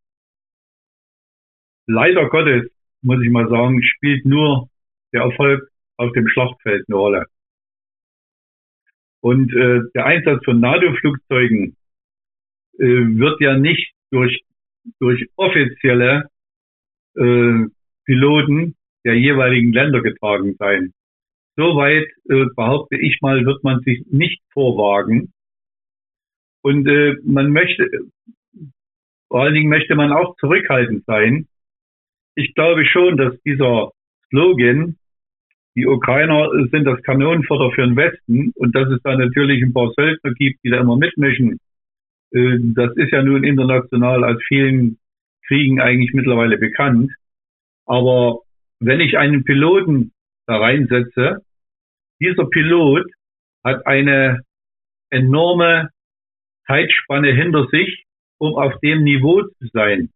leider 1.85 2.29
Gottes, 2.29 2.63
muss 3.01 3.21
ich 3.23 3.29
mal 3.29 3.49
sagen, 3.49 3.83
spielt 3.83 4.25
nur 4.25 4.69
der 5.13 5.23
Erfolg 5.23 5.69
auf 5.97 6.11
dem 6.13 6.27
Schlachtfeld 6.27 6.85
eine 6.88 6.97
Rolle. 6.97 7.25
Und 9.22 9.53
äh, 9.53 9.82
der 9.95 10.05
Einsatz 10.05 10.43
von 10.45 10.59
NATO-Flugzeugen 10.59 11.76
äh, 12.80 12.86
wird 12.86 13.41
ja 13.41 13.57
nicht 13.57 13.93
durch, 14.11 14.43
durch 14.99 15.28
offizielle 15.36 16.30
äh, 17.15 17.65
Piloten 18.05 18.76
der 19.03 19.15
jeweiligen 19.15 19.74
Länder 19.74 20.01
getragen 20.01 20.55
sein. 20.59 20.93
Soweit, 21.55 22.07
äh, 22.30 22.45
behaupte 22.55 22.97
ich 22.97 23.20
mal, 23.22 23.45
wird 23.45 23.63
man 23.63 23.82
sich 23.82 24.05
nicht 24.07 24.41
vorwagen. 24.53 25.34
Und 26.61 26.88
äh, 26.88 27.15
man 27.24 27.51
möchte, 27.51 27.89
vor 29.30 29.41
allen 29.41 29.55
Dingen 29.55 29.70
möchte 29.70 29.95
man 29.95 30.11
auch 30.11 30.36
zurückhaltend 30.38 31.05
sein. 31.05 31.47
Ich 32.36 32.53
glaube 32.53 32.86
schon, 32.86 33.18
dass 33.18 33.41
dieser 33.41 33.91
Slogan 34.30 34.97
die 35.78 35.86
Ukrainer 35.86 36.49
sind 36.71 36.86
das 36.86 37.01
Kanonenfutter 37.03 37.71
für 37.71 37.84
den 37.84 37.95
Westen 37.95 38.51
und 38.55 38.75
dass 38.75 38.89
es 38.89 38.99
da 39.03 39.15
natürlich 39.15 39.61
ein 39.61 39.73
paar 39.73 39.93
Söldner 39.95 40.34
gibt, 40.34 40.63
die 40.63 40.71
da 40.71 40.80
immer 40.80 40.97
mitmischen. 40.97 41.59
Äh, 42.32 42.57
das 42.73 42.97
ist 42.97 43.11
ja 43.11 43.21
nun 43.21 43.43
international 43.43 44.23
aus 44.23 44.41
vielen 44.47 44.97
Kriegen 45.45 45.80
eigentlich 45.80 46.13
mittlerweile 46.13 46.57
bekannt. 46.57 47.11
Aber 47.86 48.39
wenn 48.80 48.99
ich 48.99 49.19
einen 49.19 49.43
Piloten 49.43 50.13
da 50.47 50.57
reinsetze, 50.57 51.43
dieser 52.19 52.47
Pilot 52.47 53.05
hat 53.63 53.86
eine 53.86 54.41
enorme 55.11 55.91
Zeitspanne 56.65 57.34
hinter 57.34 57.67
sich, 57.67 58.05
um 58.39 58.55
auf 58.55 58.80
dem 58.80 59.03
Niveau 59.03 59.43
zu 59.43 59.67
sein. 59.73 60.09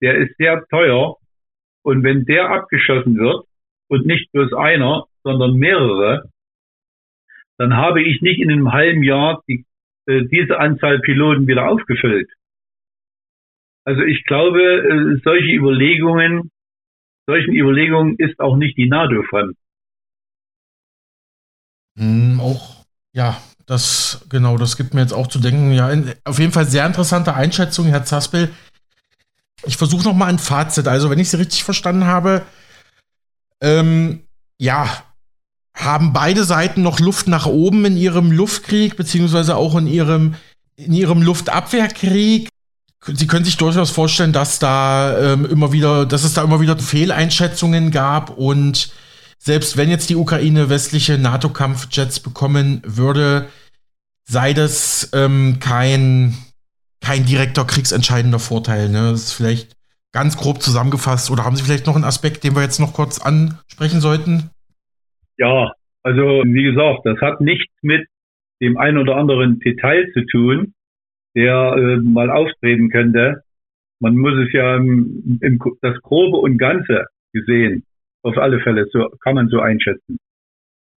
Der 0.00 0.16
ist 0.16 0.34
sehr 0.38 0.64
teuer 0.70 1.18
und 1.82 2.02
wenn 2.02 2.24
der 2.24 2.48
abgeschossen 2.48 3.18
wird, 3.18 3.44
und 3.90 4.06
nicht 4.06 4.30
bloß 4.32 4.52
einer, 4.54 5.06
sondern 5.24 5.54
mehrere, 5.54 6.30
dann 7.58 7.76
habe 7.76 8.02
ich 8.02 8.22
nicht 8.22 8.40
in 8.40 8.50
einem 8.50 8.72
halben 8.72 9.02
Jahr 9.02 9.42
die, 9.48 9.66
äh, 10.06 10.22
diese 10.30 10.58
Anzahl 10.58 11.00
Piloten 11.00 11.46
wieder 11.46 11.68
aufgefüllt. 11.68 12.30
Also 13.84 14.02
ich 14.02 14.24
glaube, 14.24 14.60
äh, 14.60 15.20
solche 15.24 15.52
Überlegungen, 15.52 16.50
solchen 17.26 17.54
Überlegungen 17.54 18.14
ist 18.16 18.38
auch 18.38 18.56
nicht 18.56 18.78
die 18.78 18.88
NATO 18.88 19.22
fremd. 19.24 19.56
Mm, 21.96 22.40
auch, 22.40 22.84
ja, 23.12 23.36
das, 23.66 24.24
genau, 24.30 24.56
das 24.56 24.76
gibt 24.76 24.94
mir 24.94 25.00
jetzt 25.00 25.12
auch 25.12 25.26
zu 25.26 25.40
denken. 25.40 25.72
Ja, 25.72 25.90
in, 25.90 26.12
auf 26.24 26.38
jeden 26.38 26.52
Fall 26.52 26.66
sehr 26.66 26.86
interessante 26.86 27.34
Einschätzung, 27.34 27.86
Herr 27.86 28.04
Zaspel. 28.04 28.50
Ich 29.66 29.76
versuche 29.76 30.04
nochmal 30.04 30.30
ein 30.30 30.38
Fazit. 30.38 30.86
Also, 30.88 31.10
wenn 31.10 31.18
ich 31.18 31.28
Sie 31.28 31.38
richtig 31.38 31.64
verstanden 31.64 32.06
habe, 32.06 32.42
ähm, 33.60 34.20
ja, 34.58 34.88
haben 35.74 36.12
beide 36.12 36.44
Seiten 36.44 36.82
noch 36.82 37.00
Luft 37.00 37.28
nach 37.28 37.46
oben 37.46 37.84
in 37.84 37.96
ihrem 37.96 38.32
Luftkrieg, 38.32 38.96
beziehungsweise 38.96 39.56
auch 39.56 39.76
in 39.76 39.86
ihrem, 39.86 40.34
in 40.76 40.92
ihrem 40.92 41.22
Luftabwehrkrieg. 41.22 42.48
Sie 43.06 43.26
können 43.26 43.46
sich 43.46 43.56
durchaus 43.56 43.90
vorstellen, 43.90 44.32
dass 44.32 44.58
da 44.58 45.32
ähm, 45.32 45.46
immer 45.46 45.72
wieder, 45.72 46.04
dass 46.04 46.24
es 46.24 46.34
da 46.34 46.42
immer 46.42 46.60
wieder 46.60 46.78
Fehleinschätzungen 46.78 47.90
gab 47.90 48.30
und 48.30 48.92
selbst 49.38 49.78
wenn 49.78 49.88
jetzt 49.88 50.10
die 50.10 50.16
Ukraine 50.16 50.68
westliche 50.68 51.16
NATO-Kampfjets 51.16 52.20
bekommen 52.20 52.82
würde, 52.84 53.48
sei 54.28 54.52
das 54.52 55.08
ähm, 55.14 55.58
kein, 55.60 56.36
kein 57.00 57.24
direkter 57.24 57.64
kriegsentscheidender 57.64 58.38
Vorteil. 58.38 58.90
Ne? 58.90 59.12
Das 59.12 59.22
ist 59.22 59.32
vielleicht 59.32 59.72
ganz 60.12 60.36
grob 60.36 60.62
zusammengefasst? 60.62 61.30
Oder 61.30 61.44
haben 61.44 61.56
Sie 61.56 61.64
vielleicht 61.64 61.86
noch 61.86 61.94
einen 61.94 62.04
Aspekt, 62.04 62.44
den 62.44 62.54
wir 62.54 62.62
jetzt 62.62 62.80
noch 62.80 62.94
kurz 62.94 63.20
ansprechen 63.20 64.00
sollten? 64.00 64.50
Ja, 65.36 65.72
also 66.02 66.42
wie 66.44 66.64
gesagt, 66.64 67.00
das 67.04 67.20
hat 67.20 67.40
nichts 67.40 67.72
mit 67.82 68.06
dem 68.60 68.76
ein 68.76 68.98
oder 68.98 69.16
anderen 69.16 69.58
Detail 69.60 70.10
zu 70.12 70.24
tun, 70.26 70.74
der 71.34 71.74
äh, 71.76 71.96
mal 71.96 72.30
auftreten 72.30 72.90
könnte. 72.90 73.42
Man 74.00 74.16
muss 74.16 74.34
es 74.46 74.52
ja 74.52 74.76
im, 74.76 75.38
im, 75.40 75.58
das 75.82 76.00
Grobe 76.02 76.38
und 76.38 76.58
Ganze 76.58 77.06
gesehen, 77.32 77.84
auf 78.22 78.36
alle 78.36 78.60
Fälle, 78.60 78.86
so 78.92 79.08
kann 79.20 79.34
man 79.34 79.48
so 79.48 79.60
einschätzen. 79.60 80.18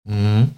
Mhm. 0.03 0.51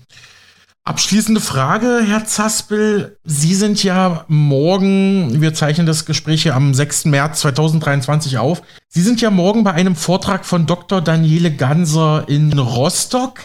Abschließende 0.85 1.39
Frage, 1.39 2.01
Herr 2.05 2.25
Zaspel. 2.25 3.15
Sie 3.23 3.53
sind 3.53 3.85
ja 3.85 4.25
morgen, 4.27 5.41
wir 5.41 5.53
zeichnen 5.53 5.87
das 5.87 6.05
Gespräch 6.05 6.43
hier 6.43 6.55
am 6.55 6.73
6. 6.73 7.05
März 7.05 7.39
2023 7.39 8.37
auf. 8.37 8.61
Sie 8.89 8.99
sind 8.99 9.21
ja 9.21 9.29
morgen 9.29 9.63
bei 9.63 9.71
einem 9.71 9.95
Vortrag 9.95 10.43
von 10.43 10.65
Dr. 10.65 10.99
Daniele 10.99 11.55
Ganser 11.55 12.25
in 12.27 12.51
Rostock. 12.59 13.39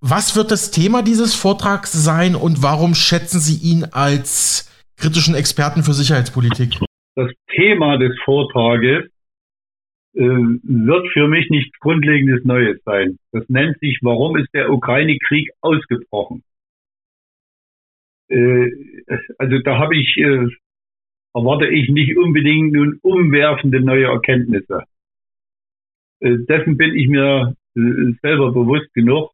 Was 0.00 0.34
wird 0.34 0.50
das 0.50 0.70
Thema 0.70 1.02
dieses 1.02 1.34
Vortrags 1.34 1.92
sein 1.92 2.34
und 2.34 2.62
warum 2.62 2.94
schätzen 2.94 3.38
Sie 3.38 3.58
ihn 3.68 3.84
als 3.92 4.72
kritischen 4.96 5.34
Experten 5.34 5.82
für 5.82 5.92
Sicherheitspolitik? 5.92 6.78
Das 7.16 7.30
Thema 7.54 7.98
des 7.98 8.18
Vortrages 8.24 9.10
äh, 10.14 10.20
wird 10.22 11.06
für 11.12 11.28
mich 11.28 11.50
nichts 11.50 11.78
Grundlegendes 11.80 12.46
Neues 12.46 12.80
sein. 12.86 13.18
Das 13.30 13.44
nennt 13.48 13.78
sich, 13.80 13.98
warum 14.00 14.38
ist 14.38 14.48
der 14.54 14.72
Ukraine-Krieg 14.72 15.50
ausgebrochen? 15.60 16.42
Äh, 18.32 18.70
also 19.38 19.58
da 19.58 19.78
habe 19.78 19.96
ich, 19.96 20.16
äh, 20.16 20.48
erwarte 21.34 21.68
ich 21.68 21.88
nicht 21.88 22.16
unbedingt 22.16 22.72
nun 22.72 22.98
umwerfende 23.02 23.80
neue 23.80 24.06
Erkenntnisse. 24.06 24.84
Äh, 26.20 26.38
dessen 26.48 26.76
bin 26.76 26.94
ich 26.94 27.08
mir 27.08 27.54
selber 27.74 28.52
bewusst 28.52 28.92
genug 28.92 29.30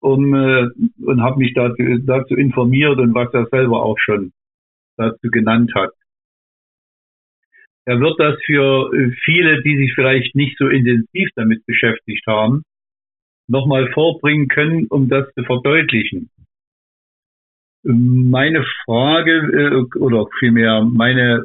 um, 0.00 0.32
und 0.32 1.20
habe 1.20 1.38
mich 1.38 1.52
dazu, 1.52 1.82
dazu 2.06 2.36
informiert 2.36 2.98
und 2.98 3.12
was 3.12 3.32
ja 3.32 3.44
selber 3.46 3.82
auch 3.82 3.98
schon 3.98 4.32
dazu 4.96 5.30
genannt 5.32 5.72
hat. 5.74 5.90
Er 7.86 7.98
wird 7.98 8.20
das 8.20 8.40
für 8.44 8.88
viele, 9.24 9.62
die 9.64 9.76
sich 9.78 9.94
vielleicht 9.94 10.36
nicht 10.36 10.56
so 10.58 10.68
intensiv 10.68 11.28
damit 11.34 11.66
beschäftigt 11.66 12.24
haben, 12.28 12.62
nochmal 13.48 13.90
vorbringen 13.90 14.46
können, 14.46 14.86
um 14.86 15.08
das 15.08 15.26
zu 15.34 15.42
verdeutlichen. 15.42 16.30
Meine 17.84 18.64
Frage 18.84 19.32
äh, 19.32 19.98
oder 19.98 20.26
vielmehr 20.38 20.82
meine, 20.84 21.42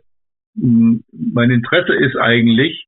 mein 0.56 1.52
Interesse 1.52 1.94
ist 1.94 2.16
eigentlich, 2.16 2.86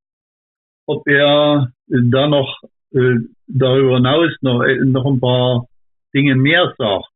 ob 0.86 1.06
er 1.06 1.72
da 1.86 2.28
noch 2.28 2.62
äh, 2.92 3.16
darüber 3.46 3.96
hinaus 3.96 4.32
noch, 4.40 4.64
noch 4.84 5.06
ein 5.06 5.20
paar 5.20 5.66
Dinge 6.14 6.34
mehr 6.34 6.74
sagt. 6.78 7.08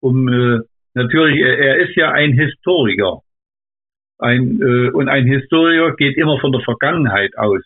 Um 0.00 0.24
natürlich, 0.94 1.40
er 1.40 1.76
ist 1.76 1.94
ja 1.96 2.10
ein 2.12 2.32
Historiker. 2.32 3.20
Ein, 4.18 4.60
äh, 4.60 4.90
und 4.90 5.08
ein 5.08 5.26
Historiker 5.26 5.96
geht 5.96 6.16
immer 6.16 6.38
von 6.40 6.52
der 6.52 6.60
Vergangenheit 6.60 7.36
aus. 7.38 7.62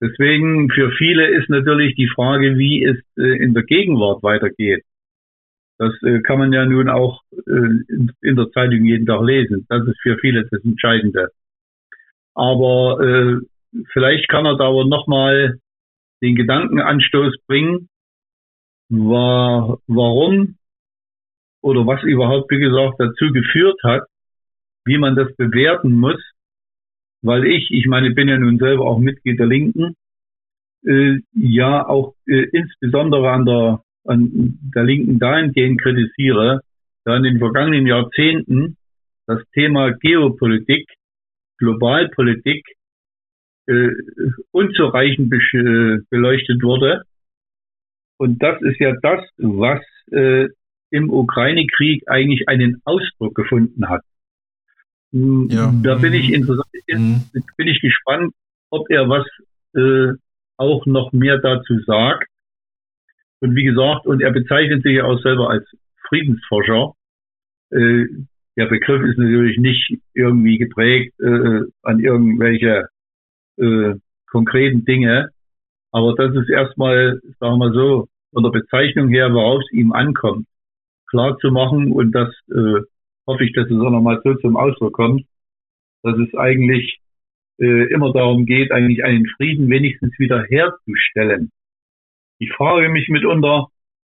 Deswegen 0.00 0.70
für 0.70 0.90
viele 0.92 1.28
ist 1.28 1.48
natürlich 1.48 1.94
die 1.94 2.08
Frage, 2.08 2.56
wie 2.56 2.82
es 2.84 2.96
äh, 3.16 3.36
in 3.42 3.54
der 3.54 3.62
Gegenwart 3.62 4.22
weitergeht. 4.22 4.82
Das 5.82 6.00
äh, 6.04 6.20
kann 6.20 6.38
man 6.38 6.52
ja 6.52 6.64
nun 6.64 6.88
auch 6.88 7.22
äh, 7.32 7.50
in, 7.50 8.12
in, 8.22 8.36
der 8.36 8.52
Zeitung 8.52 8.84
jeden 8.84 9.04
Tag 9.04 9.20
lesen. 9.22 9.66
Das 9.68 9.84
ist 9.84 10.00
für 10.00 10.16
viele 10.18 10.46
das 10.48 10.62
Entscheidende. 10.62 11.30
Aber 12.34 13.00
äh, 13.00 13.38
vielleicht 13.92 14.28
kann 14.28 14.46
er 14.46 14.56
da 14.56 14.68
aber 14.68 14.84
nochmal 14.84 15.58
den 16.22 16.36
Gedankenanstoß 16.36 17.34
bringen, 17.48 17.88
war, 18.90 19.78
warum 19.88 20.54
oder 21.62 21.84
was 21.84 22.00
überhaupt, 22.04 22.48
wie 22.52 22.60
gesagt, 22.60 23.00
dazu 23.00 23.32
geführt 23.32 23.80
hat, 23.82 24.02
wie 24.84 24.98
man 24.98 25.16
das 25.16 25.34
bewerten 25.34 25.94
muss, 25.94 26.22
weil 27.22 27.44
ich, 27.44 27.72
ich 27.72 27.86
meine, 27.86 28.12
bin 28.12 28.28
ja 28.28 28.38
nun 28.38 28.58
selber 28.58 28.84
auch 28.86 29.00
Mitglied 29.00 29.40
der 29.40 29.46
Linken, 29.46 29.96
äh, 30.84 31.18
ja 31.32 31.84
auch 31.88 32.14
äh, 32.26 32.46
insbesondere 32.52 33.32
an 33.32 33.46
der, 33.46 33.82
an 34.04 34.58
der 34.74 34.84
Linken 34.84 35.18
dahingehend 35.18 35.80
kritisiere, 35.80 36.60
da 37.04 37.16
in 37.16 37.22
den 37.22 37.38
vergangenen 37.38 37.86
Jahrzehnten 37.86 38.76
das 39.26 39.40
Thema 39.54 39.92
Geopolitik, 39.92 40.88
Globalpolitik 41.58 42.64
äh, 43.66 43.88
unzureichend 44.50 45.30
beleuchtet 46.10 46.62
wurde. 46.62 47.02
Und 48.18 48.42
das 48.42 48.60
ist 48.62 48.78
ja 48.80 48.92
das, 49.02 49.24
was 49.36 49.80
äh, 50.10 50.48
im 50.90 51.10
Ukraine-Krieg 51.10 52.04
eigentlich 52.06 52.48
einen 52.48 52.80
Ausdruck 52.84 53.34
gefunden 53.34 53.88
hat. 53.88 54.02
Hm, 55.12 55.48
ja. 55.50 55.72
Da 55.82 55.96
bin 55.96 56.12
ich, 56.12 56.30
mhm. 56.30 56.46
mhm. 56.88 57.22
bin 57.56 57.68
ich 57.68 57.80
gespannt, 57.80 58.34
ob 58.70 58.90
er 58.90 59.08
was 59.08 59.26
äh, 59.74 60.16
auch 60.56 60.86
noch 60.86 61.12
mehr 61.12 61.38
dazu 61.38 61.78
sagt. 61.86 62.28
Und 63.42 63.56
wie 63.56 63.64
gesagt, 63.64 64.06
und 64.06 64.22
er 64.22 64.30
bezeichnet 64.30 64.84
sich 64.84 64.98
ja 64.98 65.04
auch 65.04 65.20
selber 65.20 65.50
als 65.50 65.68
Friedensforscher. 66.08 66.92
Äh, 67.70 68.04
der 68.56 68.66
Begriff 68.66 69.02
ist 69.02 69.18
natürlich 69.18 69.58
nicht 69.58 69.98
irgendwie 70.14 70.58
geprägt 70.58 71.18
äh, 71.18 71.62
an 71.82 71.98
irgendwelche 71.98 72.86
äh, 73.56 73.94
konkreten 74.30 74.84
Dinge. 74.84 75.30
Aber 75.90 76.14
das 76.14 76.36
ist 76.36 76.50
erstmal, 76.50 77.20
sagen 77.40 77.58
wir 77.58 77.72
so, 77.72 78.06
von 78.32 78.44
der 78.44 78.50
Bezeichnung 78.50 79.08
her, 79.08 79.32
worauf 79.32 79.60
es 79.60 79.72
ihm 79.72 79.92
ankommt, 79.92 80.46
klar 81.08 81.36
zu 81.38 81.50
machen 81.50 81.90
und 81.90 82.12
das 82.12 82.28
äh, 82.48 82.80
hoffe 83.26 83.44
ich, 83.44 83.52
dass 83.54 83.66
es 83.66 83.72
auch 83.72 83.90
nochmal 83.90 84.20
so 84.22 84.34
zum 84.36 84.56
Ausdruck 84.56 84.92
kommt, 84.92 85.24
dass 86.04 86.16
es 86.16 86.32
eigentlich 86.34 87.00
äh, 87.58 87.92
immer 87.92 88.12
darum 88.12 88.46
geht, 88.46 88.70
eigentlich 88.70 89.02
einen 89.02 89.26
Frieden 89.36 89.68
wenigstens 89.68 90.16
wieder 90.20 90.44
herzustellen. 90.44 91.50
Ich 92.42 92.52
frage 92.54 92.88
mich 92.88 93.08
mitunter, 93.08 93.68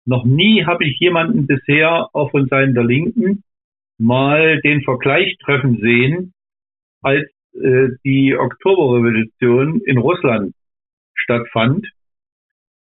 noch 0.05 0.27
nie 0.27 0.67
habe 0.67 0.85
ich 0.85 0.99
jemanden 1.01 1.47
bisher, 1.47 2.11
auch 2.13 2.31
von 2.31 2.47
Seiten 2.47 2.75
der 2.75 2.85
Linken, 2.85 3.43
mal 3.97 4.61
den 4.61 4.83
Vergleich 4.83 5.39
treffen 5.39 5.79
sehen, 5.81 6.35
als 7.01 7.27
äh, 7.55 7.89
die 8.05 8.37
Oktoberrevolution 8.37 9.81
in 9.81 9.97
Russland 9.97 10.55
stattfand. 11.15 11.89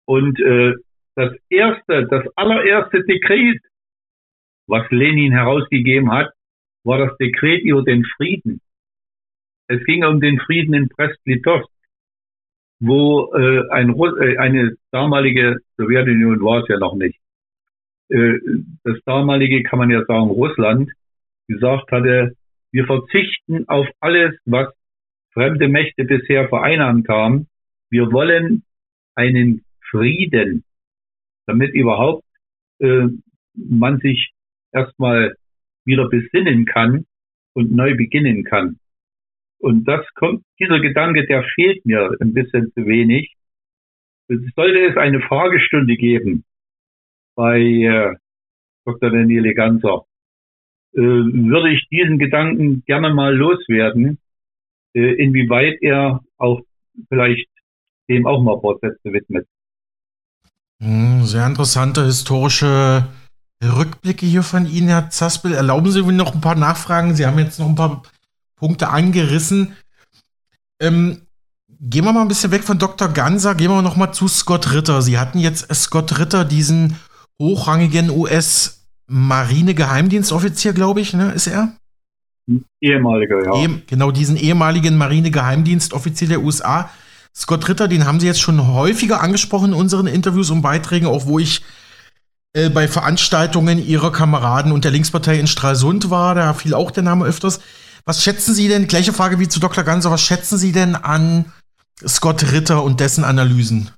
Und 0.03 0.37
äh, 0.41 0.73
das 1.15 1.33
erste, 1.47 2.07
das 2.07 2.27
allererste 2.35 3.01
Dekret, 3.05 3.61
was 4.67 4.85
Lenin 4.91 5.31
herausgegeben 5.31 6.11
hat, 6.11 6.29
war 6.83 6.97
das 6.97 7.15
Dekret 7.19 7.63
über 7.63 7.83
den 7.83 8.03
Frieden. 8.17 8.59
Es 9.69 9.81
ging 9.85 10.03
um 10.03 10.19
den 10.19 10.41
Frieden 10.41 10.73
in 10.73 10.89
Brest-Litovsk, 10.89 11.70
wo 12.81 13.31
äh, 13.35 13.69
ein, 13.69 13.95
äh, 13.95 14.37
eine 14.37 14.75
damalige 14.91 15.57
Sowjetunion 15.77 16.41
war 16.41 16.63
es 16.63 16.67
ja 16.67 16.79
noch 16.79 16.95
nicht. 16.95 17.17
Äh, 18.09 18.39
das 18.83 18.97
damalige, 19.05 19.61
kann 19.63 19.79
man 19.79 19.91
ja 19.91 20.03
sagen, 20.05 20.31
Russland, 20.31 20.91
gesagt 21.47 21.91
hatte, 21.91 22.35
wir 22.71 22.85
verzichten 22.85 23.67
auf 23.69 23.87
alles, 23.99 24.35
was 24.45 24.73
fremde 25.33 25.67
Mächte 25.67 26.05
bisher 26.05 26.49
vereinnahmt 26.49 27.07
haben. 27.07 27.47
Wir 27.89 28.11
wollen 28.11 28.63
einen 29.15 29.63
Frieden, 29.91 30.63
damit 31.45 31.73
überhaupt 31.73 32.25
äh, 32.79 33.07
man 33.53 33.99
sich 33.99 34.31
erstmal 34.71 35.35
wieder 35.85 36.09
besinnen 36.09 36.65
kann 36.65 37.05
und 37.53 37.71
neu 37.71 37.95
beginnen 37.95 38.43
kann. 38.43 38.79
Und 39.61 39.85
das 39.85 40.05
kommt, 40.15 40.43
dieser 40.59 40.79
Gedanke, 40.79 41.25
der 41.27 41.43
fehlt 41.55 41.85
mir 41.85 42.15
ein 42.19 42.33
bisschen 42.33 42.71
zu 42.73 42.85
wenig. 42.87 43.35
Sollte 44.27 44.87
es 44.89 44.97
eine 44.97 45.21
Fragestunde 45.21 45.95
geben 45.97 46.43
bei 47.35 47.59
äh, 47.59 48.15
Dr. 48.85 49.11
Daniele 49.11 49.53
Ganser, 49.53 50.05
äh, 50.93 50.99
würde 50.99 51.73
ich 51.73 51.87
diesen 51.89 52.17
Gedanken 52.17 52.83
gerne 52.85 53.13
mal 53.13 53.35
loswerden, 53.35 54.17
äh, 54.95 55.13
inwieweit 55.23 55.77
er 55.81 56.21
auch 56.37 56.61
vielleicht 57.09 57.47
dem 58.09 58.25
auch 58.25 58.41
mal 58.41 58.59
Sätze 58.81 59.13
widmet. 59.13 59.47
Hm, 60.81 61.23
sehr 61.23 61.45
interessante 61.45 62.03
historische 62.05 63.07
Rückblicke 63.63 64.25
hier 64.25 64.41
von 64.41 64.65
Ihnen, 64.65 64.87
Herr 64.87 65.11
Zaspel. 65.11 65.53
Erlauben 65.53 65.91
Sie 65.91 66.01
mir 66.01 66.13
noch 66.13 66.33
ein 66.33 66.41
paar 66.41 66.55
Nachfragen. 66.55 67.13
Sie 67.13 67.27
haben 67.27 67.37
jetzt 67.37 67.59
noch 67.59 67.69
ein 67.69 67.75
paar 67.75 68.01
Punkte 68.61 68.87
angerissen. 68.89 69.75
Ähm, 70.79 71.23
gehen 71.79 72.05
wir 72.05 72.13
mal 72.13 72.21
ein 72.21 72.27
bisschen 72.27 72.51
weg 72.51 72.63
von 72.63 72.77
Dr. 72.77 73.07
Ganser, 73.07 73.55
gehen 73.55 73.71
wir 73.71 73.81
noch 73.81 73.95
mal 73.95 74.11
zu 74.11 74.27
Scott 74.27 74.71
Ritter. 74.71 75.01
Sie 75.01 75.17
hatten 75.17 75.39
jetzt 75.39 75.73
Scott 75.73 76.19
Ritter, 76.19 76.45
diesen 76.45 76.99
hochrangigen 77.41 78.11
US-Marine-Geheimdienstoffizier, 78.11 80.73
glaube 80.73 81.01
ich, 81.01 81.13
ne, 81.13 81.31
ist 81.31 81.47
er? 81.47 81.75
Ehemaliger, 82.79 83.43
ja. 83.43 83.55
Eh, 83.63 83.81
genau, 83.87 84.11
diesen 84.11 84.37
ehemaligen 84.37 84.95
Marine-Geheimdienstoffizier 84.95 86.27
der 86.27 86.43
USA. 86.43 86.91
Scott 87.35 87.67
Ritter, 87.67 87.87
den 87.87 88.05
haben 88.05 88.19
Sie 88.19 88.27
jetzt 88.27 88.41
schon 88.41 88.67
häufiger 88.67 89.21
angesprochen 89.21 89.71
in 89.71 89.77
unseren 89.77 90.05
Interviews 90.05 90.51
und 90.51 90.61
Beiträgen, 90.61 91.07
auch 91.07 91.25
wo 91.25 91.39
ich 91.39 91.63
äh, 92.53 92.69
bei 92.69 92.87
Veranstaltungen 92.87 93.83
ihrer 93.83 94.11
Kameraden 94.11 94.71
und 94.71 94.83
der 94.83 94.91
Linkspartei 94.91 95.39
in 95.39 95.47
Stralsund 95.47 96.11
war. 96.11 96.35
Da 96.35 96.53
fiel 96.53 96.75
auch 96.75 96.91
der 96.91 97.01
Name 97.01 97.25
öfters. 97.25 97.59
Was 98.05 98.23
schätzen 98.23 98.53
Sie 98.53 98.67
denn, 98.67 98.87
gleiche 98.87 99.13
Frage 99.13 99.39
wie 99.39 99.47
zu 99.47 99.59
Dr. 99.59 99.83
Ganser, 99.83 100.11
was 100.11 100.25
schätzen 100.25 100.57
Sie 100.57 100.71
denn 100.71 100.95
an 100.95 101.45
Scott 101.99 102.51
Ritter 102.51 102.83
und 102.83 102.99
dessen 102.99 103.23
Analysen? 103.23 103.91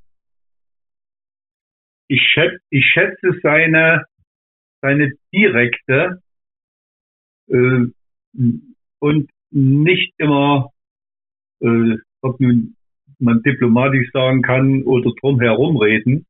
Ich 2.09 2.21
schätze, 2.33 2.59
ich 2.69 2.85
schätze 2.85 3.39
seine, 3.41 4.03
seine 4.81 5.13
direkte 5.33 6.21
äh, 7.49 7.85
und 8.99 9.29
nicht 9.51 10.13
immer, 10.17 10.71
äh, 11.61 11.97
ob 12.21 12.39
nun 12.39 12.75
man 13.19 13.41
diplomatisch 13.41 14.11
sagen 14.11 14.41
kann 14.41 14.83
oder 14.83 15.11
drum 15.21 15.39
herum 15.39 15.77
reden, 15.77 16.25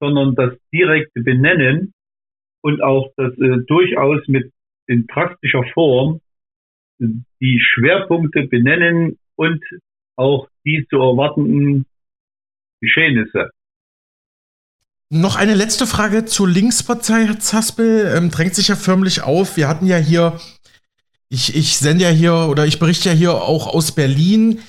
sondern 0.00 0.34
das 0.34 0.58
direkte 0.72 1.22
Benennen 1.22 1.92
und 2.62 2.82
auch 2.82 3.12
das 3.16 3.32
äh, 3.38 3.58
durchaus 3.66 4.26
mit 4.26 4.52
in 4.88 5.06
drastischer 5.06 5.64
Form 5.72 6.20
die 6.98 7.60
Schwerpunkte 7.60 8.42
benennen 8.44 9.18
und 9.36 9.62
auch 10.16 10.48
die 10.64 10.86
zu 10.88 10.96
erwartenden 10.96 11.86
Geschehnisse. 12.80 13.50
Noch 15.08 15.36
eine 15.36 15.54
letzte 15.54 15.86
Frage 15.86 16.24
zur 16.24 16.48
Linkspartei, 16.48 17.26
Herr 17.26 17.38
Zaspel. 17.38 18.12
Ähm, 18.16 18.30
drängt 18.30 18.56
sich 18.56 18.68
ja 18.68 18.76
förmlich 18.76 19.22
auf. 19.22 19.56
Wir 19.56 19.68
hatten 19.68 19.86
ja 19.86 19.98
hier, 19.98 20.40
ich, 21.28 21.54
ich 21.54 21.76
sende 21.76 22.04
ja 22.04 22.10
hier 22.10 22.48
oder 22.50 22.66
ich 22.66 22.80
berichte 22.80 23.10
ja 23.10 23.14
hier 23.14 23.34
auch 23.34 23.68
aus 23.68 23.92
Berlin. 23.92 24.60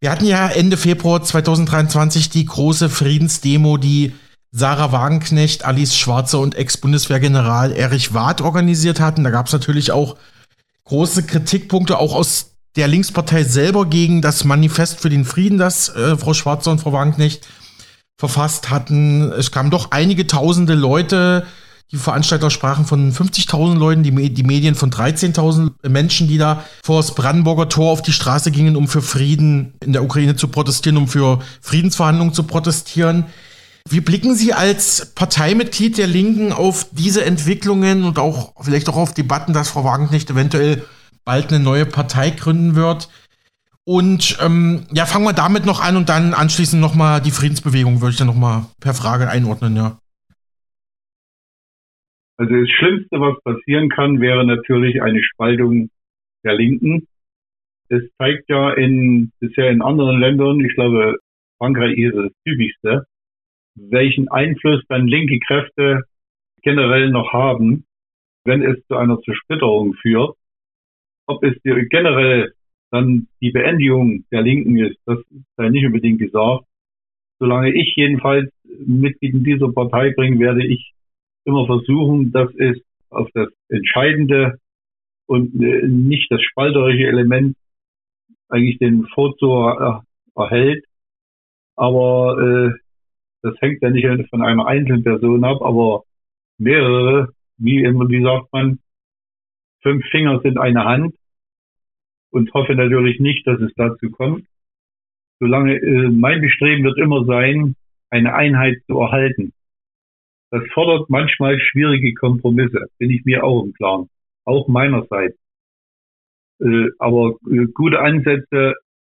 Wir 0.00 0.10
hatten 0.10 0.24
ja 0.24 0.48
Ende 0.48 0.78
Februar 0.78 1.22
2023 1.22 2.30
die 2.30 2.46
große 2.46 2.88
Friedensdemo, 2.88 3.76
die 3.76 4.14
Sarah 4.50 4.92
Wagenknecht, 4.92 5.64
Alice 5.64 5.96
Schwarzer 5.96 6.40
und 6.40 6.54
Ex-Bundeswehrgeneral 6.54 7.72
Erich 7.72 8.14
Wath 8.14 8.40
organisiert 8.40 8.98
hatten. 8.98 9.24
Da 9.24 9.30
gab 9.30 9.46
es 9.46 9.52
natürlich 9.52 9.92
auch 9.92 10.16
große 10.84 11.24
Kritikpunkte, 11.24 11.98
auch 11.98 12.14
aus 12.14 12.52
der 12.76 12.88
Linkspartei 12.88 13.44
selber 13.44 13.86
gegen 13.86 14.22
das 14.22 14.44
Manifest 14.44 15.00
für 15.00 15.10
den 15.10 15.24
Frieden, 15.24 15.58
das 15.58 15.88
äh, 15.90 16.16
Frau 16.16 16.34
Schwarzer 16.34 16.70
und 16.70 16.80
Frau 16.80 16.92
Wagenknecht 16.92 17.46
verfasst 18.18 18.70
hatten. 18.70 19.32
Es 19.32 19.50
kamen 19.50 19.70
doch 19.70 19.90
einige 19.90 20.26
tausende 20.26 20.74
Leute. 20.74 21.46
Die 21.90 21.98
Veranstalter 21.98 22.48
sprachen 22.48 22.86
von 22.86 23.12
50.000 23.12 23.76
Leuten, 23.76 24.02
die, 24.02 24.32
die 24.32 24.42
Medien 24.44 24.74
von 24.74 24.90
13.000 24.90 25.88
Menschen, 25.88 26.26
die 26.26 26.38
da 26.38 26.64
vor 26.82 27.02
das 27.02 27.14
Brandenburger 27.14 27.68
Tor 27.68 27.90
auf 27.90 28.00
die 28.00 28.12
Straße 28.12 28.50
gingen, 28.50 28.76
um 28.76 28.88
für 28.88 29.02
Frieden 29.02 29.74
in 29.84 29.92
der 29.92 30.02
Ukraine 30.02 30.36
zu 30.36 30.48
protestieren, 30.48 30.96
um 30.96 31.06
für 31.06 31.40
Friedensverhandlungen 31.60 32.32
zu 32.32 32.44
protestieren. 32.44 33.26
Wie 33.88 34.00
blicken 34.00 34.34
Sie 34.34 34.52
als 34.52 35.14
Parteimitglied 35.14 35.98
der 35.98 36.06
Linken 36.06 36.52
auf 36.52 36.88
diese 36.92 37.24
Entwicklungen 37.24 38.04
und 38.04 38.18
auch 38.18 38.52
vielleicht 38.62 38.88
auch 38.88 38.96
auf 38.96 39.14
Debatten, 39.14 39.52
dass 39.52 39.70
Frau 39.70 39.84
Wagenknecht 39.84 40.30
eventuell 40.30 40.84
bald 41.24 41.52
eine 41.52 41.62
neue 41.62 41.86
Partei 41.86 42.30
gründen 42.30 42.74
wird? 42.74 43.08
Und 43.84 44.38
ähm, 44.40 44.86
ja, 44.92 45.06
fangen 45.06 45.24
wir 45.24 45.32
damit 45.32 45.66
noch 45.66 45.82
an 45.82 45.96
und 45.96 46.08
dann 46.08 46.34
anschließend 46.34 46.80
nochmal 46.80 47.20
die 47.20 47.32
Friedensbewegung, 47.32 48.00
würde 48.00 48.12
ich 48.12 48.16
dann 48.16 48.28
nochmal 48.28 48.66
per 48.80 48.94
Frage 48.94 49.28
einordnen, 49.28 49.74
ja. 49.74 49.98
Also 52.36 52.54
das 52.54 52.70
Schlimmste, 52.70 53.20
was 53.20 53.42
passieren 53.42 53.88
kann, 53.88 54.20
wäre 54.20 54.46
natürlich 54.46 55.02
eine 55.02 55.22
Spaltung 55.22 55.90
der 56.44 56.54
Linken. 56.54 57.06
Es 57.88 58.02
zeigt 58.18 58.48
ja 58.48 58.72
in, 58.72 59.32
bisher 59.40 59.70
in 59.70 59.82
anderen 59.82 60.18
Ländern, 60.20 60.60
ich 60.60 60.74
glaube, 60.74 61.18
Frankreich 61.58 61.96
ist 61.98 62.16
das 62.16 62.32
typischste, 62.44 63.06
welchen 63.74 64.28
Einfluss 64.28 64.82
dann 64.88 65.06
linke 65.06 65.38
Kräfte 65.40 66.04
generell 66.62 67.10
noch 67.10 67.32
haben, 67.32 67.84
wenn 68.44 68.62
es 68.62 68.84
zu 68.86 68.96
einer 68.96 69.20
Zersplitterung 69.20 69.94
führt. 69.94 70.36
Ob 71.26 71.42
es 71.44 71.54
generell 71.62 72.52
dann 72.90 73.28
die 73.40 73.50
Beendigung 73.50 74.24
der 74.30 74.42
Linken 74.42 74.78
ist, 74.78 74.98
das 75.06 75.18
sei 75.56 75.70
nicht 75.70 75.86
unbedingt 75.86 76.18
gesagt. 76.18 76.64
Solange 77.38 77.72
ich 77.72 77.94
jedenfalls 77.96 78.50
Mitglied 78.64 79.34
in 79.34 79.44
dieser 79.44 79.72
Partei 79.72 80.10
bringe, 80.10 80.38
werde 80.38 80.64
ich 80.64 80.92
immer 81.44 81.66
versuchen, 81.66 82.32
dass 82.32 82.54
es 82.56 82.80
auf 83.10 83.28
das 83.34 83.48
entscheidende 83.68 84.58
und 85.26 85.54
äh, 85.62 85.86
nicht 85.86 86.30
das 86.30 86.42
spalterische 86.42 87.06
Element 87.06 87.56
eigentlich 88.48 88.78
den 88.78 89.06
Vorzug 89.06 90.02
erhält. 90.36 90.84
Aber 91.76 92.36
äh, 92.38 92.81
das 93.42 93.60
hängt 93.60 93.82
ja 93.82 93.90
nicht 93.90 94.06
von 94.30 94.42
einer 94.42 94.66
einzelnen 94.66 95.02
Person 95.02 95.44
ab, 95.44 95.62
aber 95.62 96.04
mehrere, 96.58 97.32
wie 97.58 97.82
immer, 97.82 98.08
wie 98.08 98.22
sagt 98.22 98.52
man, 98.52 98.78
fünf 99.82 100.04
Finger 100.10 100.40
sind 100.40 100.58
eine 100.58 100.84
Hand 100.84 101.14
und 102.30 102.52
hoffe 102.54 102.74
natürlich 102.74 103.20
nicht, 103.20 103.46
dass 103.46 103.60
es 103.60 103.72
dazu 103.74 104.10
kommt. 104.10 104.46
Solange 105.40 105.74
äh, 105.74 106.08
mein 106.08 106.40
Bestreben 106.40 106.84
wird 106.84 106.98
immer 106.98 107.24
sein, 107.24 107.74
eine 108.10 108.34
Einheit 108.34 108.82
zu 108.86 109.00
erhalten. 109.00 109.52
Das 110.50 110.62
fordert 110.72 111.10
manchmal 111.10 111.58
schwierige 111.58 112.14
Kompromisse, 112.14 112.86
bin 112.98 113.10
ich 113.10 113.24
mir 113.24 113.42
auch 113.42 113.64
im 113.64 113.72
Klaren, 113.72 114.08
auch 114.44 114.68
meinerseits. 114.68 115.36
Äh, 116.60 116.90
aber 116.98 117.36
äh, 117.50 117.66
gute 117.74 118.00
Ansätze 118.00 118.74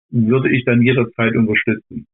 würde 0.09 0.49
ich 0.49 0.65
dann 0.65 0.81
jederzeit 0.81 1.35
unterstützen. 1.35 2.07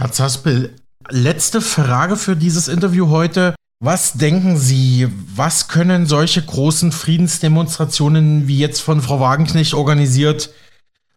Herr 0.00 0.12
Zaspel, 0.12 0.74
letzte 1.10 1.60
Frage 1.60 2.16
für 2.16 2.34
dieses 2.34 2.68
Interview 2.68 3.10
heute. 3.10 3.54
Was 3.80 4.14
denken 4.14 4.56
Sie, 4.56 5.08
was 5.36 5.68
können 5.68 6.06
solche 6.06 6.40
großen 6.40 6.90
Friedensdemonstrationen 6.90 8.48
wie 8.48 8.58
jetzt 8.58 8.80
von 8.80 9.02
Frau 9.02 9.20
Wagenknecht 9.20 9.74
organisiert, 9.74 10.54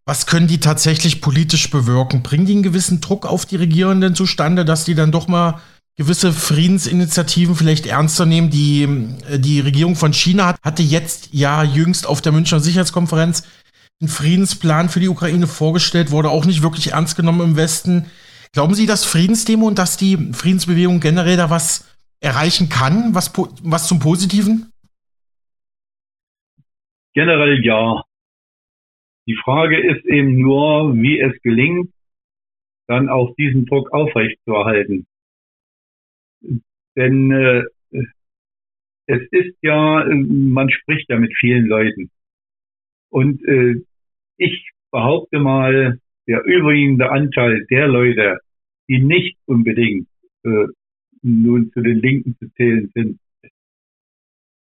was 0.05 0.25
können 0.25 0.47
die 0.47 0.59
tatsächlich 0.59 1.21
politisch 1.21 1.69
bewirken? 1.69 2.23
Bringen 2.23 2.45
die 2.45 2.51
einen 2.51 2.63
gewissen 2.63 2.99
Druck 2.99 3.25
auf 3.25 3.45
die 3.45 3.55
Regierenden 3.55 4.15
zustande, 4.15 4.65
dass 4.65 4.83
die 4.83 4.95
dann 4.95 5.13
doch 5.13 5.29
mal 5.29 5.61
gewisse 5.95 6.33
Friedensinitiativen 6.33 7.55
vielleicht 7.55 7.85
ernster 7.85 8.25
nehmen? 8.25 8.49
Die, 8.49 8.85
die 9.37 9.61
Regierung 9.61 9.95
von 9.95 10.11
China 10.11 10.47
hat, 10.47 10.57
hatte 10.61 10.83
jetzt 10.83 11.29
ja 11.31 11.63
jüngst 11.63 12.05
auf 12.05 12.19
der 12.19 12.33
Münchner 12.33 12.59
Sicherheitskonferenz 12.59 13.43
einen 14.01 14.09
Friedенsplan 14.09 14.89
für 14.89 14.99
die 14.99 15.07
Ukraine 15.07 15.47
vorgestellt, 15.47 16.11
wurde 16.11 16.29
auch 16.29 16.43
nicht 16.43 16.63
wirklich 16.63 16.91
ernst 16.91 17.15
genommen 17.15 17.39
im 17.39 17.55
Westen. 17.55 18.07
Glauben 18.53 18.75
Sie, 18.75 18.85
dass 18.85 19.03
Friedensdemo 19.03 19.67
und 19.67 19.79
dass 19.79 19.97
die 19.97 20.15
Friedensbewegung 20.31 20.99
generell 20.99 21.37
da 21.37 21.49
was 21.49 21.89
erreichen 22.21 22.69
kann, 22.69 23.15
was, 23.15 23.33
was 23.63 23.87
zum 23.87 23.99
Positiven? 23.99 24.71
Generell 27.15 27.65
ja. 27.65 28.03
Die 29.25 29.35
Frage 29.43 29.79
ist 29.79 30.05
eben 30.05 30.39
nur, 30.39 30.93
wie 30.95 31.19
es 31.19 31.33
gelingt, 31.41 31.91
dann 32.87 33.09
auch 33.09 33.33
diesen 33.35 33.65
Druck 33.65 33.91
aufrechtzuerhalten. 33.91 35.07
Denn 36.95 37.31
äh, 37.31 37.63
es 39.07 39.21
ist 39.31 39.57
ja, 39.61 40.05
man 40.05 40.69
spricht 40.69 41.09
ja 41.09 41.17
mit 41.17 41.33
vielen 41.39 41.65
Leuten. 41.65 42.11
Und 43.09 43.43
äh, 43.45 43.81
ich 44.37 44.69
behaupte 44.91 45.39
mal, 45.39 45.99
der 46.27 46.43
überwiegende 46.45 47.11
Anteil 47.11 47.65
der 47.69 47.87
Leute, 47.87 48.39
die 48.87 48.99
nicht 48.99 49.37
unbedingt 49.45 50.07
äh, 50.43 50.67
nun 51.21 51.71
zu 51.71 51.81
den 51.81 51.99
Linken 51.99 52.35
zu 52.37 52.49
zählen 52.55 52.91
sind, 52.93 53.19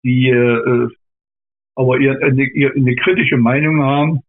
die 0.03 0.29
äh, 0.29 0.89
aber 1.75 1.97
ihr, 1.97 2.21
eine, 2.21 2.43
ihr, 2.43 2.73
eine 2.75 2.95
kritische 2.95 3.37
Meinung 3.37 3.81
haben 3.81 4.19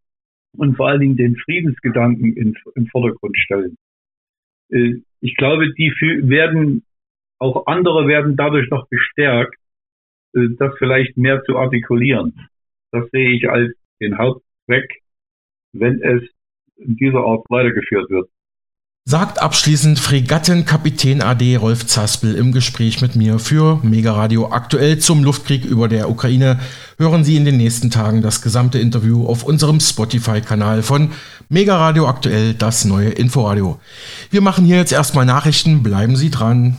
und 0.57 0.77
vor 0.77 0.89
allen 0.89 1.01
Dingen 1.01 1.17
den 1.17 1.37
Friedensgedanken 1.37 2.37
in, 2.37 2.57
im 2.77 2.87
Vordergrund 2.87 3.37
stellen. 3.37 3.77
Äh, 4.71 5.01
ich 5.21 5.35
glaube, 5.37 5.73
die 5.75 5.91
werden, 6.29 6.85
auch 7.39 7.67
andere 7.67 8.07
werden 8.07 8.37
dadurch 8.37 8.71
noch 8.71 8.89
bestärkt, 8.89 9.57
äh, 10.35 10.49
das 10.59 10.75
vielleicht 10.79 11.17
mehr 11.17 11.43
zu 11.45 11.59
artikulieren. 11.59 12.49
Das 12.93 13.11
sehe 13.11 13.31
ich 13.31 13.49
als 13.51 13.73
den 14.01 14.17
Hauptzweck, 14.17 15.03
wenn 15.73 16.01
es 16.03 16.23
in 16.81 16.97
dieser 16.97 17.21
Art 17.21 17.45
weitergeführt 17.49 18.11
wird. 18.11 18.29
Sagt 19.07 19.41
abschließend 19.41 19.99
Fregattenkapitän 19.99 21.23
AD 21.23 21.57
Rolf 21.57 21.87
Zaspel 21.87 22.35
im 22.35 22.53
Gespräch 22.53 23.01
mit 23.01 23.17
mir 23.17 23.39
für 23.39 23.81
Mega 23.83 24.13
Radio 24.13 24.53
aktuell 24.53 24.99
zum 24.99 25.25
Luftkrieg 25.25 25.65
über 25.65 25.89
der 25.89 26.11
Ukraine. 26.11 26.61
Hören 26.99 27.25
Sie 27.25 27.37
in 27.37 27.47
den 27.47 27.57
nächsten 27.57 27.91
Tagen 27.91 28.21
das 28.21 28.43
gesamte 28.43 28.79
Interview 28.79 29.27
auf 29.27 29.43
unserem 29.43 29.81
Spotify-Kanal 29.81 30.83
von 30.83 31.11
Mega 31.49 31.77
Radio 31.77 32.09
aktuell, 32.09 32.53
das 32.55 32.85
neue 32.85 33.09
Inforadio. 33.09 33.81
Wir 34.31 34.43
machen 34.43 34.67
hier 34.67 34.77
jetzt 34.77 34.93
erstmal 34.93 35.25
Nachrichten, 35.25 35.83
bleiben 35.83 36.15
Sie 36.15 36.31
dran. 36.31 36.77